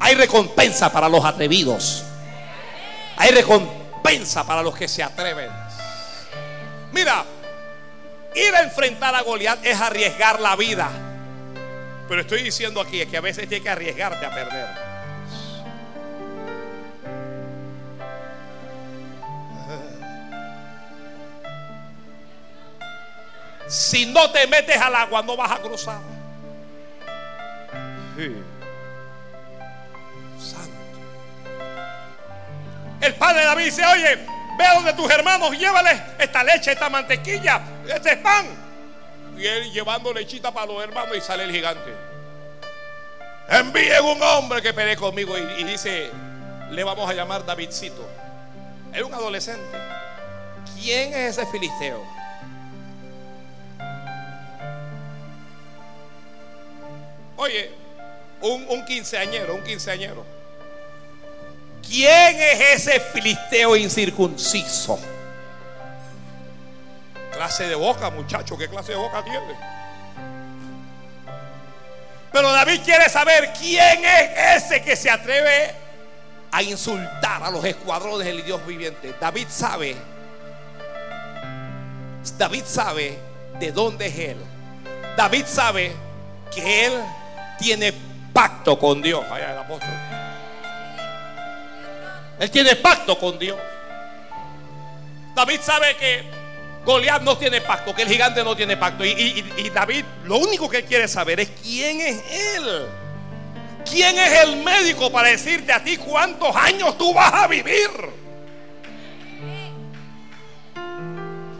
Hay 0.00 0.14
recompensa 0.14 0.92
para 0.92 1.08
los 1.08 1.24
atrevidos. 1.24 2.04
Hay 3.16 3.30
recompensa 3.30 4.46
para 4.46 4.62
los 4.62 4.76
que 4.76 4.88
se 4.88 5.02
atreven. 5.02 5.50
Mira, 6.92 7.24
ir 8.34 8.54
a 8.54 8.62
enfrentar 8.62 9.14
a 9.14 9.22
Goliat 9.22 9.64
es 9.64 9.80
arriesgar 9.80 10.40
la 10.40 10.56
vida. 10.56 10.90
Pero 12.08 12.22
estoy 12.22 12.42
diciendo 12.42 12.80
aquí 12.80 13.04
que 13.06 13.16
a 13.16 13.20
veces 13.20 13.48
tienes 13.48 13.62
que 13.62 13.70
arriesgarte 13.70 14.26
a 14.26 14.30
perder. 14.30 14.89
Si 23.70 24.04
no 24.04 24.28
te 24.32 24.48
metes 24.48 24.76
al 24.76 24.92
agua, 24.96 25.22
no 25.22 25.36
vas 25.36 25.52
a 25.52 25.58
cruzar. 25.58 26.00
Santo. 30.40 30.72
El 33.00 33.14
padre 33.14 33.44
David 33.44 33.64
dice: 33.66 33.86
Oye, 33.86 34.16
ve 34.58 34.64
a 34.64 34.74
donde 34.74 34.92
tus 34.94 35.08
hermanos, 35.08 35.56
llévales 35.56 36.02
esta 36.18 36.42
leche, 36.42 36.72
esta 36.72 36.90
mantequilla, 36.90 37.60
este 37.86 38.16
pan. 38.16 38.46
Y 39.38 39.46
él 39.46 39.70
llevando 39.70 40.12
lechita 40.12 40.50
para 40.52 40.66
los 40.66 40.82
hermanos 40.82 41.16
y 41.16 41.20
sale 41.20 41.44
el 41.44 41.52
gigante. 41.52 41.94
Envíen 43.48 44.04
un 44.04 44.20
hombre 44.20 44.60
que 44.62 44.74
pelee 44.74 44.96
conmigo 44.96 45.38
y, 45.38 45.42
y 45.60 45.64
dice: 45.64 46.10
Le 46.72 46.82
vamos 46.82 47.08
a 47.08 47.14
llamar 47.14 47.46
Davidcito. 47.46 48.04
Es 48.92 49.00
un 49.00 49.14
adolescente. 49.14 49.78
¿Quién 50.74 51.14
es 51.14 51.38
ese 51.38 51.46
filisteo? 51.46 52.04
Oye, 57.40 57.70
un, 58.42 58.84
quinceañero, 58.84 59.54
un 59.54 59.64
quinceañero. 59.64 60.26
¿Quién 61.82 62.36
es 62.38 62.86
ese 62.86 63.00
filisteo 63.00 63.76
incircunciso? 63.76 65.00
Clase 67.32 67.66
de 67.66 67.74
boca, 67.76 68.10
muchacho, 68.10 68.58
¿qué 68.58 68.68
clase 68.68 68.92
de 68.92 68.98
boca 68.98 69.24
tiene? 69.24 69.56
Pero 72.30 72.52
David 72.52 72.82
quiere 72.84 73.08
saber 73.08 73.50
quién 73.58 74.04
es 74.04 74.62
ese 74.62 74.82
que 74.82 74.94
se 74.94 75.08
atreve 75.08 75.74
a 76.52 76.62
insultar 76.62 77.42
a 77.42 77.50
los 77.50 77.64
escuadrones 77.64 78.26
del 78.26 78.44
Dios 78.44 78.66
viviente. 78.66 79.14
David 79.18 79.46
sabe, 79.48 79.96
David 82.36 82.64
sabe 82.66 83.18
de 83.58 83.72
dónde 83.72 84.08
es 84.08 84.18
él. 84.18 84.36
David 85.16 85.46
sabe 85.46 85.92
que 86.54 86.84
él 86.84 87.02
tiene 87.60 87.92
pacto 88.32 88.78
con 88.78 89.02
Dios. 89.02 89.24
Allá 89.30 89.52
el 89.52 89.58
apóstol. 89.58 89.90
Él 92.40 92.50
tiene 92.50 92.74
pacto 92.76 93.18
con 93.18 93.38
Dios. 93.38 93.58
David 95.34 95.60
sabe 95.62 95.94
que 95.96 96.24
Goliat 96.84 97.22
no 97.22 97.36
tiene 97.36 97.60
pacto, 97.60 97.94
que 97.94 98.02
el 98.02 98.08
gigante 98.08 98.42
no 98.42 98.56
tiene 98.56 98.76
pacto. 98.76 99.04
Y, 99.04 99.70
David 99.72 100.04
lo 100.24 100.38
único 100.38 100.68
que 100.68 100.84
quiere 100.84 101.06
saber 101.06 101.40
es 101.40 101.50
quién 101.62 102.00
es 102.00 102.22
él. 102.56 102.86
¿Quién 103.88 104.18
es 104.18 104.44
el 104.44 104.56
médico 104.58 105.10
para 105.10 105.28
decirte 105.28 105.72
a 105.72 105.82
ti 105.82 105.96
cuántos 105.96 106.54
años 106.54 106.96
tú 106.96 107.12
vas 107.12 107.32
a 107.32 107.46
vivir? 107.46 107.90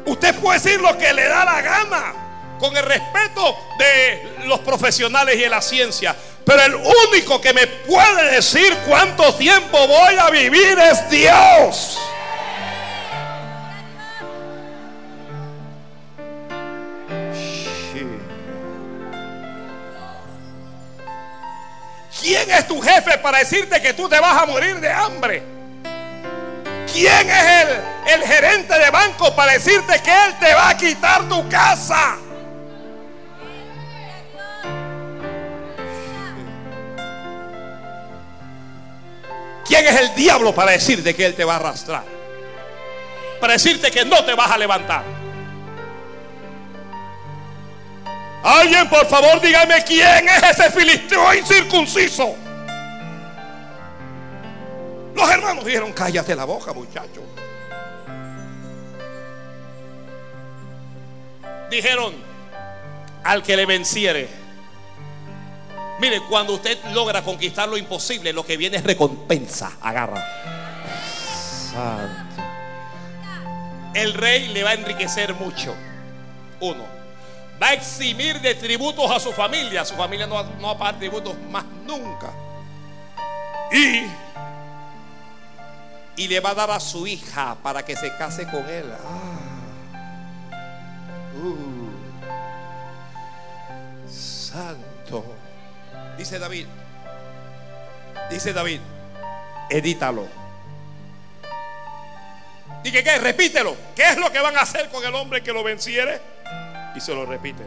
Usted 0.07 0.35
puede 0.37 0.59
decir 0.59 0.81
lo 0.81 0.97
que 0.97 1.13
le 1.13 1.29
da 1.29 1.45
la 1.45 1.61
gana 1.61 2.30
con 2.61 2.77
el 2.77 2.85
respeto 2.85 3.57
de 3.79 4.45
los 4.45 4.61
profesionales 4.61 5.37
y 5.37 5.41
de 5.41 5.49
la 5.49 5.63
ciencia. 5.63 6.15
Pero 6.45 6.63
el 6.63 6.75
único 6.75 7.41
que 7.41 7.53
me 7.53 7.67
puede 7.67 8.33
decir 8.37 8.77
cuánto 8.87 9.35
tiempo 9.35 9.87
voy 9.87 10.17
a 10.19 10.31
vivir 10.31 10.79
es 10.79 11.11
Dios. 11.11 11.99
¿Quién 22.21 22.51
es 22.51 22.69
tu 22.69 22.81
jefe 22.83 23.17
para 23.19 23.39
decirte 23.39 23.81
que 23.81 23.95
tú 23.95 24.09
te 24.09 24.21
vas 24.21 24.43
a 24.43 24.47
morir 24.47 24.79
de 24.79 24.93
hambre? 24.93 25.61
¿quién 26.93 27.31
es 27.31 27.45
el, 27.63 28.21
el 28.21 28.27
gerente 28.27 28.79
de 28.79 28.91
banco 28.91 29.35
para 29.35 29.53
decirte 29.53 30.01
que 30.01 30.11
él 30.11 30.35
te 30.39 30.55
va 30.55 30.71
a 30.71 30.77
quitar 30.77 31.29
tu 31.29 31.49
casa? 31.49 32.19
¿Quién 39.81 39.95
es 39.95 40.01
el 40.03 40.15
diablo 40.15 40.55
para 40.55 40.73
decirte 40.73 41.15
que 41.15 41.25
él 41.25 41.35
te 41.35 41.43
va 41.43 41.55
a 41.55 41.57
arrastrar? 41.57 42.05
Para 43.41 43.55
decirte 43.55 43.91
que 43.91 44.05
no 44.05 44.23
te 44.27 44.35
vas 44.35 44.51
a 44.51 44.59
levantar. 44.59 45.03
Alguien, 48.45 48.91
por 48.91 49.07
favor, 49.07 49.41
dígame 49.41 49.83
quién 49.85 50.29
es 50.29 50.43
ese 50.51 50.71
filisteo 50.71 51.33
incircunciso. 51.33 52.37
Los 55.15 55.31
hermanos 55.31 55.65
dijeron, 55.65 55.95
cállate 55.95 56.37
la 56.37 56.45
boca, 56.45 56.75
muchacho. 56.75 57.23
Dijeron, 61.71 62.17
al 63.25 63.43
que 63.43 63.57
le 63.57 63.65
venciere. 63.65 64.40
Mire, 66.01 66.23
cuando 66.23 66.55
usted 66.55 66.79
logra 66.93 67.23
conquistar 67.23 67.69
lo 67.69 67.77
imposible, 67.77 68.33
lo 68.33 68.45
que 68.45 68.57
viene 68.57 68.79
es 68.79 68.85
recompensa. 68.85 69.73
Agarra. 69.83 70.25
Santo. 71.71 72.43
El 73.95 74.15
rey 74.15 74.49
le 74.49 74.63
va 74.63 74.71
a 74.71 74.75
enriquecer 74.75 75.35
mucho. 75.35 75.75
Uno. 76.61 76.85
Va 77.63 77.69
a 77.69 77.73
eximir 77.75 78.41
de 78.41 78.55
tributos 78.55 79.11
a 79.11 79.21
su 79.21 79.31
familia. 79.33 79.85
Su 79.85 79.95
familia 79.95 80.27
no 80.27 80.43
no 80.43 80.69
va 80.69 80.73
a 80.73 80.79
pagar 80.79 80.99
tributos 80.99 81.37
más 81.51 81.65
nunca. 81.87 82.33
Y 83.71 84.07
y 86.17 86.29
le 86.29 86.41
va 86.41 86.51
a 86.51 86.55
dar 86.55 86.71
a 86.71 86.81
su 86.81 87.07
hija 87.07 87.57
para 87.63 87.85
que 87.85 87.95
se 87.97 88.15
case 88.17 88.47
con 88.47 88.69
él. 88.69 88.91
Ah. 89.05 89.39
Uh. 91.43 91.91
Santo. 94.09 95.40
Dice 96.21 96.39
David. 96.39 96.67
Dice 98.31 98.53
David. 98.53 98.81
Edítalo. 99.71 100.29
Dije 102.85 103.03
que 103.03 103.19
repítelo. 103.19 103.75
¿Qué 103.97 104.11
es 104.11 104.19
lo 104.19 104.31
que 104.31 104.39
van 104.39 104.55
a 104.57 104.61
hacer 104.61 104.91
con 104.91 105.03
el 105.03 105.15
hombre 105.15 105.43
que 105.43 105.53
lo 105.53 105.65
venciere? 105.65 106.21
Y 106.95 107.01
se 107.01 107.15
lo 107.15 107.25
repiten. 107.25 107.67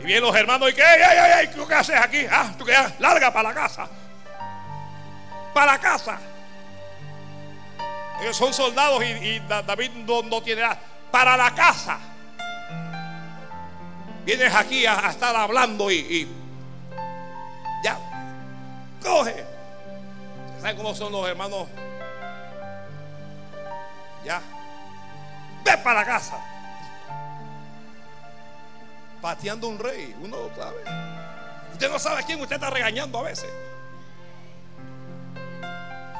Y 0.00 0.04
vienen 0.04 0.24
los 0.24 0.34
hermanos 0.34 0.68
y 0.68 0.74
que, 0.74 0.82
ay, 0.82 1.00
ay, 1.00 1.32
ay, 1.36 1.50
¿qué 1.66 1.74
haces 1.74 1.96
aquí? 1.96 2.26
Ah, 2.28 2.52
tú 2.58 2.64
que 2.64 2.74
larga 2.98 3.32
para 3.32 3.50
la 3.50 3.54
casa 3.54 3.88
para 5.54 5.78
casa. 5.78 6.18
Ellos 8.20 8.36
son 8.36 8.52
soldados 8.52 9.02
y, 9.04 9.38
David 9.38 9.92
no, 9.92 10.42
tiene 10.42 10.62
nada. 10.62 10.78
Para 11.12 11.36
la 11.36 11.54
casa. 11.54 11.98
Vienes 14.24 14.54
aquí 14.54 14.86
a, 14.86 15.10
estar 15.10 15.36
hablando 15.36 15.90
y, 15.90 16.26
ya. 17.82 17.98
Coge. 19.02 19.44
¿Saben 20.60 20.76
cómo 20.76 20.94
son 20.94 21.12
los 21.12 21.28
hermanos? 21.28 21.68
Ya. 24.24 24.40
Ve 25.62 25.76
para 25.78 26.04
casa. 26.04 26.38
Pateando 29.20 29.68
un 29.68 29.78
rey. 29.78 30.16
Uno 30.22 30.48
lo 30.48 30.54
sabe. 30.56 30.78
Usted 31.72 31.90
no 31.90 31.98
sabe 31.98 32.20
a 32.20 32.22
quién 32.22 32.40
usted 32.40 32.56
está 32.56 32.70
regañando 32.70 33.18
a 33.18 33.22
veces. 33.24 33.50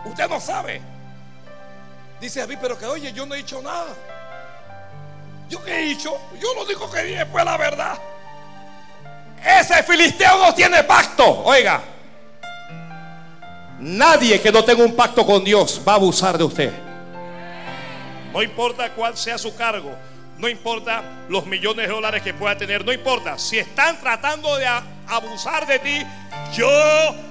Usted 0.04 0.28
no 0.28 0.40
sabe. 0.40 0.82
Dice 2.20 2.46
mí, 2.46 2.56
pero 2.60 2.78
que 2.78 2.86
oye, 2.86 3.12
yo 3.12 3.24
no 3.24 3.34
he 3.34 3.38
dicho 3.38 3.62
nada. 3.62 3.94
¿Yo 5.48 5.62
qué 5.62 5.78
he 5.78 5.82
dicho? 5.82 6.16
Yo 6.40 6.54
lo 6.54 6.64
digo 6.64 6.90
que 6.90 7.02
dije 7.02 7.26
fue 7.26 7.44
la 7.44 7.56
verdad. 7.56 7.98
Ese 9.44 9.82
filisteo 9.82 10.38
no 10.38 10.54
tiene 10.54 10.82
pacto. 10.84 11.42
Oiga, 11.44 11.82
nadie 13.78 14.40
que 14.40 14.50
no 14.50 14.64
tenga 14.64 14.82
un 14.82 14.96
pacto 14.96 15.26
con 15.26 15.44
Dios 15.44 15.80
va 15.86 15.92
a 15.92 15.96
abusar 15.96 16.38
de 16.38 16.44
usted. 16.44 16.72
No 18.32 18.42
importa 18.42 18.90
cuál 18.94 19.16
sea 19.16 19.38
su 19.38 19.54
cargo, 19.54 19.94
no 20.38 20.48
importa 20.48 21.02
los 21.28 21.46
millones 21.46 21.86
de 21.86 21.92
dólares 21.92 22.22
que 22.22 22.34
pueda 22.34 22.56
tener, 22.56 22.84
no 22.84 22.92
importa. 22.92 23.38
Si 23.38 23.58
están 23.58 24.00
tratando 24.00 24.56
de 24.56 24.66
abusar 25.06 25.66
de 25.66 25.78
ti, 25.78 26.02
yo 26.52 26.68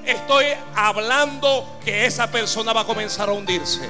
estoy 0.05 0.45
hablando 0.76 1.80
que 1.84 2.05
esa 2.05 2.32
persona 2.32 2.72
va 2.72 2.82
a 2.82 2.86
comenzar 2.86 3.28
a 3.28 3.34
hundirse. 3.34 3.89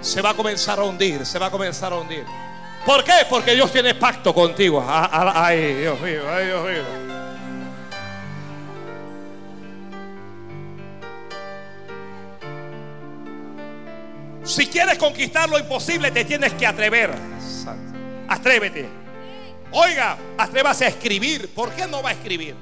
Se 0.00 0.20
va 0.20 0.30
a 0.30 0.34
comenzar 0.34 0.80
a 0.80 0.82
hundir, 0.82 1.24
se 1.24 1.38
va 1.38 1.46
a 1.46 1.50
comenzar 1.50 1.92
a 1.92 1.96
hundir. 1.96 2.24
¿Por 2.84 3.04
qué? 3.04 3.12
Porque 3.30 3.54
Dios 3.54 3.70
tiene 3.70 3.94
pacto 3.94 4.34
contigo. 4.34 4.84
Ay, 4.86 5.74
Dios 5.74 6.00
mío, 6.00 6.22
ay, 6.28 6.46
Dios 6.46 6.64
mío. 6.64 7.12
Si 14.44 14.66
quieres 14.66 14.98
conquistar 14.98 15.48
lo 15.48 15.58
imposible, 15.58 16.10
te 16.10 16.24
tienes 16.24 16.52
que 16.54 16.66
atrever. 16.66 17.10
Atrévete. 18.28 18.88
Oiga, 19.70 20.18
atrévase 20.36 20.84
a 20.84 20.88
escribir. 20.88 21.54
¿Por 21.54 21.70
qué 21.70 21.86
no 21.86 22.02
va 22.02 22.10
a 22.10 22.12
escribir? 22.12 22.56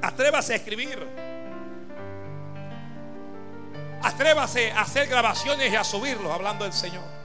Atrévase 0.00 0.52
a 0.52 0.56
escribir. 0.56 1.06
Atrévase 4.02 4.70
a 4.70 4.82
hacer 4.82 5.08
grabaciones 5.08 5.72
y 5.72 5.76
a 5.76 5.82
subirlos 5.82 6.32
hablando 6.32 6.64
del 6.64 6.72
Señor. 6.72 7.19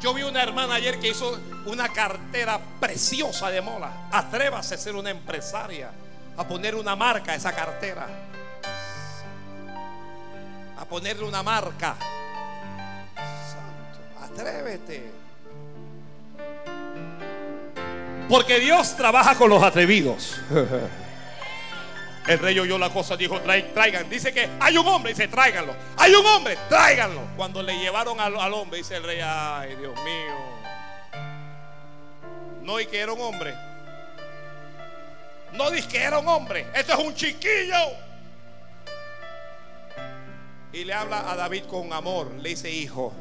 Yo 0.00 0.12
vi 0.12 0.22
una 0.22 0.42
hermana 0.42 0.74
ayer 0.74 0.98
que 0.98 1.08
hizo 1.08 1.38
una 1.64 1.88
cartera 1.88 2.60
preciosa 2.80 3.50
de 3.50 3.60
mola. 3.60 4.08
Atrévase 4.12 4.74
a 4.74 4.78
ser 4.78 4.94
una 4.94 5.10
empresaria, 5.10 5.90
a 6.36 6.46
poner 6.46 6.74
una 6.74 6.94
marca 6.94 7.32
a 7.32 7.34
esa 7.34 7.52
cartera. 7.52 8.06
A 10.78 10.84
ponerle 10.84 11.24
una 11.24 11.42
marca. 11.42 11.96
Santo, 13.16 14.24
atrévete. 14.34 15.10
Porque 18.28 18.60
Dios 18.60 18.96
trabaja 18.96 19.34
con 19.36 19.48
los 19.48 19.62
atrevidos. 19.62 20.36
El 22.26 22.38
rey 22.40 22.58
oyó 22.58 22.76
la 22.78 22.90
cosa, 22.90 23.16
dijo, 23.16 23.40
traigan. 23.40 24.10
Dice 24.10 24.32
que 24.32 24.48
hay 24.60 24.76
un 24.76 24.86
hombre, 24.86 25.12
dice, 25.12 25.28
tráiganlo. 25.28 25.74
Hay 25.96 26.12
un 26.12 26.26
hombre, 26.26 26.58
tráiganlo. 26.68 27.20
Cuando 27.36 27.62
le 27.62 27.78
llevaron 27.78 28.18
al, 28.20 28.52
hombre, 28.52 28.78
dice 28.78 28.96
el 28.96 29.04
rey, 29.04 29.20
ay, 29.22 29.76
Dios 29.76 29.94
mío. 30.02 30.34
No, 32.62 32.80
y 32.80 32.86
que 32.86 32.98
era 32.98 33.12
un 33.12 33.20
hombre. 33.20 33.54
No 35.52 35.70
dice 35.70 35.88
que 35.88 36.02
era 36.02 36.18
un 36.18 36.26
hombre. 36.26 36.66
Esto 36.74 36.94
es 36.94 36.98
un 36.98 37.14
chiquillo. 37.14 37.76
Y 40.72 40.84
le 40.84 40.92
habla 40.92 41.30
a 41.30 41.36
David 41.36 41.64
con 41.64 41.92
amor. 41.92 42.32
Le 42.40 42.50
dice, 42.50 42.70
hijo, 42.70 43.12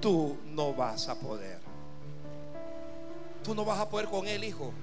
tú 0.00 0.38
no 0.44 0.74
vas 0.74 1.08
a 1.08 1.18
poder 1.18 1.68
tú 3.48 3.54
no 3.54 3.64
vas 3.64 3.80
a 3.80 3.88
poder 3.88 4.08
con 4.08 4.28
él, 4.28 4.44
hijo. 4.44 4.74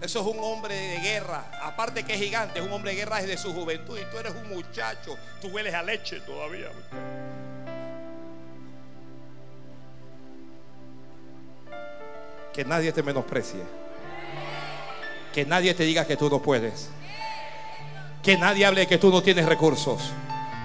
Eso 0.00 0.20
es 0.20 0.26
un 0.26 0.38
hombre 0.40 0.74
de 0.74 1.00
guerra. 1.00 1.44
Aparte 1.62 2.04
que 2.04 2.14
es 2.14 2.20
gigante, 2.20 2.60
es 2.60 2.64
un 2.64 2.72
hombre 2.72 2.92
de 2.92 2.98
guerra 2.98 3.20
desde 3.20 3.36
su 3.36 3.52
juventud. 3.52 3.98
Y 3.98 4.04
tú 4.10 4.18
eres 4.18 4.32
un 4.32 4.48
muchacho. 4.48 5.16
Tú 5.40 5.48
hueles 5.48 5.74
a 5.74 5.82
leche 5.82 6.20
todavía. 6.20 6.68
Que 12.52 12.64
nadie 12.64 12.92
te 12.92 13.02
menosprecie. 13.02 13.60
Que 15.34 15.44
nadie 15.44 15.74
te 15.74 15.82
diga 15.82 16.06
que 16.06 16.16
tú 16.16 16.30
no 16.30 16.40
puedes. 16.40 16.90
Que 18.22 18.36
nadie 18.36 18.66
hable 18.66 18.80
de 18.82 18.86
que 18.86 18.98
tú 18.98 19.10
no 19.10 19.22
tienes 19.22 19.46
recursos. 19.46 20.12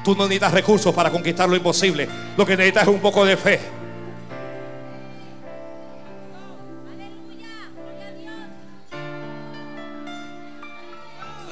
Tú 0.04 0.16
no 0.16 0.24
necesitas 0.24 0.54
recursos 0.54 0.94
para 0.94 1.10
conquistar 1.10 1.50
lo 1.50 1.56
imposible. 1.56 2.08
Lo 2.38 2.46
que 2.46 2.56
necesitas 2.56 2.84
es 2.84 2.90
un 2.90 3.00
poco 3.00 3.26
de 3.26 3.38
fe. 3.38 3.83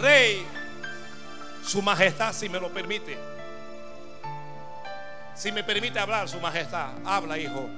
Rey, 0.02 0.46
su 1.64 1.82
majestad, 1.82 2.34
si 2.34 2.50
me 2.50 2.60
lo 2.60 2.70
permite. 2.70 3.18
Si 5.36 5.52
me 5.52 5.64
permite 5.64 6.00
hablar, 6.00 6.28
su 6.28 6.40
majestad, 6.40 6.90
habla, 7.06 7.38
hijo. 7.38 7.70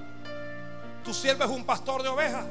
Tu 1.03 1.13
siervo 1.13 1.43
es 1.43 1.49
un 1.49 1.65
pastor 1.65 2.01
de 2.01 2.09
ovejas. 2.09 2.45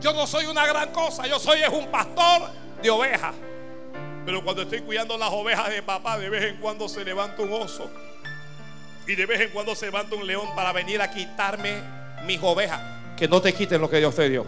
Yo 0.00 0.12
no 0.12 0.26
soy 0.26 0.46
una 0.46 0.66
gran 0.66 0.90
cosa, 0.92 1.26
yo 1.26 1.38
soy 1.38 1.62
es 1.62 1.68
un 1.68 1.90
pastor 1.90 2.50
de 2.82 2.90
ovejas. 2.90 3.34
Pero 4.24 4.42
cuando 4.42 4.62
estoy 4.62 4.80
cuidando 4.80 5.18
las 5.18 5.30
ovejas 5.30 5.70
de 5.70 5.82
papá, 5.82 6.18
de 6.18 6.30
vez 6.30 6.44
en 6.44 6.56
cuando 6.58 6.88
se 6.88 7.04
levanta 7.04 7.42
un 7.42 7.52
oso. 7.52 7.90
Y 9.06 9.14
de 9.14 9.26
vez 9.26 9.40
en 9.40 9.50
cuando 9.50 9.74
se 9.74 9.86
levanta 9.86 10.16
un 10.16 10.26
león 10.26 10.48
para 10.54 10.72
venir 10.72 11.02
a 11.02 11.10
quitarme 11.10 11.82
mis 12.24 12.40
ovejas. 12.42 12.80
Que 13.16 13.28
no 13.28 13.40
te 13.40 13.52
quiten 13.52 13.80
lo 13.80 13.90
que 13.90 13.98
Dios 13.98 14.14
te 14.14 14.28
dio. 14.28 14.46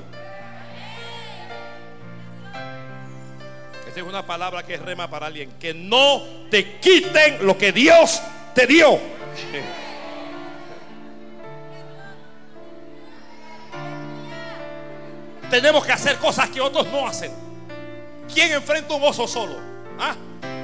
Es 3.97 4.03
una 4.03 4.27
palabra 4.27 4.63
que 4.63 4.75
es 4.75 4.83
rema 4.83 5.09
para 5.09 5.25
alguien. 5.27 5.53
Que 5.59 5.73
no 5.73 6.23
te 6.51 6.79
quiten 6.81 7.47
lo 7.47 7.57
que 7.57 7.73
Dios 7.73 8.21
te 8.55 8.67
dio. 8.67 9.01
Tenemos 15.51 15.87
que 15.87 15.93
hacer 15.93 16.17
cosas 16.17 16.51
que 16.51 16.61
otros 16.61 16.87
no 16.89 17.07
hacen. 17.07 17.33
¿Quién 18.33 18.53
enfrenta 18.53 18.95
un 18.95 19.03
oso 19.03 19.27
solo? 19.27 19.57
¿Ah? 19.99 20.15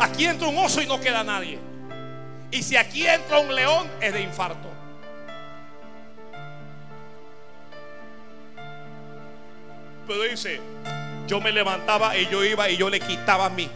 Aquí 0.01 0.27
entra 0.27 0.49
un 0.49 0.59
oso 0.59 0.83
y 0.83 0.87
no 0.87 1.01
queda 1.01 1.25
nadie. 1.25 1.59
Y 2.51 2.63
si 2.63 2.77
aquí 2.77 3.07
entra 3.07 3.39
un 3.39 3.55
león, 3.55 3.91
es 4.03 4.13
de 4.13 4.21
infarto. 4.21 4.69
Pero 10.07 10.23
dice, 10.25 10.61
yo 11.27 11.41
me 11.41 11.53
levantaba 11.53 12.17
y 12.17 12.29
yo 12.29 12.45
iba 12.45 12.69
y 12.69 12.77
yo 12.77 12.91
le 12.91 13.01
quitaba 13.01 13.47
a 13.47 13.51
mí. 13.51 13.69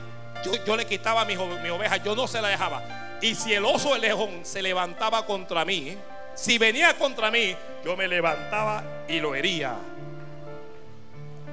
Yo, 0.66 0.76
le 0.76 0.86
quitaba 0.86 1.22
a 1.22 1.24
mi, 1.24 1.34
mi, 1.34 1.68
oveja, 1.70 1.97
yo 1.97 2.14
no 2.14 2.28
se 2.28 2.40
la 2.40 2.49
dejaba. 2.49 3.18
Y 3.20 3.34
si 3.34 3.53
el 3.55 3.64
oso 3.64 3.97
el 3.97 4.03
león 4.03 4.40
se 4.42 4.62
levantaba 4.62 5.26
contra 5.26 5.64
mí, 5.64 5.97
si 6.34 6.59
venía 6.59 6.97
contra 6.97 7.30
mí, 7.30 7.57
yo 7.84 7.97
me 7.97 8.07
levantaba 8.07 8.84
y 9.09 9.18
lo 9.18 9.34
hería. 9.34 9.74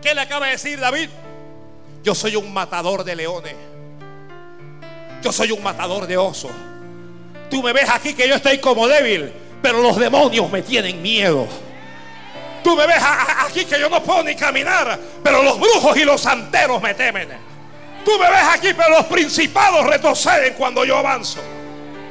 ¿Qué 0.01 0.13
le 0.13 0.21
acaba 0.21 0.47
de 0.47 0.51
decir 0.51 0.79
David? 0.79 1.09
Yo 2.03 2.13
soy 2.13 2.35
un 2.35 2.53
matador 2.53 3.03
de 3.03 3.15
leones. 3.15 3.55
Yo 5.23 5.31
soy 5.31 5.51
un 5.51 5.63
matador 5.63 6.05
de 6.05 6.17
osos. 6.17 6.51
Tú 7.49 7.63
me 7.63 7.71
ves 7.71 7.89
aquí 7.89 8.13
que 8.13 8.27
yo 8.27 8.35
estoy 8.35 8.57
como 8.57 8.87
débil, 8.87 9.31
pero 9.61 9.81
los 9.81 9.95
demonios 9.97 10.51
me 10.51 10.61
tienen 10.61 11.01
miedo. 11.01 11.47
Tú 12.63 12.75
me 12.75 12.87
ves 12.87 13.03
aquí 13.45 13.65
que 13.65 13.79
yo 13.79 13.89
no 13.89 14.01
puedo 14.01 14.23
ni 14.23 14.35
caminar, 14.35 14.97
pero 15.21 15.43
los 15.43 15.59
brujos 15.59 15.97
y 15.97 16.05
los 16.05 16.21
santeros 16.21 16.81
me 16.81 16.93
temen. 16.93 17.27
Tú 18.05 18.11
me 18.17 18.29
ves 18.29 18.43
aquí, 18.53 18.73
pero 18.73 18.89
los 18.89 19.05
principados 19.05 19.85
retroceden 19.85 20.53
cuando 20.53 20.85
yo 20.85 20.97
avanzo. 20.97 21.41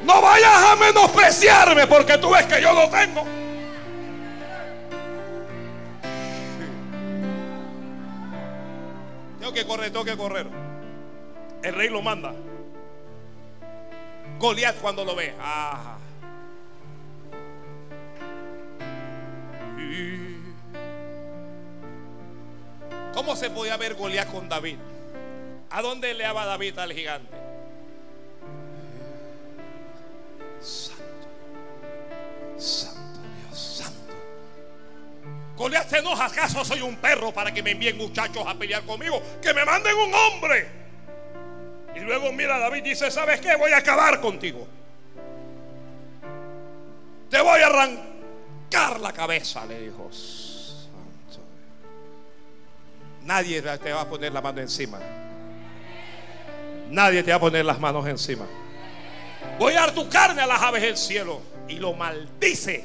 No 0.05 0.21
vayas 0.21 0.53
a 0.53 0.77
menospreciarme 0.77 1.87
porque 1.87 2.19
tú 2.19 2.31
ves 2.31 2.45
que 2.47 2.61
yo 2.61 2.73
no 2.75 2.89
tengo. 2.91 3.25
Tengo 9.39 9.53
que 9.53 9.67
correr, 9.67 9.91
tengo 9.91 10.05
que 10.05 10.17
correr. 10.17 10.47
El 11.63 11.75
rey 11.75 11.89
lo 11.89 12.03
manda. 12.03 12.33
Goliat 14.39 14.77
cuando 14.77 15.05
lo 15.05 15.15
ve. 15.15 15.35
¿Cómo 23.15 23.37
se 23.37 23.51
podía 23.51 23.77
ver 23.77 23.95
Goliat 23.95 24.31
con 24.31 24.49
David? 24.49 24.79
¿A 25.71 25.83
dónde 25.83 26.15
le 26.15 26.25
daba 26.25 26.47
David 26.47 26.79
al 26.79 26.93
gigante? 26.93 27.37
Santo, 30.61 31.03
Santo 32.59 33.21
Dios, 33.41 33.59
Santo. 33.59 34.15
Goliat 35.57 35.89
se 35.89 35.99
enoja, 35.99 36.27
¿acaso 36.27 36.65
soy 36.65 36.81
un 36.81 36.97
perro 36.97 37.33
para 37.33 37.53
que 37.53 37.63
me 37.63 37.73
envíen 37.73 37.97
muchachos 37.97 38.45
a 38.47 38.55
pelear 38.55 38.83
conmigo? 38.85 39.23
Que 39.43 39.53
me 39.53 39.65
manden 39.65 39.95
un 39.95 40.15
hombre. 40.15 40.69
Y 41.95 42.01
luego 42.01 42.33
mira 42.33 42.57
a 42.57 42.59
David 42.59 42.85
y 42.85 42.91
dice, 42.91 43.11
¿sabes 43.11 43.41
qué? 43.41 43.57
Voy 43.57 43.73
a 43.73 43.79
acabar 43.79 44.21
contigo. 44.21 44.67
Te 47.29 47.41
voy 47.41 47.61
a 47.61 47.67
arrancar 47.67 49.01
la 49.01 49.13
cabeza, 49.13 49.65
le 49.67 49.81
dijo. 49.81 50.11
Nadie 53.25 53.63
te 53.63 53.93
va 53.93 54.01
a 54.01 54.09
poner 54.09 54.33
la 54.33 54.41
mano 54.41 54.61
encima. 54.61 54.99
Nadie 56.93 57.23
te 57.23 57.31
va 57.31 57.37
a 57.39 57.41
poner 57.41 57.65
las 57.65 57.81
manos 57.81 58.07
encima. 58.07 58.45
Voy 59.59 59.73
a 59.73 59.81
dar 59.81 59.95
tu 59.95 60.09
carne 60.09 60.43
a 60.43 60.47
las 60.47 60.61
aves 60.61 60.83
del 60.83 60.97
cielo. 60.97 61.41
Y 61.69 61.77
lo 61.77 61.95
maldice. 61.95 62.85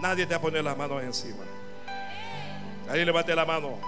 Nadie 0.00 0.24
te 0.26 0.34
va 0.34 0.38
a 0.38 0.40
poner 0.40 0.64
las 0.64 0.76
manos 0.76 1.02
encima. 1.02 1.44
Ahí 2.88 3.04
levante 3.04 3.34
la 3.34 3.44
mano. 3.44 3.78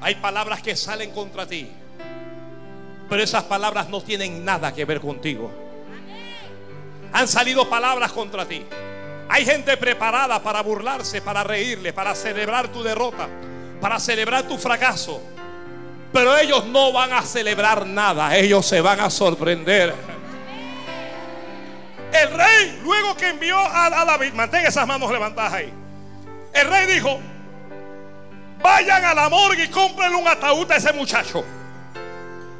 Hay 0.00 0.16
palabras 0.16 0.62
que 0.62 0.74
salen 0.74 1.12
contra 1.12 1.46
ti. 1.46 1.70
Pero 3.08 3.22
esas 3.22 3.44
palabras 3.44 3.88
no 3.88 4.00
tienen 4.02 4.44
nada 4.44 4.74
que 4.74 4.84
ver 4.84 5.00
contigo. 5.00 5.63
Han 7.14 7.28
salido 7.28 7.68
palabras 7.70 8.10
contra 8.10 8.44
ti. 8.44 8.66
Hay 9.28 9.46
gente 9.46 9.76
preparada 9.76 10.42
para 10.42 10.62
burlarse, 10.62 11.22
para 11.22 11.44
reírle, 11.44 11.92
para 11.92 12.12
celebrar 12.12 12.68
tu 12.68 12.82
derrota, 12.82 13.28
para 13.80 14.00
celebrar 14.00 14.42
tu 14.48 14.58
fracaso. 14.58 15.22
Pero 16.12 16.36
ellos 16.36 16.66
no 16.66 16.92
van 16.92 17.12
a 17.12 17.22
celebrar 17.22 17.86
nada, 17.86 18.36
ellos 18.36 18.66
se 18.66 18.80
van 18.80 18.98
a 18.98 19.10
sorprender. 19.10 19.94
El 22.12 22.30
rey, 22.32 22.80
luego 22.82 23.16
que 23.16 23.28
envió 23.28 23.58
a, 23.58 24.04
David, 24.04 24.32
mantenga 24.32 24.68
esas 24.68 24.86
manos 24.86 25.10
levantadas 25.12 25.52
ahí. 25.52 25.72
El 26.52 26.68
rey 26.68 26.86
dijo, 26.86 27.20
Vayan 28.60 29.04
a 29.04 29.14
la 29.14 29.28
morgue 29.28 29.64
y 29.64 29.68
compren 29.68 30.14
un 30.16 30.26
ataúd 30.26 30.68
a 30.72 30.76
ese 30.76 30.92
muchacho. 30.92 31.44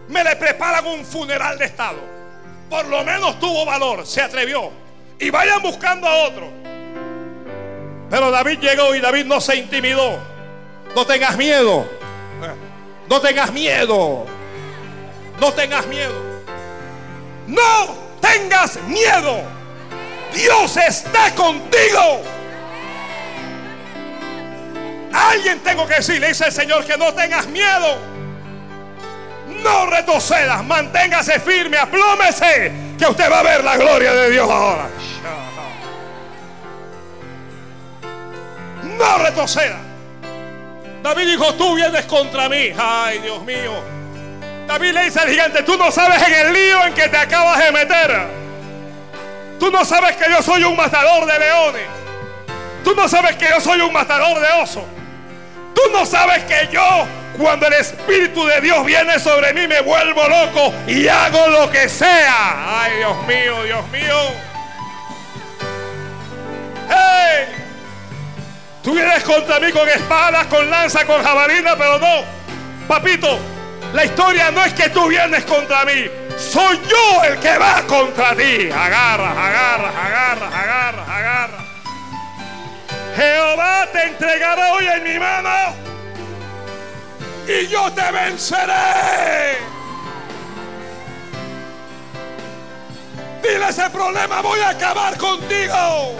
Me 0.06 0.22
le 0.22 0.36
preparan 0.36 0.86
un 0.86 1.04
funeral 1.04 1.58
de 1.58 1.64
estado. 1.64 2.13
Por 2.68 2.86
lo 2.86 3.04
menos 3.04 3.38
tuvo 3.38 3.64
valor, 3.64 4.06
se 4.06 4.20
atrevió. 4.20 4.70
Y 5.18 5.30
vayan 5.30 5.62
buscando 5.62 6.06
a 6.06 6.24
otro. 6.24 6.48
Pero 8.10 8.30
David 8.30 8.58
llegó 8.60 8.94
y 8.94 9.00
David 9.00 9.24
no 9.24 9.40
se 9.40 9.56
intimidó. 9.56 10.18
No 10.94 11.06
tengas 11.06 11.36
miedo. 11.36 11.88
No 13.08 13.20
tengas 13.20 13.52
miedo. 13.52 14.26
No 15.40 15.52
tengas 15.52 15.86
miedo. 15.86 16.14
No 17.46 17.94
tengas 18.20 18.80
miedo. 18.82 19.42
Dios 20.32 20.76
está 20.76 21.34
contigo. 21.34 22.22
Alguien 25.12 25.60
tengo 25.60 25.86
que 25.86 25.94
decirle, 25.94 26.28
dice 26.28 26.46
el 26.46 26.52
Señor, 26.52 26.84
que 26.84 26.96
no 26.96 27.12
tengas 27.14 27.46
miedo. 27.46 28.13
No 29.64 29.86
retrocedas, 29.86 30.62
manténgase 30.62 31.40
firme, 31.40 31.78
aplómese, 31.78 32.70
que 32.98 33.06
usted 33.06 33.32
va 33.32 33.40
a 33.40 33.42
ver 33.42 33.64
la 33.64 33.78
gloria 33.78 34.12
de 34.12 34.30
Dios 34.30 34.48
ahora. 34.48 34.88
No 38.82 39.18
retroceda. 39.18 39.78
David 41.02 41.26
dijo, 41.26 41.54
tú 41.54 41.74
vienes 41.76 42.04
contra 42.04 42.48
mí. 42.50 42.72
Ay, 42.78 43.20
Dios 43.20 43.42
mío. 43.42 43.72
David 44.66 44.92
le 44.92 45.04
dice 45.04 45.20
al 45.20 45.30
gigante, 45.30 45.62
tú 45.62 45.78
no 45.78 45.90
sabes 45.90 46.22
en 46.28 46.46
el 46.46 46.52
lío 46.52 46.84
en 46.84 46.94
que 46.94 47.08
te 47.08 47.16
acabas 47.16 47.58
de 47.64 47.72
meter. 47.72 48.44
Tú 49.58 49.70
no 49.70 49.82
sabes 49.84 50.16
que 50.16 50.30
yo 50.30 50.42
soy 50.42 50.62
un 50.64 50.76
matador 50.76 51.24
de 51.24 51.38
leones. 51.38 51.86
Tú 52.84 52.94
no 52.94 53.08
sabes 53.08 53.36
que 53.36 53.48
yo 53.48 53.60
soy 53.62 53.80
un 53.80 53.92
matador 53.92 54.38
de 54.40 54.62
osos. 54.62 54.84
Tú 55.74 55.80
no 55.90 56.04
sabes 56.04 56.44
que 56.44 56.68
yo, 56.70 57.06
cuando 57.38 57.66
el 57.66 57.74
Espíritu 57.74 58.44
de 58.46 58.60
Dios 58.60 58.84
viene 58.84 59.18
sobre 59.18 59.52
mí, 59.52 59.66
me 59.66 59.80
vuelvo 59.80 60.22
loco 60.28 60.72
y 60.86 61.08
hago 61.08 61.48
lo 61.48 61.70
que 61.70 61.88
sea. 61.88 62.82
Ay, 62.82 62.98
Dios 62.98 63.26
mío, 63.26 63.62
Dios 63.64 63.88
mío. 63.90 64.16
¡Hey! 66.88 67.46
Tú 68.82 68.94
vienes 68.94 69.24
contra 69.24 69.58
mí 69.60 69.72
con 69.72 69.88
espadas, 69.88 70.46
con 70.46 70.68
lanza, 70.70 71.04
con 71.04 71.22
jabalina, 71.22 71.74
pero 71.76 71.98
no. 71.98 72.24
Papito, 72.86 73.38
la 73.92 74.04
historia 74.04 74.50
no 74.50 74.62
es 74.62 74.72
que 74.74 74.90
tú 74.90 75.08
vienes 75.08 75.44
contra 75.44 75.84
mí. 75.84 76.10
Soy 76.36 76.80
yo 76.88 77.24
el 77.24 77.38
que 77.38 77.56
va 77.58 77.82
contra 77.86 78.34
ti. 78.34 78.70
Agarra, 78.70 79.30
agarra, 79.30 79.88
agarra, 79.88 80.46
agarra, 80.48 81.16
agarra. 81.16 81.58
Jehová 83.16 83.88
te 83.92 84.02
entregará 84.08 84.72
hoy 84.72 84.86
en 84.86 85.04
mi 85.04 85.18
mano 85.18 85.94
y 87.46 87.66
yo 87.66 87.92
te 87.92 88.12
venceré. 88.12 89.58
Dile 93.42 93.68
ese 93.68 93.90
problema, 93.90 94.40
voy 94.40 94.60
a 94.60 94.70
acabar 94.70 95.18
contigo. 95.18 96.14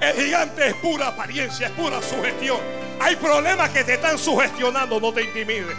El 0.00 0.14
gigante 0.14 0.66
es 0.66 0.74
pura 0.74 1.08
apariencia, 1.08 1.68
es 1.68 1.72
pura 1.72 2.02
sugestión. 2.02 2.58
Hay 3.00 3.16
problemas 3.16 3.70
que 3.70 3.84
te 3.84 3.94
están 3.94 4.18
sugestionando. 4.18 5.00
No 5.00 5.12
te 5.12 5.22
intimides. 5.22 5.76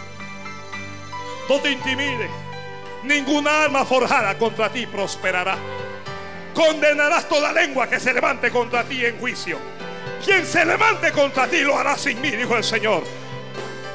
No 1.49 1.59
te 1.59 1.71
intimides. 1.71 2.31
Ninguna 3.03 3.63
arma 3.63 3.85
forjada 3.85 4.37
contra 4.37 4.69
ti 4.69 4.87
prosperará. 4.87 5.55
Condenarás 6.53 7.27
toda 7.27 7.51
lengua 7.51 7.87
que 7.87 7.99
se 7.99 8.13
levante 8.13 8.49
contra 8.51 8.83
ti 8.83 9.05
en 9.05 9.17
juicio. 9.19 9.57
Quien 10.23 10.45
se 10.45 10.65
levante 10.65 11.11
contra 11.11 11.47
ti 11.47 11.61
lo 11.61 11.77
hará 11.77 11.97
sin 11.97 12.21
mí, 12.21 12.31
dijo 12.31 12.55
el 12.55 12.63
Señor. 12.63 13.03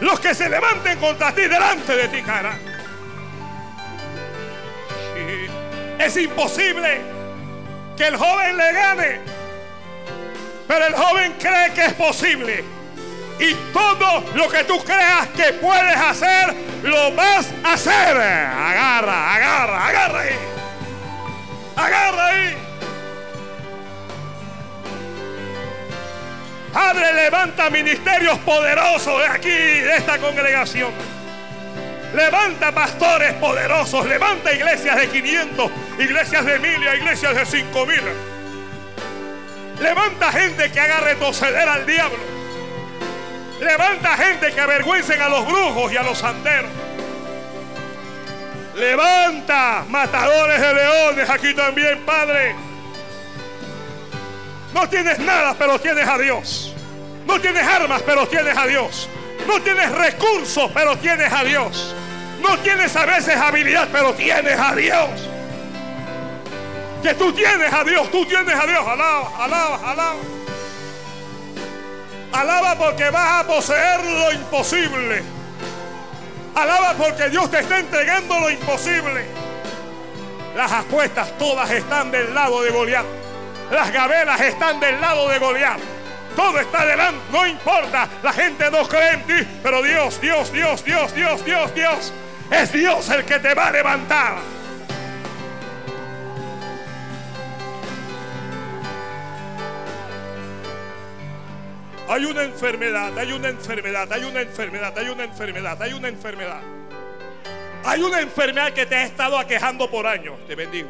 los 0.01 0.21
que 0.21 0.35
se 0.35 0.49
levanten 0.49 0.99
contra 0.99 1.35
ti 1.35 1.43
delante 1.43 1.97
de 1.97 2.09
ti 2.09 2.23
caerán. 2.23 2.59
Es 5.99 6.17
imposible 6.17 7.01
que 7.97 8.07
el 8.07 8.17
joven 8.17 8.57
le 8.57 8.73
gane, 8.73 9.21
pero 10.69 10.87
el 10.87 10.95
joven 10.95 11.35
cree 11.39 11.73
que 11.75 11.87
es 11.87 11.93
posible. 11.95 12.65
Y 13.41 13.55
todo 13.73 14.25
lo 14.35 14.49
que 14.49 14.65
tú 14.65 14.83
creas 14.85 15.29
que 15.29 15.53
puedes 15.55 15.97
hacer, 15.97 16.55
lo 16.83 17.13
vas 17.13 17.47
a 17.63 17.75
hacer. 17.75 18.17
Agarra, 18.17 19.35
agarra, 19.35 19.87
agarra 19.87 20.21
ahí. 20.21 20.37
Agarra 21.77 22.27
ahí. 22.27 22.57
Padre, 26.73 27.13
levanta 27.15 27.71
ministerios 27.71 28.39
poderosos 28.39 29.19
de 29.21 29.27
aquí, 29.27 29.49
de 29.49 29.97
esta 29.97 30.19
congregación. 30.19 30.93
Levanta 32.15 32.73
pastores 32.73 33.35
poderosos, 33.35 34.07
levanta 34.07 34.53
iglesias 34.53 34.97
de 34.97 35.09
500, 35.09 35.71
iglesias 35.99 36.45
de 36.45 36.59
mil 36.59 36.83
iglesias 36.83 37.35
de 37.35 37.47
5000. 37.47 38.01
Levanta 39.81 40.33
gente 40.33 40.71
que 40.71 40.81
haga 40.81 41.01
retroceder 41.01 41.69
al 41.69 41.87
diablo. 41.87 42.38
Levanta 43.61 44.17
gente 44.17 44.53
que 44.53 44.61
avergüencen 44.61 45.21
a 45.21 45.29
los 45.29 45.47
brujos 45.47 45.93
y 45.93 45.97
a 45.97 46.03
los 46.03 46.19
santeros. 46.19 46.71
Levanta 48.77 49.85
matadores 49.89 50.61
de 50.61 50.75
leones 50.75 51.29
aquí 51.29 51.53
también, 51.55 52.01
Padre. 52.07 52.55
No 54.73 54.89
tienes 54.89 55.19
nada, 55.19 55.55
pero 55.59 55.79
tienes 55.81 56.07
a 56.07 56.17
Dios. 56.19 56.73
No 57.27 57.41
tienes 57.41 57.67
armas, 57.67 58.03
pero 58.07 58.27
tienes 58.29 58.57
a 58.57 58.67
Dios. 58.67 59.09
No 59.47 59.61
tienes 59.61 59.91
recursos, 59.91 60.71
pero 60.73 60.97
tienes 60.99 61.33
a 61.33 61.43
Dios. 61.43 61.95
No 62.41 62.57
tienes 62.59 62.95
a 62.95 63.05
veces 63.05 63.37
habilidad, 63.37 63.89
pero 63.91 64.15
tienes 64.15 64.59
a 64.59 64.75
Dios. 64.75 65.09
Que 67.03 67.15
tú 67.15 67.33
tienes 67.33 67.73
a 67.73 67.83
Dios, 67.83 68.11
tú 68.11 68.25
tienes 68.27 68.55
a 68.55 68.67
Dios. 68.67 68.87
Alaba, 68.87 69.45
alaba, 69.45 69.91
alaba. 69.91 70.38
Alaba 72.33 72.77
porque 72.77 73.11
vas 73.11 73.41
a 73.41 73.47
poseer 73.47 74.05
lo 74.05 74.33
imposible. 74.33 75.23
Alaba 76.55 76.95
porque 76.95 77.29
Dios 77.31 77.51
te 77.51 77.61
está 77.61 77.79
entregando 77.79 78.39
lo 78.41 78.51
imposible. 78.51 79.27
Las 80.55 80.73
apuestas 80.73 81.37
todas 81.39 81.71
están 81.71 82.11
del 82.11 82.35
lado 82.35 82.63
de 82.63 82.71
Goliat. 82.71 83.07
Las 83.71 83.93
gabelas 83.93 84.41
están 84.41 84.81
del 84.81 85.01
lado 85.01 85.29
de 85.29 85.39
Goliat. 85.39 85.79
Todo 86.37 86.61
está 86.61 86.85
delante, 86.85 87.21
no 87.33 87.47
importa. 87.47 88.09
La 88.23 88.33
gente 88.33 88.71
no 88.71 88.87
cree 88.87 89.15
en 89.15 89.23
ti, 89.25 89.49
pero 89.63 89.83
Dios, 89.83 90.21
Dios, 90.21 90.53
Dios, 90.53 90.85
Dios, 90.85 91.15
Dios, 91.15 91.45
Dios, 91.45 91.75
Dios. 91.75 92.13
Es 92.51 92.73
Dios 92.73 93.09
el 93.11 93.25
que 93.25 93.39
te 93.39 93.55
va 93.55 93.67
a 93.67 93.71
levantar. 93.73 94.58
Hay 102.09 102.25
una 102.25 102.43
enfermedad, 102.43 103.19
hay 103.19 103.33
una 103.33 103.49
enfermedad, 103.49 104.11
hay 104.11 104.25
una 104.25 104.41
enfermedad, 104.41 104.99
hay 104.99 105.09
una 105.09 105.25
enfermedad, 105.25 105.83
hay 105.83 105.93
una 105.93 106.09
enfermedad. 106.09 106.61
Hay 107.85 108.03
una 108.03 108.21
enfermedad 108.21 108.73
que 108.73 108.87
te 108.87 108.95
ha 108.95 109.05
estado 109.05 109.39
aquejando 109.39 109.91
por 109.91 110.07
años. 110.07 110.35
Te 110.47 110.55
bendigo. 110.55 110.89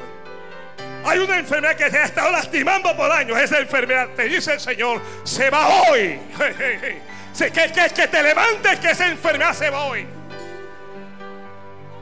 Hay 1.05 1.19
una 1.19 1.39
enfermedad 1.39 1.77
que 1.77 1.91
te 1.91 1.99
ha 1.99 2.05
estado 2.05 2.31
lastimando 2.31 2.97
por 2.97 3.11
años. 3.11 3.37
Esa 3.39 3.59
enfermedad, 3.59 4.09
te 4.15 4.25
dice 4.25 4.55
el 4.55 4.61
Señor, 4.61 5.01
se 5.25 5.51
va 5.51 5.69
hoy. 5.91 6.19
Que, 7.39 7.53
que, 7.53 7.71
que 7.71 8.09
te 8.09 8.21
levantes, 8.21 8.81
que 8.81 8.91
esa 8.91 9.07
enfermedad 9.07 9.53
se 9.53 9.71
va 9.71 9.85
hoy. 9.85 10.05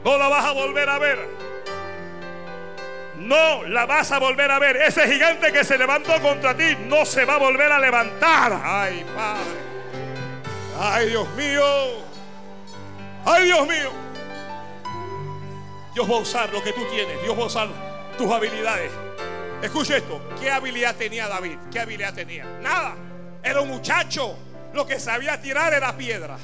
No 0.03 0.17
la 0.17 0.27
vas 0.29 0.45
a 0.45 0.51
volver 0.51 0.89
a 0.89 0.97
ver. 0.97 1.19
No 3.27 3.63
la 3.63 3.85
vas 3.85 4.09
a 4.13 4.19
volver 4.19 4.49
a 4.49 4.57
ver. 4.57 4.77
Ese 4.77 5.05
gigante 5.05 5.51
que 5.51 5.65
se 5.65 5.77
levantó 5.77 6.13
contra 6.21 6.55
ti 6.55 6.77
no 6.85 7.05
se 7.05 7.25
va 7.25 7.35
a 7.35 7.37
volver 7.37 7.69
a 7.69 7.77
levantar. 7.77 8.57
Ay, 8.63 9.05
Padre. 9.13 9.67
Ay, 10.79 11.09
Dios 11.09 11.27
mío. 11.31 11.65
Ay, 13.25 13.45
Dios 13.45 13.67
mío. 13.67 13.91
Dios 15.93 16.09
va 16.09 16.15
a 16.15 16.19
usar 16.19 16.53
lo 16.53 16.63
que 16.63 16.71
tú 16.71 16.85
tienes. 16.89 17.21
Dios 17.21 17.37
va 17.37 17.43
a 17.43 17.47
usar 17.47 17.67
tus 18.17 18.31
habilidades. 18.31 18.93
Escucha 19.61 19.97
esto. 19.97 20.21
¿Qué 20.39 20.49
habilidad 20.49 20.95
tenía 20.95 21.27
David? 21.27 21.57
¿Qué 21.69 21.81
habilidad 21.81 22.13
tenía? 22.13 22.45
Nada. 22.61 22.95
Era 23.43 23.59
un 23.59 23.67
muchacho. 23.67 24.37
Lo 24.73 24.87
que 24.87 25.01
sabía 25.01 25.41
tirar 25.41 25.73
era 25.73 25.97
piedra. 25.97 26.37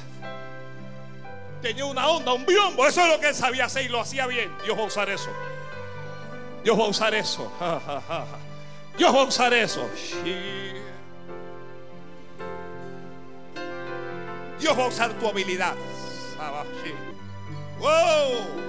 Tenía 1.62 1.86
una 1.86 2.08
onda, 2.08 2.34
un 2.34 2.44
biombo. 2.44 2.86
Eso 2.86 3.00
es 3.00 3.08
lo 3.08 3.18
que 3.18 3.28
él 3.28 3.34
sabía 3.34 3.64
hacer 3.64 3.86
y 3.86 3.88
lo 3.88 4.02
hacía 4.02 4.26
bien. 4.26 4.52
Dios 4.64 4.76
va 4.76 4.82
a 4.82 4.86
usar 4.86 5.08
eso. 5.08 5.30
Dios 6.64 6.78
va 6.78 6.84
a 6.84 6.88
usar 6.88 7.14
eso. 7.14 7.52
Dios 8.96 9.14
va 9.14 9.20
a 9.20 9.24
usar 9.24 9.52
eso. 9.52 9.86
Dios 14.58 14.78
va 14.78 14.84
a 14.84 14.86
usar 14.86 15.12
tu 15.12 15.28
habilidad. 15.28 15.74
Wow. 17.78 18.64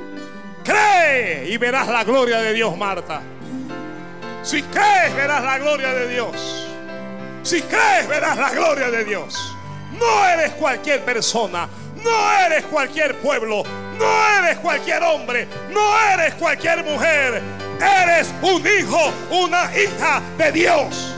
Cree 0.66 1.48
y 1.50 1.58
verás 1.58 1.88
la 1.88 2.04
gloria 2.04 2.42
de 2.42 2.54
Dios, 2.54 2.76
Marta. 2.76 3.22
Si 4.44 4.62
crees, 4.64 5.16
verás 5.16 5.44
la 5.44 5.58
gloria 5.58 5.94
de 5.94 6.08
Dios. 6.10 6.68
Si 7.44 7.62
crees, 7.62 8.08
verás 8.10 8.36
la 8.36 8.50
gloria 8.50 8.92
de 8.92 9.06
Dios. 9.06 9.56
No 9.98 10.26
eres 10.28 10.52
cualquier 10.54 11.06
persona. 11.06 11.70
No 12.04 12.32
eres 12.46 12.66
cualquier 12.66 13.16
pueblo. 13.20 13.64
No 13.98 14.40
eres 14.40 14.58
cualquier 14.58 15.02
hombre. 15.04 15.48
No 15.72 15.98
eres 16.12 16.34
cualquier 16.34 16.84
mujer. 16.84 17.42
Eres 17.80 18.34
un 18.42 18.66
hijo, 18.66 19.12
una 19.30 19.72
hija 19.76 20.22
de 20.38 20.52
Dios. 20.52 21.16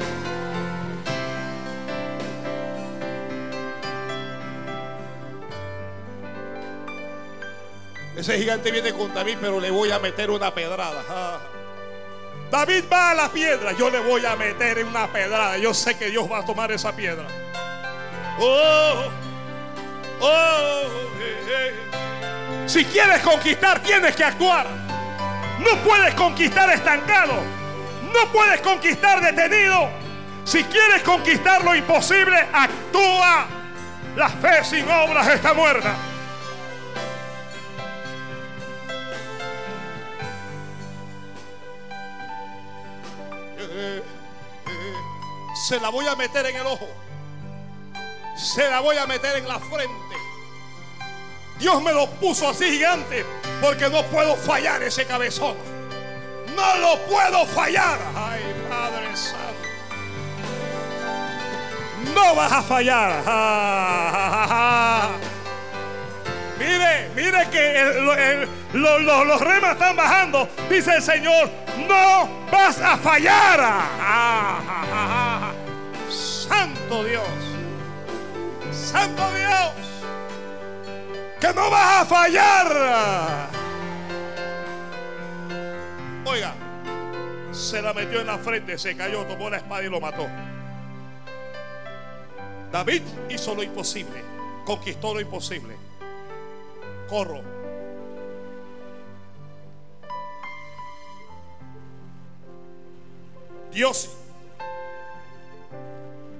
Ese 8.17 8.39
gigante 8.39 8.71
viene 8.71 8.93
contra 8.93 9.23
mí, 9.23 9.37
pero 9.39 9.59
le 9.59 9.69
voy 9.69 9.91
a 9.91 9.99
meter 9.99 10.31
una 10.31 10.51
pedrada. 10.51 11.39
David 12.49 12.85
va 12.91 13.11
a 13.11 13.13
la 13.13 13.29
piedra, 13.29 13.73
yo 13.73 13.91
le 13.91 13.99
voy 13.99 14.25
a 14.25 14.35
meter 14.35 14.79
en 14.79 14.87
una 14.87 15.11
pedrada. 15.11 15.57
Yo 15.57 15.71
sé 15.73 15.95
que 15.97 16.09
Dios 16.09 16.29
va 16.31 16.39
a 16.39 16.45
tomar 16.45 16.71
esa 16.71 16.95
piedra. 16.95 17.27
Oh, 18.39 19.05
oh, 20.21 20.81
Si 22.65 22.83
quieres 22.85 23.21
conquistar, 23.21 23.83
tienes 23.83 24.15
que 24.15 24.23
actuar. 24.23 24.65
No 25.59 25.75
puedes 25.83 26.13
conquistar 26.15 26.69
estancado. 26.69 27.33
No 28.13 28.31
puedes 28.31 28.61
conquistar 28.61 29.21
detenido. 29.21 29.89
Si 30.45 30.63
quieres 30.63 31.03
conquistar 31.03 31.63
lo 31.63 31.75
imposible, 31.75 32.37
actúa. 32.53 33.47
La 34.15 34.29
fe 34.29 34.63
sin 34.63 34.89
obras 34.89 35.27
está 35.27 35.53
muerta. 35.53 35.95
Se 45.67 45.79
la 45.79 45.89
voy 45.89 46.07
a 46.07 46.15
meter 46.15 46.45
en 46.45 46.55
el 46.55 46.65
ojo. 46.65 46.87
Se 48.37 48.69
la 48.69 48.79
voy 48.79 48.97
a 48.97 49.05
meter 49.05 49.37
en 49.37 49.47
la 49.47 49.59
frente. 49.59 50.15
Dios 51.59 51.81
me 51.81 51.91
lo 51.91 52.07
puso 52.07 52.49
así 52.49 52.65
gigante 52.65 53.25
porque 53.61 53.89
no 53.89 54.03
puedo 54.03 54.35
fallar 54.35 54.83
ese 54.83 55.05
cabezón. 55.05 55.55
No 56.55 56.77
lo 56.77 56.97
puedo 57.05 57.45
fallar. 57.45 57.99
Ay, 58.15 58.41
Padre 58.69 59.15
Santo. 59.15 59.45
No 62.13 62.35
vas 62.35 62.51
a 62.51 62.61
fallar. 62.63 63.23
Mire, 66.59 67.09
mire 67.15 67.49
que 67.51 67.83
los 68.73 69.41
remas 69.41 69.73
están 69.73 69.95
bajando. 69.95 70.49
Dice 70.69 70.95
el 70.95 71.01
Señor, 71.03 71.49
no 71.87 72.27
vas 72.51 72.79
a 72.81 72.97
fallar. 72.97 73.59
Santo 76.09 77.03
Dios. 77.03 77.23
Santo 78.71 79.23
Dios. 79.35 79.86
Que 81.39 81.53
no 81.53 81.69
vas 81.69 82.01
a 82.01 82.05
fallar. 82.05 83.49
Oiga, 86.25 86.53
se 87.51 87.81
la 87.81 87.93
metió 87.93 88.21
en 88.21 88.27
la 88.27 88.37
frente, 88.37 88.77
se 88.77 88.95
cayó, 88.97 89.25
tomó 89.25 89.49
la 89.49 89.57
espada 89.57 89.83
y 89.83 89.89
lo 89.89 90.01
mató. 90.01 90.27
David 92.71 93.01
hizo 93.29 93.55
lo 93.55 93.63
imposible, 93.63 94.23
conquistó 94.65 95.13
lo 95.13 95.21
imposible. 95.21 95.75
Corro. 97.07 97.41
Dios 103.71 104.09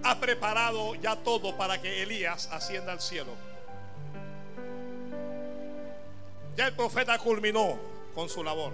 ha 0.03 0.19
preparado 0.19 0.95
ya 0.95 1.15
todo 1.17 1.55
para 1.55 1.81
que 1.81 2.03
Elías 2.03 2.49
ascienda 2.51 2.93
al 2.93 2.99
cielo. 3.01 3.46
Ya 6.57 6.65
el 6.65 6.73
profeta 6.73 7.19
culminó 7.19 7.77
con 8.15 8.27
su 8.27 8.43
labor. 8.43 8.73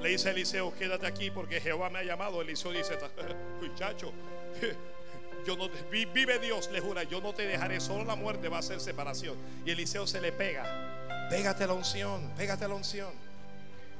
Le 0.00 0.08
dice 0.08 0.30
a 0.30 0.32
Eliseo, 0.32 0.74
quédate 0.74 1.06
aquí 1.06 1.30
porque 1.30 1.60
Jehová 1.60 1.88
me 1.88 2.00
ha 2.00 2.02
llamado. 2.02 2.42
Eliseo 2.42 2.72
dice, 2.72 2.98
muchacho, 3.62 4.12
yo 5.46 5.56
no, 5.56 5.70
vive 5.92 6.40
Dios, 6.40 6.68
le 6.72 6.80
jura, 6.80 7.04
yo 7.04 7.20
no 7.20 7.32
te 7.32 7.46
dejaré, 7.46 7.80
solo 7.80 8.04
la 8.04 8.16
muerte 8.16 8.48
va 8.48 8.58
a 8.58 8.62
ser 8.62 8.80
separación. 8.80 9.38
Y 9.64 9.70
Eliseo 9.70 10.08
se 10.08 10.20
le 10.20 10.32
pega, 10.32 11.28
pégate 11.30 11.68
la 11.68 11.74
unción, 11.74 12.32
pégate 12.36 12.66
la 12.66 12.74
unción, 12.74 13.12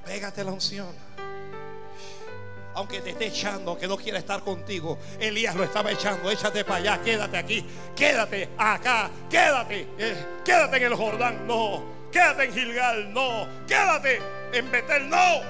pégate 0.04 0.42
la 0.42 0.50
unción. 0.50 0.92
Aunque 2.74 3.00
te 3.00 3.10
esté 3.10 3.26
echando, 3.26 3.78
que 3.78 3.86
no 3.86 3.96
quiera 3.96 4.18
estar 4.18 4.42
contigo, 4.42 4.98
Elías 5.20 5.54
lo 5.54 5.62
estaba 5.62 5.92
echando, 5.92 6.28
échate 6.28 6.64
para 6.64 6.76
allá, 6.78 7.00
quédate 7.00 7.36
aquí, 7.36 7.64
quédate 7.94 8.48
acá, 8.58 9.08
quédate, 9.30 9.86
eh, 9.98 10.26
quédate 10.44 10.78
en 10.78 10.82
el 10.84 10.94
Jordán, 10.94 11.46
no, 11.46 12.01
quédate 12.12 12.44
en 12.44 12.52
Gilgal, 12.52 13.12
no, 13.12 13.48
quédate 13.66 14.20
en 14.52 14.70
Betel, 14.70 15.08
no. 15.08 15.40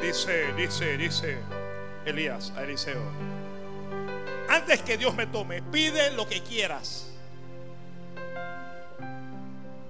Dice, 0.00 0.52
dice, 0.54 0.96
dice 0.96 1.38
Elías 2.06 2.52
a 2.56 2.62
Eliseo. 2.62 3.02
Antes 4.48 4.82
que 4.82 4.96
Dios 4.96 5.14
me 5.14 5.26
tome, 5.26 5.62
pide 5.62 6.12
lo 6.12 6.28
que 6.28 6.42
quieras. 6.42 7.10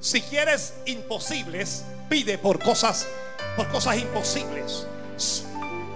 Si 0.00 0.20
quieres 0.22 0.74
imposibles, 0.86 1.84
pide 2.08 2.38
por 2.38 2.62
cosas, 2.62 3.06
por 3.56 3.68
cosas 3.68 3.98
imposibles. 3.98 4.86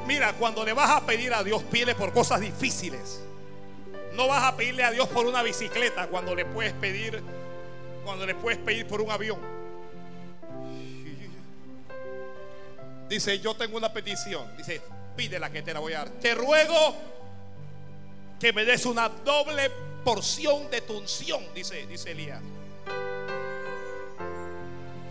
Mira, 0.07 0.33
cuando 0.33 0.65
le 0.65 0.73
vas 0.73 0.91
a 0.91 1.07
pedir 1.07 1.33
a 1.35 1.45
Dios, 1.45 1.63
pide 1.65 1.95
por 1.95 2.13
cosas 2.13 2.41
difíciles. 2.41 3.21
No 4.19 4.27
vas 4.27 4.43
a 4.43 4.57
pedirle 4.57 4.83
a 4.83 4.91
Dios 4.91 5.07
por 5.07 5.27
una 5.27 5.45
bicicleta 5.45 6.09
cuando 6.09 6.35
le 6.35 6.45
puedes 6.45 6.73
pedir, 6.73 7.23
cuando 8.05 8.27
le 8.27 8.35
puedes 8.35 8.59
pedir 8.59 8.85
por 8.85 9.01
un 9.01 9.13
avión. 9.13 9.39
Dice, 13.09 13.39
yo 13.39 13.55
tengo 13.55 13.77
una 13.77 13.93
petición. 13.93 14.57
Dice, 14.57 14.83
pídela 15.15 15.51
que 15.51 15.63
te 15.63 15.73
la 15.73 15.79
voy 15.79 15.93
a 15.93 15.99
dar. 15.99 16.09
Te 16.09 16.35
ruego 16.35 16.97
que 18.41 18.53
me 18.53 18.65
des 18.65 18.87
una 18.87 19.09
doble 19.09 19.71
porción 20.05 20.69
de 20.69 20.81
tu 20.81 20.99
unción, 20.99 21.55
dice, 21.55 21.87
dice 21.87 22.11
Elías. 22.11 22.43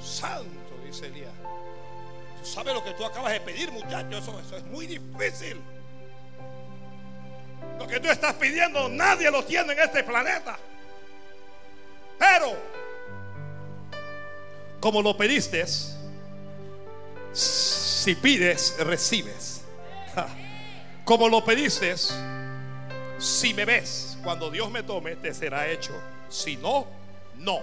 Santo, 0.04 0.76
dice 0.86 1.08
Elías. 1.08 1.32
Tú 2.42 2.46
sabes 2.46 2.74
lo 2.74 2.84
que 2.84 2.92
tú 2.92 3.06
acabas 3.06 3.32
de 3.32 3.40
pedir, 3.40 3.72
muchacho. 3.72 4.18
Eso, 4.18 4.38
eso 4.38 4.58
es 4.58 4.66
muy 4.66 4.86
difícil. 4.86 5.62
Lo 7.80 7.88
que 7.88 8.00
tú 8.00 8.10
estás 8.10 8.34
pidiendo, 8.34 8.90
nadie 8.90 9.30
lo 9.32 9.44
tiene 9.44 9.74
en 9.74 9.80
este 9.80 10.04
planeta. 10.04 10.58
Pero, 12.18 12.58
como 14.80 15.02
lo 15.02 15.16
pediste, 15.16 15.66
si 17.34 18.16
pides, 18.16 18.76
recibes. 18.80 19.62
Como 21.04 21.30
lo 21.30 21.46
pediste, 21.46 21.96
si 23.18 23.54
me 23.54 23.66
ves, 23.66 24.18
cuando 24.24 24.50
Dios 24.52 24.70
me 24.72 24.84
tome, 24.84 25.16
te 25.16 25.34
será 25.34 25.70
hecho. 25.70 25.94
Si 26.30 26.58
no, 26.58 26.86
no. 27.38 27.60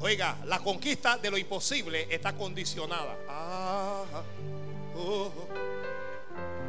Oiga, 0.00 0.36
la 0.46 0.60
conquista 0.60 1.18
de 1.18 1.30
lo 1.30 1.36
imposible 1.36 2.06
está 2.08 2.32
condicionada. 2.32 3.16
Ah, 3.28 4.04
oh. 4.96 5.32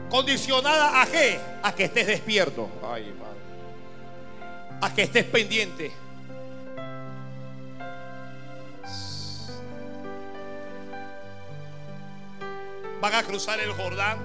Condicionada 0.10 1.02
a 1.02 1.06
qué? 1.06 1.40
A 1.64 1.74
que 1.74 1.86
estés 1.86 2.08
despierto. 2.08 2.70
Ay, 2.84 3.14
madre. 3.20 4.80
A 4.82 4.94
que 4.94 5.04
estés 5.04 5.26
pendiente 5.26 5.92
van 13.02 13.16
a 13.16 13.24
cruzar 13.24 13.60
el 13.60 13.72
Jordán. 13.72 14.18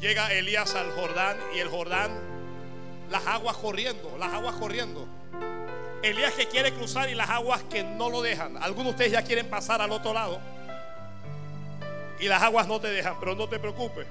Llega 0.00 0.32
Elías 0.32 0.74
al 0.74 0.90
Jordán 0.92 1.36
y 1.54 1.60
el 1.60 1.68
Jordán, 1.68 2.10
las 3.10 3.26
aguas 3.26 3.56
corriendo, 3.56 4.16
las 4.18 4.32
aguas 4.32 4.54
corriendo. 4.56 5.06
Elías 6.02 6.34
que 6.34 6.46
quiere 6.46 6.72
cruzar 6.72 7.08
y 7.08 7.14
las 7.14 7.30
aguas 7.30 7.62
que 7.64 7.82
no 7.82 8.10
lo 8.10 8.20
dejan. 8.22 8.56
Algunos 8.62 8.86
de 8.86 8.90
ustedes 8.90 9.12
ya 9.12 9.22
quieren 9.22 9.48
pasar 9.48 9.80
al 9.80 9.90
otro 9.90 10.12
lado 10.12 10.38
y 12.18 12.28
las 12.28 12.42
aguas 12.42 12.66
no 12.66 12.80
te 12.80 12.88
dejan, 12.88 13.18
pero 13.20 13.34
no 13.34 13.48
te 13.48 13.58
preocupes. 13.58 14.06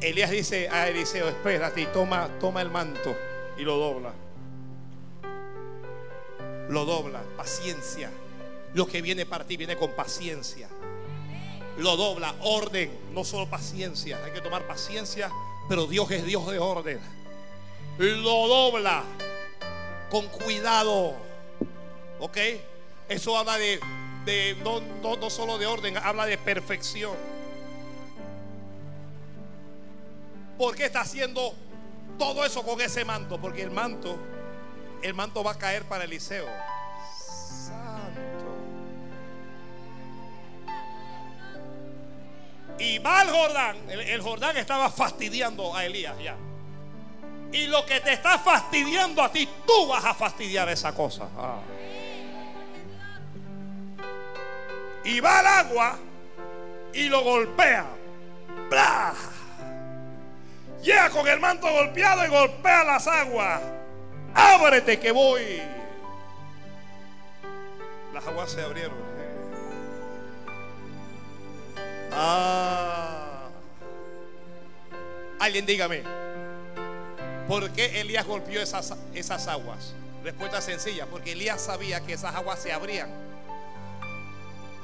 Elías 0.00 0.30
dice 0.30 0.68
a 0.68 0.88
Eliseo, 0.88 1.28
espérate 1.28 1.80
y 1.80 1.86
toma, 1.86 2.28
toma 2.38 2.60
el 2.60 2.70
manto 2.70 3.16
y 3.56 3.62
lo 3.62 3.76
dobla. 3.76 4.12
Lo 6.68 6.84
dobla, 6.84 7.22
paciencia. 7.36 8.10
Lo 8.74 8.86
que 8.86 9.00
viene 9.00 9.24
para 9.24 9.44
ti 9.44 9.56
viene 9.56 9.76
con 9.76 9.92
paciencia. 9.92 10.68
Lo 11.78 11.96
dobla, 11.96 12.34
orden, 12.40 12.90
no 13.12 13.24
solo 13.24 13.48
paciencia. 13.48 14.20
Hay 14.24 14.32
que 14.32 14.40
tomar 14.40 14.66
paciencia, 14.66 15.30
pero 15.68 15.86
Dios 15.86 16.10
es 16.10 16.24
Dios 16.24 16.46
de 16.50 16.58
orden. 16.58 17.00
Lo 17.98 18.48
dobla 18.48 19.04
con 20.10 20.26
cuidado. 20.28 21.14
¿Ok? 22.18 22.36
Eso 23.08 23.36
habla 23.36 23.58
de, 23.58 23.80
no, 24.64 24.80
no, 25.02 25.16
no 25.16 25.30
solo 25.30 25.58
de 25.58 25.66
orden, 25.66 25.96
habla 25.98 26.26
de 26.26 26.38
perfección. 26.38 27.14
¿Por 30.56 30.74
qué 30.76 30.86
está 30.86 31.02
haciendo 31.02 31.54
todo 32.18 32.44
eso 32.44 32.62
con 32.62 32.80
ese 32.80 33.04
manto? 33.04 33.40
Porque 33.40 33.62
el 33.62 33.70
manto, 33.70 34.16
el 35.02 35.12
manto 35.14 35.44
va 35.44 35.52
a 35.52 35.58
caer 35.58 35.84
para 35.84 36.04
Eliseo. 36.04 36.46
Y 42.78 42.98
va 42.98 43.20
al 43.20 43.30
Jordán. 43.30 43.76
El, 43.88 44.20
Jordán 44.20 44.56
estaba 44.56 44.90
fastidiando 44.90 45.74
a 45.74 45.84
Elías 45.84 46.16
ya. 46.22 46.36
Y 47.52 47.66
lo 47.66 47.86
que 47.86 48.00
te 48.00 48.12
está 48.12 48.38
fastidiando 48.38 49.22
a 49.22 49.30
ti, 49.30 49.48
tú 49.66 49.86
vas 49.88 50.04
a 50.04 50.14
fastidiar 50.14 50.68
esa 50.68 50.92
cosa. 50.92 51.28
Ah. 51.36 51.60
Y 55.04 55.20
va 55.20 55.40
al 55.40 55.46
agua 55.46 55.98
y 56.92 57.08
lo 57.08 57.22
golpea. 57.22 57.86
¡Blah! 58.70 59.14
Llega 60.82 61.10
con 61.10 61.26
el 61.28 61.40
manto 61.40 61.70
golpeado 61.70 62.24
y 62.24 62.28
golpea 62.28 62.84
las 62.84 63.06
aguas. 63.06 63.60
Ábrete 64.34 64.98
que 64.98 65.12
voy. 65.12 65.62
Las 68.12 68.26
aguas 68.26 68.50
se 68.50 68.62
abrieron. 68.62 68.96
Ah. 72.12 73.48
Alguien 75.40 75.66
dígame, 75.66 76.02
¿por 77.48 77.68
qué 77.70 78.00
Elías 78.00 78.24
golpeó 78.24 78.60
esas, 78.62 78.94
esas 79.14 79.48
aguas? 79.48 79.94
Respuesta 80.22 80.60
sencilla, 80.60 81.06
porque 81.06 81.32
Elías 81.32 81.60
sabía 81.60 82.00
que 82.00 82.14
esas 82.14 82.34
aguas 82.34 82.60
se 82.60 82.72
abrían. 82.72 83.10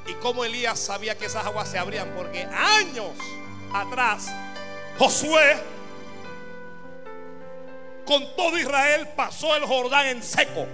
¿Y 0.07 0.13
cómo 0.15 0.43
Elías 0.43 0.79
sabía 0.79 1.17
que 1.17 1.25
esas 1.25 1.45
aguas 1.45 1.69
se 1.69 1.77
abrían? 1.77 2.13
Porque 2.15 2.43
años 2.43 3.11
atrás 3.73 4.31
Josué 4.97 5.57
con 8.05 8.35
todo 8.35 8.57
Israel 8.57 9.07
pasó 9.15 9.55
el 9.55 9.63
Jordán 9.65 10.07
en 10.07 10.23
seco. 10.23 10.67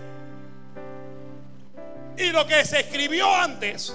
Y 2.17 2.31
lo 2.31 2.47
que 2.47 2.65
se 2.65 2.79
escribió 2.79 3.33
antes 3.33 3.93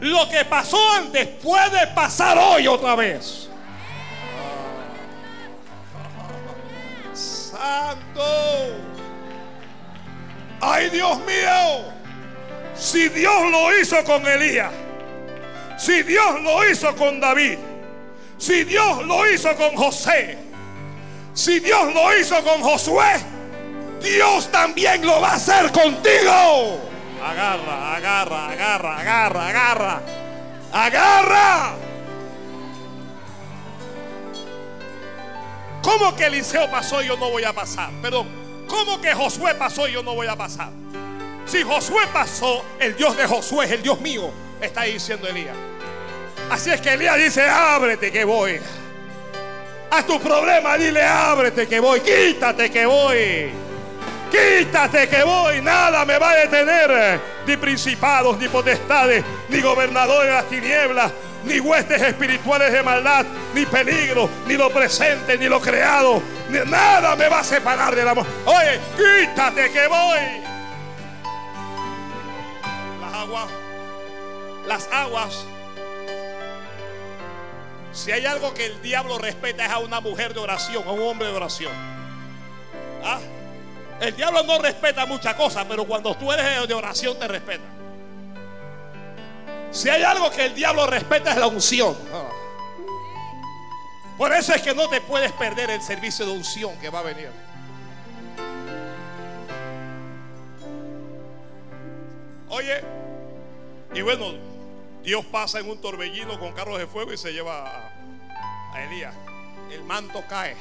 lo 0.00 0.26
que 0.30 0.46
pasó 0.46 0.78
antes 0.94 1.28
puede 1.28 1.86
pasar 1.88 2.38
hoy 2.38 2.66
otra 2.66 2.96
vez. 2.96 3.50
Santo. 7.12 8.24
Ay 10.60 10.88
Dios 10.88 11.18
mío. 11.18 11.99
Si 12.80 13.10
Dios 13.10 13.50
lo 13.50 13.78
hizo 13.78 14.02
con 14.04 14.26
Elías. 14.26 14.72
Si 15.76 16.02
Dios 16.02 16.40
lo 16.42 16.66
hizo 16.68 16.96
con 16.96 17.20
David. 17.20 17.58
Si 18.38 18.64
Dios 18.64 19.04
lo 19.06 19.30
hizo 19.30 19.54
con 19.54 19.76
José. 19.76 20.38
Si 21.34 21.60
Dios 21.60 21.92
lo 21.92 22.18
hizo 22.18 22.42
con 22.42 22.62
Josué. 22.62 23.20
Dios 24.00 24.50
también 24.50 25.04
lo 25.04 25.20
va 25.20 25.32
a 25.32 25.34
hacer 25.34 25.70
contigo. 25.70 26.80
Agarra, 27.22 27.96
agarra, 27.96 28.48
agarra, 28.48 28.98
agarra, 28.98 29.48
agarra. 29.48 30.00
Agarra. 30.72 31.72
¿Cómo 35.82 36.16
que 36.16 36.24
Eliseo 36.24 36.70
pasó 36.70 37.02
y 37.02 37.08
yo 37.08 37.16
no 37.18 37.28
voy 37.28 37.44
a 37.44 37.52
pasar? 37.52 37.90
Perdón. 38.00 38.26
¿Cómo 38.66 39.00
que 39.02 39.12
Josué 39.12 39.54
pasó 39.54 39.86
y 39.86 39.92
yo 39.92 40.02
no 40.02 40.14
voy 40.14 40.28
a 40.28 40.36
pasar? 40.36 40.79
Si 41.50 41.64
Josué 41.64 42.04
pasó, 42.12 42.64
el 42.78 42.94
Dios 42.94 43.16
de 43.16 43.26
Josué 43.26 43.64
es 43.64 43.72
el 43.72 43.82
Dios 43.82 44.00
mío, 44.00 44.30
está 44.60 44.82
diciendo 44.82 45.26
Elías. 45.26 45.56
Así 46.48 46.70
es 46.70 46.80
que 46.80 46.92
Elías 46.92 47.16
dice, 47.16 47.42
ábrete 47.42 48.12
que 48.12 48.22
voy. 48.22 48.60
A 49.90 50.02
tu 50.04 50.20
problema 50.20 50.78
dile, 50.78 51.02
ábrete 51.02 51.66
que 51.66 51.80
voy, 51.80 52.02
quítate 52.02 52.70
que 52.70 52.86
voy. 52.86 53.50
Quítate 54.30 55.08
que 55.08 55.24
voy, 55.24 55.60
nada 55.60 56.04
me 56.04 56.18
va 56.18 56.30
a 56.30 56.36
detener. 56.36 57.20
Ni 57.44 57.56
principados, 57.56 58.38
ni 58.38 58.46
potestades, 58.46 59.24
ni 59.48 59.60
gobernadores 59.60 60.28
de 60.28 60.32
las 60.32 60.48
tinieblas, 60.48 61.10
ni 61.44 61.58
huestes 61.58 62.00
espirituales 62.00 62.72
de 62.72 62.80
maldad, 62.84 63.26
ni 63.54 63.66
peligro, 63.66 64.30
ni 64.46 64.54
lo 64.54 64.70
presente, 64.70 65.36
ni 65.36 65.48
lo 65.48 65.60
creado. 65.60 66.22
Nada 66.48 67.16
me 67.16 67.28
va 67.28 67.40
a 67.40 67.44
separar 67.44 67.96
del 67.96 68.06
amor. 68.06 68.24
Oye, 68.44 68.78
quítate 68.96 69.72
que 69.72 69.88
voy. 69.88 70.49
Las 74.66 74.88
aguas. 74.92 75.44
Si 77.92 78.12
hay 78.12 78.24
algo 78.24 78.54
que 78.54 78.66
el 78.66 78.82
diablo 78.82 79.18
respeta 79.18 79.66
es 79.66 79.70
a 79.72 79.78
una 79.78 80.00
mujer 80.00 80.32
de 80.34 80.40
oración, 80.40 80.84
a 80.86 80.92
un 80.92 81.00
hombre 81.00 81.28
de 81.28 81.34
oración. 81.34 81.72
¿Ah? 83.04 83.18
El 84.00 84.16
diablo 84.16 84.42
no 84.44 84.58
respeta 84.58 85.04
muchas 85.06 85.34
cosas, 85.34 85.66
pero 85.68 85.84
cuando 85.84 86.14
tú 86.16 86.32
eres 86.32 86.66
de 86.66 86.74
oración 86.74 87.18
te 87.18 87.28
respeta. 87.28 87.64
Si 89.70 89.88
hay 89.88 90.02
algo 90.02 90.30
que 90.30 90.46
el 90.46 90.54
diablo 90.54 90.86
respeta 90.86 91.30
es 91.30 91.36
la 91.36 91.46
unción. 91.46 91.96
Por 94.16 94.32
eso 94.32 94.52
es 94.54 94.62
que 94.62 94.74
no 94.74 94.88
te 94.88 95.00
puedes 95.00 95.32
perder 95.32 95.70
el 95.70 95.80
servicio 95.80 96.26
de 96.26 96.32
unción 96.32 96.78
que 96.78 96.90
va 96.90 97.00
a 97.00 97.02
venir. 97.02 97.30
Oye, 102.50 102.82
y 103.94 104.02
bueno, 104.02 104.34
Dios 105.02 105.24
pasa 105.24 105.58
en 105.58 105.68
un 105.68 105.80
torbellino 105.80 106.38
con 106.38 106.52
carros 106.52 106.78
de 106.78 106.86
fuego 106.86 107.12
y 107.12 107.16
se 107.16 107.32
lleva 107.32 107.90
a, 108.72 108.84
Elías. 108.84 109.14
El 109.72 109.82
manto 109.84 110.22
cae. 110.28 110.56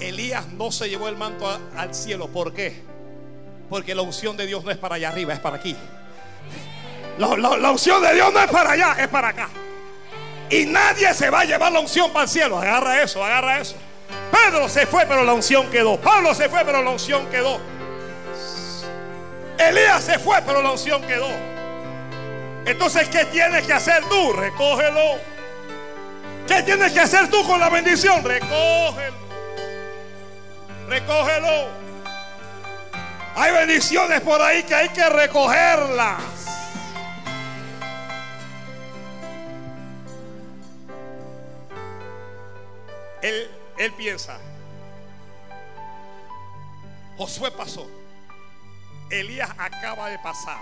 Elías 0.00 0.46
no 0.48 0.70
se 0.70 0.88
llevó 0.88 1.08
el 1.08 1.16
manto 1.16 1.46
al 1.76 1.94
cielo. 1.94 2.28
¿Por 2.28 2.52
qué? 2.52 2.82
Porque 3.68 3.94
la 3.94 4.02
unción 4.02 4.36
de 4.36 4.46
Dios 4.46 4.64
no 4.64 4.70
es 4.70 4.78
para 4.78 4.96
allá 4.96 5.08
arriba, 5.08 5.34
es 5.34 5.40
para 5.40 5.56
aquí. 5.56 5.76
La, 7.18 7.70
unción 7.70 8.02
de 8.02 8.14
Dios 8.14 8.32
no 8.32 8.40
es 8.40 8.50
para 8.50 8.72
allá, 8.72 8.96
es 8.98 9.08
para 9.08 9.28
acá. 9.28 9.48
Y 10.50 10.66
nadie 10.66 11.12
se 11.14 11.28
va 11.30 11.40
a 11.40 11.44
llevar 11.44 11.72
la 11.72 11.80
unción 11.80 12.12
para 12.12 12.24
el 12.24 12.28
cielo. 12.28 12.58
Agarra 12.58 13.02
eso, 13.02 13.24
agarra 13.24 13.58
eso. 13.58 13.76
Pedro 14.30 14.68
se 14.68 14.86
fue, 14.86 15.06
pero 15.06 15.24
la 15.24 15.32
unción 15.32 15.68
quedó. 15.70 15.98
Pablo 16.00 16.34
se 16.34 16.48
fue, 16.48 16.64
pero 16.64 16.82
la 16.82 16.90
unción 16.90 17.26
quedó. 17.30 17.58
Elías 19.58 20.04
se 20.04 20.18
fue, 20.18 20.40
pero 20.42 20.62
la 20.62 20.72
unción 20.72 21.02
quedó. 21.02 21.28
Entonces, 22.64 23.08
¿qué 23.08 23.24
tienes 23.26 23.66
que 23.66 23.72
hacer 23.72 24.02
tú? 24.08 24.32
Recógelo. 24.32 25.20
¿Qué 26.46 26.62
tienes 26.62 26.92
que 26.92 27.00
hacer 27.00 27.28
tú 27.28 27.44
con 27.46 27.58
la 27.60 27.68
bendición? 27.68 28.22
Recógelo. 28.24 29.16
Recógelo. 30.88 31.68
Hay 33.34 33.52
bendiciones 33.52 34.20
por 34.22 34.40
ahí 34.40 34.62
que 34.62 34.74
hay 34.74 34.88
que 34.88 35.08
recogerlas. 35.08 36.22
Él, 43.22 43.50
él 43.78 43.92
piensa, 43.94 44.38
Josué 47.16 47.50
pasó, 47.50 47.90
Elías 49.10 49.50
acaba 49.58 50.08
de 50.08 50.18
pasar 50.18 50.58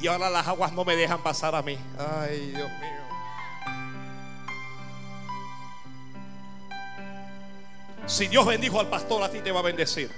y 0.00 0.06
ahora 0.06 0.30
las 0.30 0.46
aguas 0.48 0.72
no 0.72 0.84
me 0.84 0.96
dejan 0.96 1.22
pasar 1.22 1.54
a 1.54 1.62
mí. 1.62 1.78
Ay, 1.98 2.52
Dios 2.54 2.70
mío. 2.70 3.00
Si 8.06 8.26
Dios 8.26 8.46
bendijo 8.46 8.80
al 8.80 8.88
pastor, 8.88 9.22
a 9.22 9.30
ti 9.30 9.40
te 9.40 9.52
va 9.52 9.60
a 9.60 9.62
bendecir. 9.62 10.10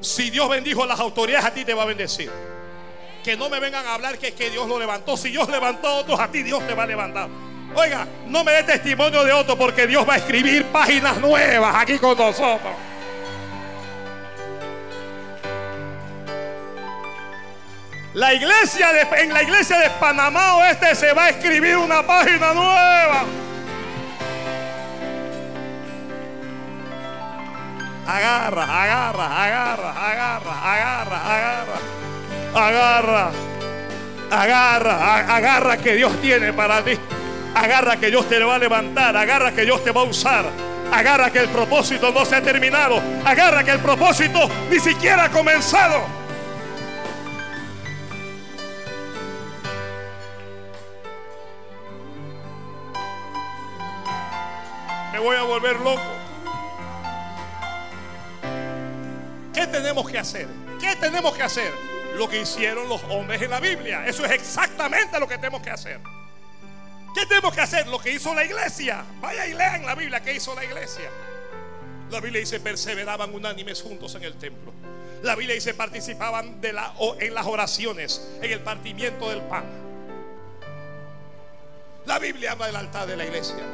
Si 0.00 0.30
Dios 0.30 0.48
bendijo 0.48 0.84
a 0.84 0.86
las 0.86 1.00
autoridades, 1.00 1.46
a 1.46 1.54
ti 1.54 1.64
te 1.64 1.74
va 1.74 1.82
a 1.82 1.86
bendecir. 1.86 2.30
Que 3.24 3.36
no 3.36 3.48
me 3.48 3.58
vengan 3.58 3.84
a 3.86 3.94
hablar 3.94 4.18
que, 4.18 4.34
que 4.34 4.50
Dios 4.50 4.68
lo 4.68 4.78
levantó. 4.78 5.16
Si 5.16 5.30
Dios 5.30 5.48
levantó 5.48 5.88
a 5.88 5.94
otros, 5.94 6.20
a 6.20 6.30
ti 6.30 6.42
Dios 6.42 6.64
te 6.66 6.74
va 6.74 6.84
a 6.84 6.86
levantar. 6.86 7.28
Oiga, 7.74 8.06
no 8.26 8.44
me 8.44 8.52
dé 8.52 8.62
testimonio 8.62 9.24
de 9.24 9.32
otro 9.32 9.56
porque 9.56 9.86
Dios 9.86 10.08
va 10.08 10.14
a 10.14 10.16
escribir 10.18 10.66
páginas 10.66 11.18
nuevas 11.18 11.74
aquí 11.76 11.98
con 11.98 12.16
nosotros. 12.16 12.72
La 18.16 18.32
iglesia 18.32 18.92
en 19.18 19.30
la 19.30 19.42
iglesia 19.42 19.78
de 19.78 19.90
Panamá 19.90 20.54
Oeste 20.56 20.94
se 20.94 21.12
va 21.12 21.26
a 21.26 21.28
escribir 21.28 21.76
una 21.76 22.02
página 22.02 22.54
nueva. 22.54 23.24
Agarra, 28.06 28.62
agarra, 28.62 29.44
agarra, 29.44 29.90
agarra, 29.90 30.72
agarra, 30.72 31.34
agarra. 31.34 31.78
Agarra. 32.54 33.30
Agarra, 34.30 35.36
agarra 35.36 35.76
que 35.76 35.96
Dios 35.96 36.18
tiene 36.22 36.54
para 36.54 36.82
ti. 36.82 36.98
Agarra 37.54 37.98
que 37.98 38.06
Dios 38.06 38.26
te 38.30 38.38
va 38.42 38.54
a 38.54 38.58
levantar. 38.58 39.14
Agarra 39.14 39.52
que 39.52 39.66
Dios 39.66 39.84
te 39.84 39.90
va 39.90 40.00
a 40.00 40.04
usar. 40.04 40.46
Agarra 40.90 41.30
que 41.30 41.40
el 41.40 41.48
propósito 41.50 42.10
no 42.12 42.24
se 42.24 42.36
ha 42.36 42.40
terminado. 42.40 42.98
Agarra 43.26 43.62
que 43.62 43.72
el 43.72 43.80
propósito 43.80 44.48
ni 44.70 44.80
siquiera 44.80 45.24
ha 45.24 45.30
comenzado. 45.30 46.15
Voy 55.26 55.36
a 55.36 55.42
volver 55.42 55.80
loco. 55.80 56.02
¿Qué 59.52 59.66
tenemos 59.66 60.08
que 60.08 60.18
hacer? 60.18 60.46
¿Qué 60.80 60.94
tenemos 60.96 61.34
que 61.36 61.42
hacer? 61.42 61.72
Lo 62.14 62.28
que 62.28 62.42
hicieron 62.42 62.88
los 62.88 63.02
hombres 63.04 63.42
en 63.42 63.50
la 63.50 63.58
Biblia. 63.58 64.06
Eso 64.06 64.24
es 64.24 64.30
exactamente 64.30 65.18
lo 65.18 65.26
que 65.26 65.36
tenemos 65.36 65.62
que 65.62 65.70
hacer. 65.70 66.00
¿Qué 67.12 67.26
tenemos 67.26 67.52
que 67.52 67.60
hacer? 67.60 67.88
Lo 67.88 67.98
que 67.98 68.12
hizo 68.12 68.34
la 68.34 68.44
iglesia. 68.44 69.04
Vaya 69.20 69.46
y 69.46 69.54
lean 69.54 69.84
la 69.84 69.96
Biblia 69.96 70.20
que 70.20 70.32
hizo 70.32 70.54
la 70.54 70.64
iglesia. 70.64 71.10
La 72.10 72.20
Biblia 72.20 72.38
dice 72.38 72.60
perseveraban 72.60 73.34
unánimes 73.34 73.82
juntos 73.82 74.14
en 74.14 74.22
el 74.22 74.34
templo. 74.38 74.72
La 75.24 75.34
Biblia 75.34 75.56
dice 75.56 75.74
participaban 75.74 76.60
de 76.60 76.72
la, 76.72 76.94
en 77.18 77.34
las 77.34 77.46
oraciones, 77.46 78.24
en 78.40 78.52
el 78.52 78.60
partimiento 78.60 79.28
del 79.28 79.40
pan. 79.42 79.64
La 82.04 82.20
Biblia 82.20 82.52
habla 82.52 82.66
del 82.66 82.76
altar 82.76 83.08
de 83.08 83.16
la 83.16 83.24
iglesia. 83.24 83.64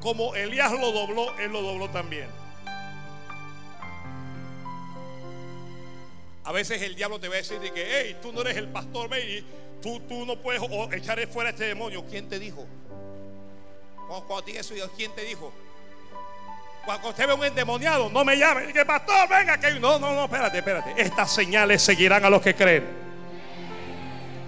Como 0.00 0.34
Elías 0.34 0.72
lo 0.72 0.92
dobló, 0.92 1.36
él 1.38 1.52
lo 1.52 1.62
dobló 1.62 1.88
también. 1.90 2.28
A 6.44 6.52
veces 6.52 6.80
el 6.82 6.94
diablo 6.94 7.18
te 7.18 7.28
va 7.28 7.34
a 7.34 7.38
decir 7.38 7.58
de 7.58 7.72
que, 7.72 7.84
hey, 7.88 8.16
tú 8.22 8.32
no 8.32 8.42
eres 8.42 8.56
el 8.56 8.68
pastor, 8.68 9.08
baby. 9.08 9.44
Tú, 9.82 10.00
tú 10.08 10.24
no 10.24 10.36
puedes 10.36 10.62
echar 10.92 11.24
fuera 11.28 11.50
a 11.50 11.52
este 11.52 11.64
demonio. 11.64 12.04
¿Quién 12.08 12.28
te 12.28 12.38
dijo? 12.38 12.64
Cuando, 14.06 14.44
te 14.44 14.56
eso, 14.56 14.74
¿quién 14.96 15.12
te 15.14 15.22
dijo? 15.22 15.52
Cuando 16.84 17.08
usted 17.08 17.26
ve 17.26 17.34
un 17.34 17.44
endemoniado, 17.44 18.08
no 18.10 18.24
me 18.24 18.36
llame. 18.36 18.72
Que 18.72 18.84
pastor, 18.84 19.28
venga, 19.28 19.58
que 19.58 19.72
no, 19.80 19.98
no, 19.98 20.14
no, 20.14 20.24
espérate, 20.26 20.58
espérate. 20.58 20.94
Estas 20.96 21.34
señales 21.34 21.82
seguirán 21.82 22.24
a 22.24 22.30
los 22.30 22.40
que 22.40 22.54
creen. 22.54 22.86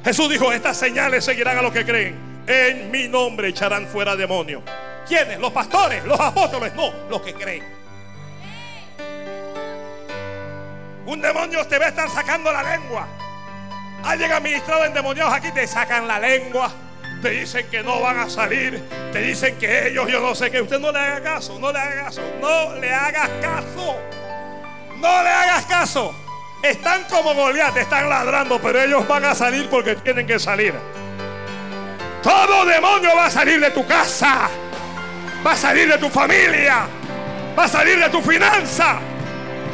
Jesús 0.05 0.31
dijo: 0.31 0.53
Estas 0.53 0.77
señales 0.77 1.25
seguirán 1.25 1.59
a 1.59 1.63
los 1.63 1.73
que 1.73 1.85
creen. 1.85 2.17
En 2.49 2.91
mi 2.91 3.09
nombre 3.09 3.49
echarán 3.49 3.87
fuera 3.87 4.17
demonios. 4.17 4.63
¿Quiénes? 5.07 5.39
Los 5.39 5.53
pastores, 5.53 6.03
los 6.07 6.19
apóstoles, 6.19 6.75
no, 6.75 6.91
los 7.11 7.21
que 7.21 7.35
creen. 7.35 7.63
Un 11.05 11.21
demonio 11.21 11.67
te 11.67 11.79
va 11.79 11.85
a 11.85 11.89
estar 11.89 12.09
sacando 12.09 12.51
la 12.51 12.63
lengua. 12.63 13.07
Alguien 14.03 14.33
administrado 14.33 14.87
endemoniados 14.87 15.35
aquí 15.35 15.51
te 15.53 15.67
sacan 15.67 16.09
la 16.09 16.19
lengua. 16.19 16.73
Te 17.21 17.31
dicen 17.31 17.67
que 17.71 17.83
no 17.83 18.01
van 18.01 18.19
a 18.19 18.31
salir. 18.31 18.83
Te 19.13 19.21
dicen 19.21 19.59
que 19.59 19.89
ellos, 19.89 20.11
yo 20.11 20.19
no 20.21 20.35
sé 20.35 20.51
qué. 20.51 20.63
Usted 20.63 20.79
no 20.79 20.91
le 20.91 20.99
haga 21.01 21.23
caso. 21.23 21.59
No 21.59 21.71
le 21.71 21.79
haga 21.79 22.05
caso. 22.05 22.23
No 22.41 22.75
le 22.77 22.95
hagas 22.95 23.29
caso. 23.43 23.97
No 24.97 25.23
le 25.23 25.29
hagas 25.29 25.67
caso. 25.67 26.15
Están 26.63 27.05
como 27.11 27.35
Goliat, 27.35 27.77
están 27.77 28.09
ladrando, 28.09 28.59
pero 28.59 28.81
ellos 28.81 29.07
van 29.07 29.27
a 29.27 29.35
salir 29.35 29.69
porque 29.69 29.97
tienen 29.97 30.27
que 30.27 30.39
salir. 30.39 30.73
Todo 32.23 32.65
demonio 32.67 33.11
va 33.17 33.27
a 33.27 33.31
salir 33.31 33.61
de 33.61 33.71
tu 33.71 33.87
casa. 33.87 34.49
Va 35.45 35.53
a 35.53 35.57
salir 35.57 35.89
de 35.89 35.99
tu 35.99 36.09
familia. 36.09 36.87
Va 37.57 37.65
a 37.65 37.69
salir 37.69 37.99
de 37.99 38.09
tu 38.11 38.21
finanza 38.23 39.01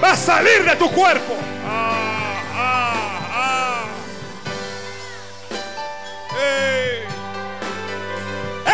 va 0.04 0.12
a 0.12 0.16
salir 0.16 0.64
de 0.64 0.76
tu 0.76 0.90
cuerpo. 0.90 1.34
Ah, 1.66 2.42
ah, 2.56 2.94
ah. 3.32 3.84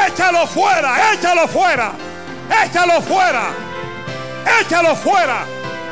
Échalo 0.07 0.47
fuera, 0.47 1.13
échalo 1.13 1.49
fuera, 1.49 1.93
échalo 2.65 3.03
fuera, 3.03 3.45
échalo 4.61 4.97
fuera. 4.97 5.45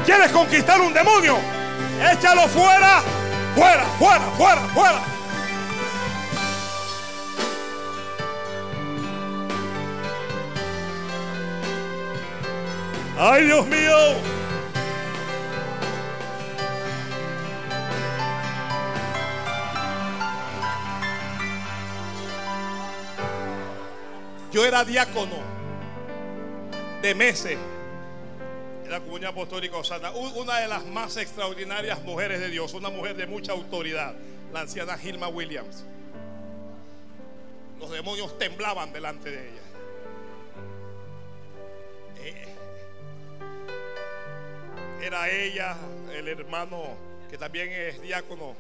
¿Quieres 0.05 0.33
conquistar 0.33 0.81
un 0.81 0.93
demonio? 0.93 1.39
Échalo 2.13 2.49
fuera 2.49 3.03
fuera, 3.55 3.85
fuera, 3.99 4.25
fuera, 4.37 4.61
fuera. 4.75 5.18
Ay, 13.21 13.47
Dios 13.47 13.67
mío. 13.67 13.97
Yo 24.53 24.65
era 24.65 24.85
diácono 24.85 25.35
de 27.03 27.15
meses 27.17 27.59
en 28.85 28.91
la 28.91 29.01
comunidad 29.01 29.31
apostólica 29.31 29.79
Osana. 29.79 30.13
Una 30.13 30.61
de 30.61 30.69
las 30.69 30.87
más 30.87 31.17
extraordinarias 31.17 32.01
mujeres 32.05 32.39
de 32.39 32.51
Dios, 32.51 32.73
una 32.75 32.89
mujer 32.89 33.17
de 33.17 33.27
mucha 33.27 33.51
autoridad, 33.51 34.15
la 34.53 34.61
anciana 34.61 34.97
Gilma 34.97 35.27
Williams. 35.27 35.85
Los 37.81 37.91
demonios 37.91 38.39
temblaban 38.39 38.93
delante 38.93 39.33
de 39.33 39.49
ella. 39.49 39.68
Era 45.01 45.31
ella, 45.31 45.77
el 46.15 46.29
hermano 46.29 46.83
que 47.31 47.39
también 47.39 47.71
es 47.71 48.01
diácono, 48.01 48.55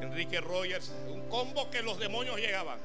Enrique 0.00 0.40
Rogers, 0.40 0.92
un 1.08 1.28
combo 1.28 1.70
que 1.70 1.82
los 1.82 1.98
demonios 1.98 2.36
llegaban. 2.38 2.78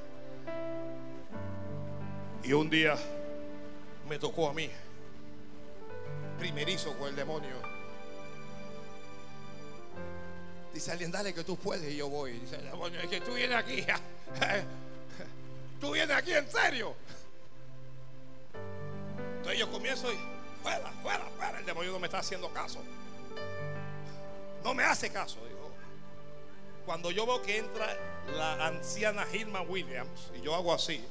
Y 2.43 2.53
un 2.53 2.69
día 2.69 2.95
me 4.07 4.19
tocó 4.19 4.49
a 4.49 4.53
mí, 4.53 4.69
primerizo 6.39 6.97
con 6.97 7.09
el 7.09 7.15
demonio. 7.15 7.55
Dice 10.73 10.91
alguien, 10.91 11.11
dale 11.11 11.33
que 11.33 11.43
tú 11.43 11.55
puedes 11.55 11.91
y 11.93 11.97
yo 11.97 12.09
voy. 12.09 12.33
Dice 12.33 12.55
el 12.55 12.65
demonio, 12.65 12.99
es 12.99 13.07
que 13.07 13.21
tú 13.21 13.33
vienes 13.33 13.57
aquí. 13.57 13.85
Tú 15.79 15.91
vienes 15.91 16.15
aquí 16.15 16.33
en 16.33 16.49
serio. 16.49 16.95
Entonces 19.37 19.59
yo 19.59 19.69
comienzo 19.71 20.11
y 20.11 20.17
fuera, 20.63 20.91
fuera, 21.03 21.25
fuera. 21.37 21.59
El 21.59 21.65
demonio 21.65 21.91
no 21.91 21.99
me 21.99 22.07
está 22.07 22.19
haciendo 22.19 22.49
caso. 22.49 22.79
No 24.63 24.73
me 24.73 24.83
hace 24.83 25.09
caso. 25.11 25.37
Digo. 25.45 25.71
Cuando 26.85 27.11
yo 27.11 27.25
veo 27.25 27.41
que 27.41 27.57
entra 27.57 27.97
la 28.35 28.65
anciana 28.65 29.25
Gilma 29.25 29.61
Williams 29.61 30.31
y 30.35 30.41
yo 30.41 30.55
hago 30.55 30.73
así. 30.73 31.03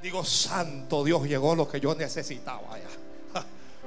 Digo, 0.00 0.24
santo 0.24 1.04
Dios, 1.04 1.22
llegó 1.24 1.54
lo 1.54 1.68
que 1.68 1.80
yo 1.80 1.94
necesitaba. 1.94 2.78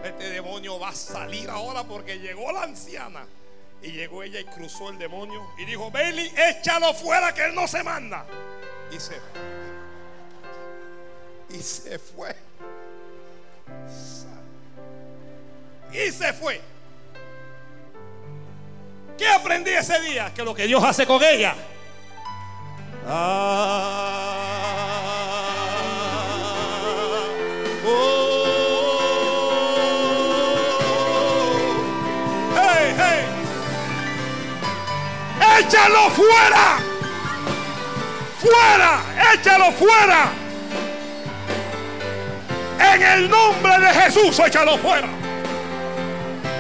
Este 0.04 0.30
demonio 0.30 0.78
va 0.78 0.90
a 0.90 0.96
salir 0.96 1.50
ahora 1.50 1.84
porque 1.84 2.20
llegó 2.20 2.52
la 2.52 2.64
anciana. 2.64 3.26
Y 3.82 3.92
llegó 3.92 4.24
ella 4.24 4.40
y 4.40 4.46
cruzó 4.46 4.90
el 4.90 4.98
demonio 4.98 5.48
y 5.58 5.66
dijo, 5.66 5.92
Bailey, 5.92 6.32
échalo 6.36 6.94
fuera 6.94 7.34
que 7.34 7.46
él 7.46 7.56
no 7.56 7.68
se 7.68 7.84
manda. 7.84 8.26
Y 8.92 9.00
se 9.00 9.16
fue. 9.16 9.42
Y 11.58 11.62
se 11.62 12.00
fue. 12.00 12.36
Y 15.96 16.12
se 16.12 16.34
fue. 16.34 16.60
¿Qué 19.18 19.28
aprendí 19.30 19.72
ese 19.72 20.00
día? 20.02 20.34
Que 20.34 20.44
lo 20.44 20.54
que 20.54 20.68
Dios 20.68 20.84
hace 20.84 21.06
con 21.06 21.24
ella. 21.24 21.56
échalo 35.60 36.10
fuera. 36.10 36.78
Fuera, 38.42 39.34
échalo 39.34 39.72
fuera. 39.72 40.30
En 42.94 43.02
el 43.02 43.30
nombre 43.30 43.80
de 43.80 43.94
Jesús, 43.94 44.38
échalo 44.40 44.78
fuera. 44.78 45.25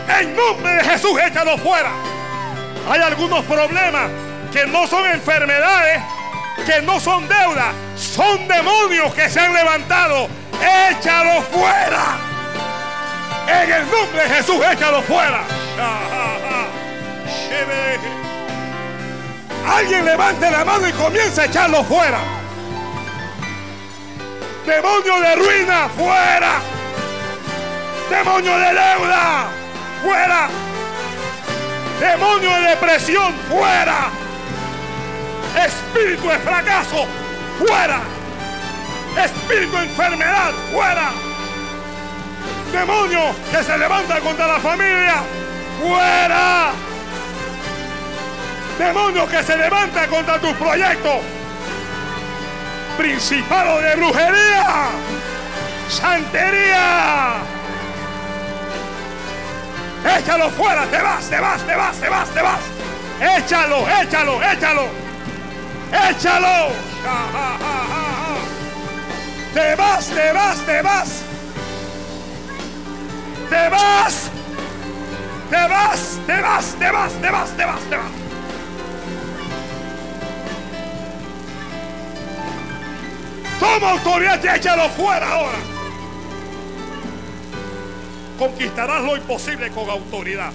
En 0.07 0.35
nombre 0.35 0.73
de 0.73 0.83
Jesús, 0.83 1.19
échalo 1.19 1.57
fuera. 1.57 1.91
Hay 2.89 3.01
algunos 3.01 3.43
problemas 3.45 4.09
que 4.51 4.65
no 4.67 4.87
son 4.87 5.05
enfermedades, 5.07 6.01
que 6.65 6.81
no 6.81 6.99
son 6.99 7.27
deudas, 7.27 7.73
son 7.97 8.47
demonios 8.47 9.13
que 9.13 9.29
se 9.29 9.39
han 9.39 9.53
levantado. 9.53 10.29
Échalo 10.89 11.41
fuera. 11.43 12.17
En 13.47 13.71
el 13.71 13.91
nombre 13.91 14.23
de 14.23 14.35
Jesús, 14.35 14.57
échalo 14.71 15.01
fuera. 15.03 15.41
Alguien 19.67 20.05
levante 20.05 20.51
la 20.51 20.63
mano 20.63 20.87
y 20.87 20.91
comience 20.93 21.41
a 21.41 21.45
echarlo 21.45 21.83
fuera. 21.83 22.19
Demonio 24.65 25.19
de 25.21 25.35
ruina, 25.35 25.89
fuera. 25.89 26.61
Demonio 28.09 28.57
de 28.57 28.67
deuda, 28.67 29.47
fuera. 30.05 30.47
Demonio 31.99 32.49
de 32.49 32.69
depresión, 32.69 33.33
fuera. 33.49 34.09
Espíritu 35.65 36.27
de 36.27 36.39
fracaso, 36.39 37.07
fuera. 37.57 37.99
Espíritu 39.23 39.75
de 39.77 39.83
enfermedad, 39.83 40.51
fuera. 40.71 41.11
Demonio 42.71 43.35
que 43.51 43.63
se 43.63 43.77
levanta 43.77 44.19
contra 44.19 44.47
la 44.47 44.59
familia, 44.59 45.15
fuera. 45.81 46.71
Demonio 48.77 49.27
que 49.27 49.41
se 49.41 49.57
levanta 49.57 50.07
contra 50.07 50.39
tus 50.39 50.53
proyectos. 50.53 51.21
Principado 52.97 53.81
de 53.81 53.95
brujería. 53.95 54.89
Santería. 55.89 57.54
Échalo 60.05 60.51
fuera, 60.51 60.85
te 60.85 61.01
vas, 61.01 61.29
te 61.29 61.39
vas, 61.39 61.61
te 61.65 61.75
vas, 61.75 61.97
te 61.97 62.09
vas, 62.09 62.29
te 62.29 62.41
vas. 62.41 62.59
Échalo, 63.19 63.87
échalo, 63.89 64.41
échalo. 64.43 64.87
Échalo. 65.91 66.71
Te 69.53 69.75
vas, 69.75 70.05
te 70.07 70.31
vas, 70.31 70.57
te 70.65 70.81
vas. 70.81 71.09
Te 73.49 73.69
vas. 73.69 74.31
Te 75.49 75.67
vas, 75.67 76.19
te 76.27 76.41
vas, 76.41 76.75
te 76.75 76.91
vas, 76.91 77.13
te 77.13 77.31
vas, 77.31 77.49
te 77.57 77.65
vas, 77.65 77.81
te 77.89 77.95
vas. 77.95 78.11
Toma 83.59 83.91
autoridad 83.91 84.43
y 84.43 84.47
échalo 84.47 84.89
fuera 84.89 85.31
ahora. 85.31 85.74
Conquistarás 88.37 89.03
lo 89.03 89.15
imposible 89.15 89.69
con 89.71 89.89
autoridad. 89.89 90.51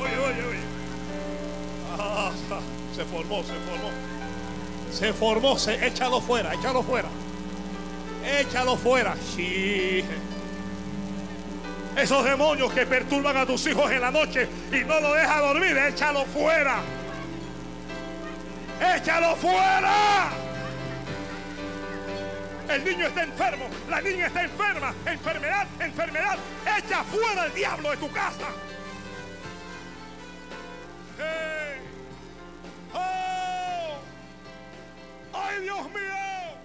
Oye, 0.00 0.18
oye, 0.18 0.46
oye. 0.46 0.58
Ah, 1.98 2.30
se 2.94 3.04
formó, 3.04 3.42
se 3.42 3.54
formó. 3.54 3.90
Se 4.92 5.12
formó, 5.12 5.58
se, 5.58 5.86
échalo 5.86 6.20
fuera, 6.20 6.52
échalo 6.52 6.82
fuera. 6.82 7.08
Échalo 8.40 8.76
fuera. 8.76 9.14
Sí. 9.34 10.04
Esos 11.96 12.24
demonios 12.24 12.72
que 12.72 12.84
perturban 12.84 13.38
a 13.38 13.46
tus 13.46 13.66
hijos 13.66 13.90
en 13.90 14.02
la 14.02 14.10
noche 14.10 14.48
y 14.70 14.84
no 14.84 15.00
lo 15.00 15.14
deja 15.14 15.40
dormir, 15.40 15.76
échalo 15.78 16.24
fuera. 16.26 16.80
Échalo 18.96 19.34
fuera. 19.36 20.47
El 22.68 22.84
niño 22.84 23.06
está 23.06 23.22
enfermo, 23.22 23.68
la 23.88 24.00
niña 24.02 24.26
está 24.26 24.42
enferma, 24.44 24.94
enfermedad, 25.06 25.66
enfermedad. 25.80 26.38
Echa 26.78 27.02
fuera 27.04 27.46
el 27.46 27.54
diablo 27.54 27.90
de 27.90 27.96
tu 27.96 28.10
casa. 28.12 28.48
¡Oh! 32.92 33.98
¡Ay, 35.32 35.62
Dios 35.62 35.90
mío! 35.90 36.58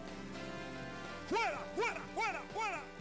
¡Fuera, 1.30 1.60
fuera, 1.76 2.02
fuera, 2.14 2.42
fuera! 2.54 2.93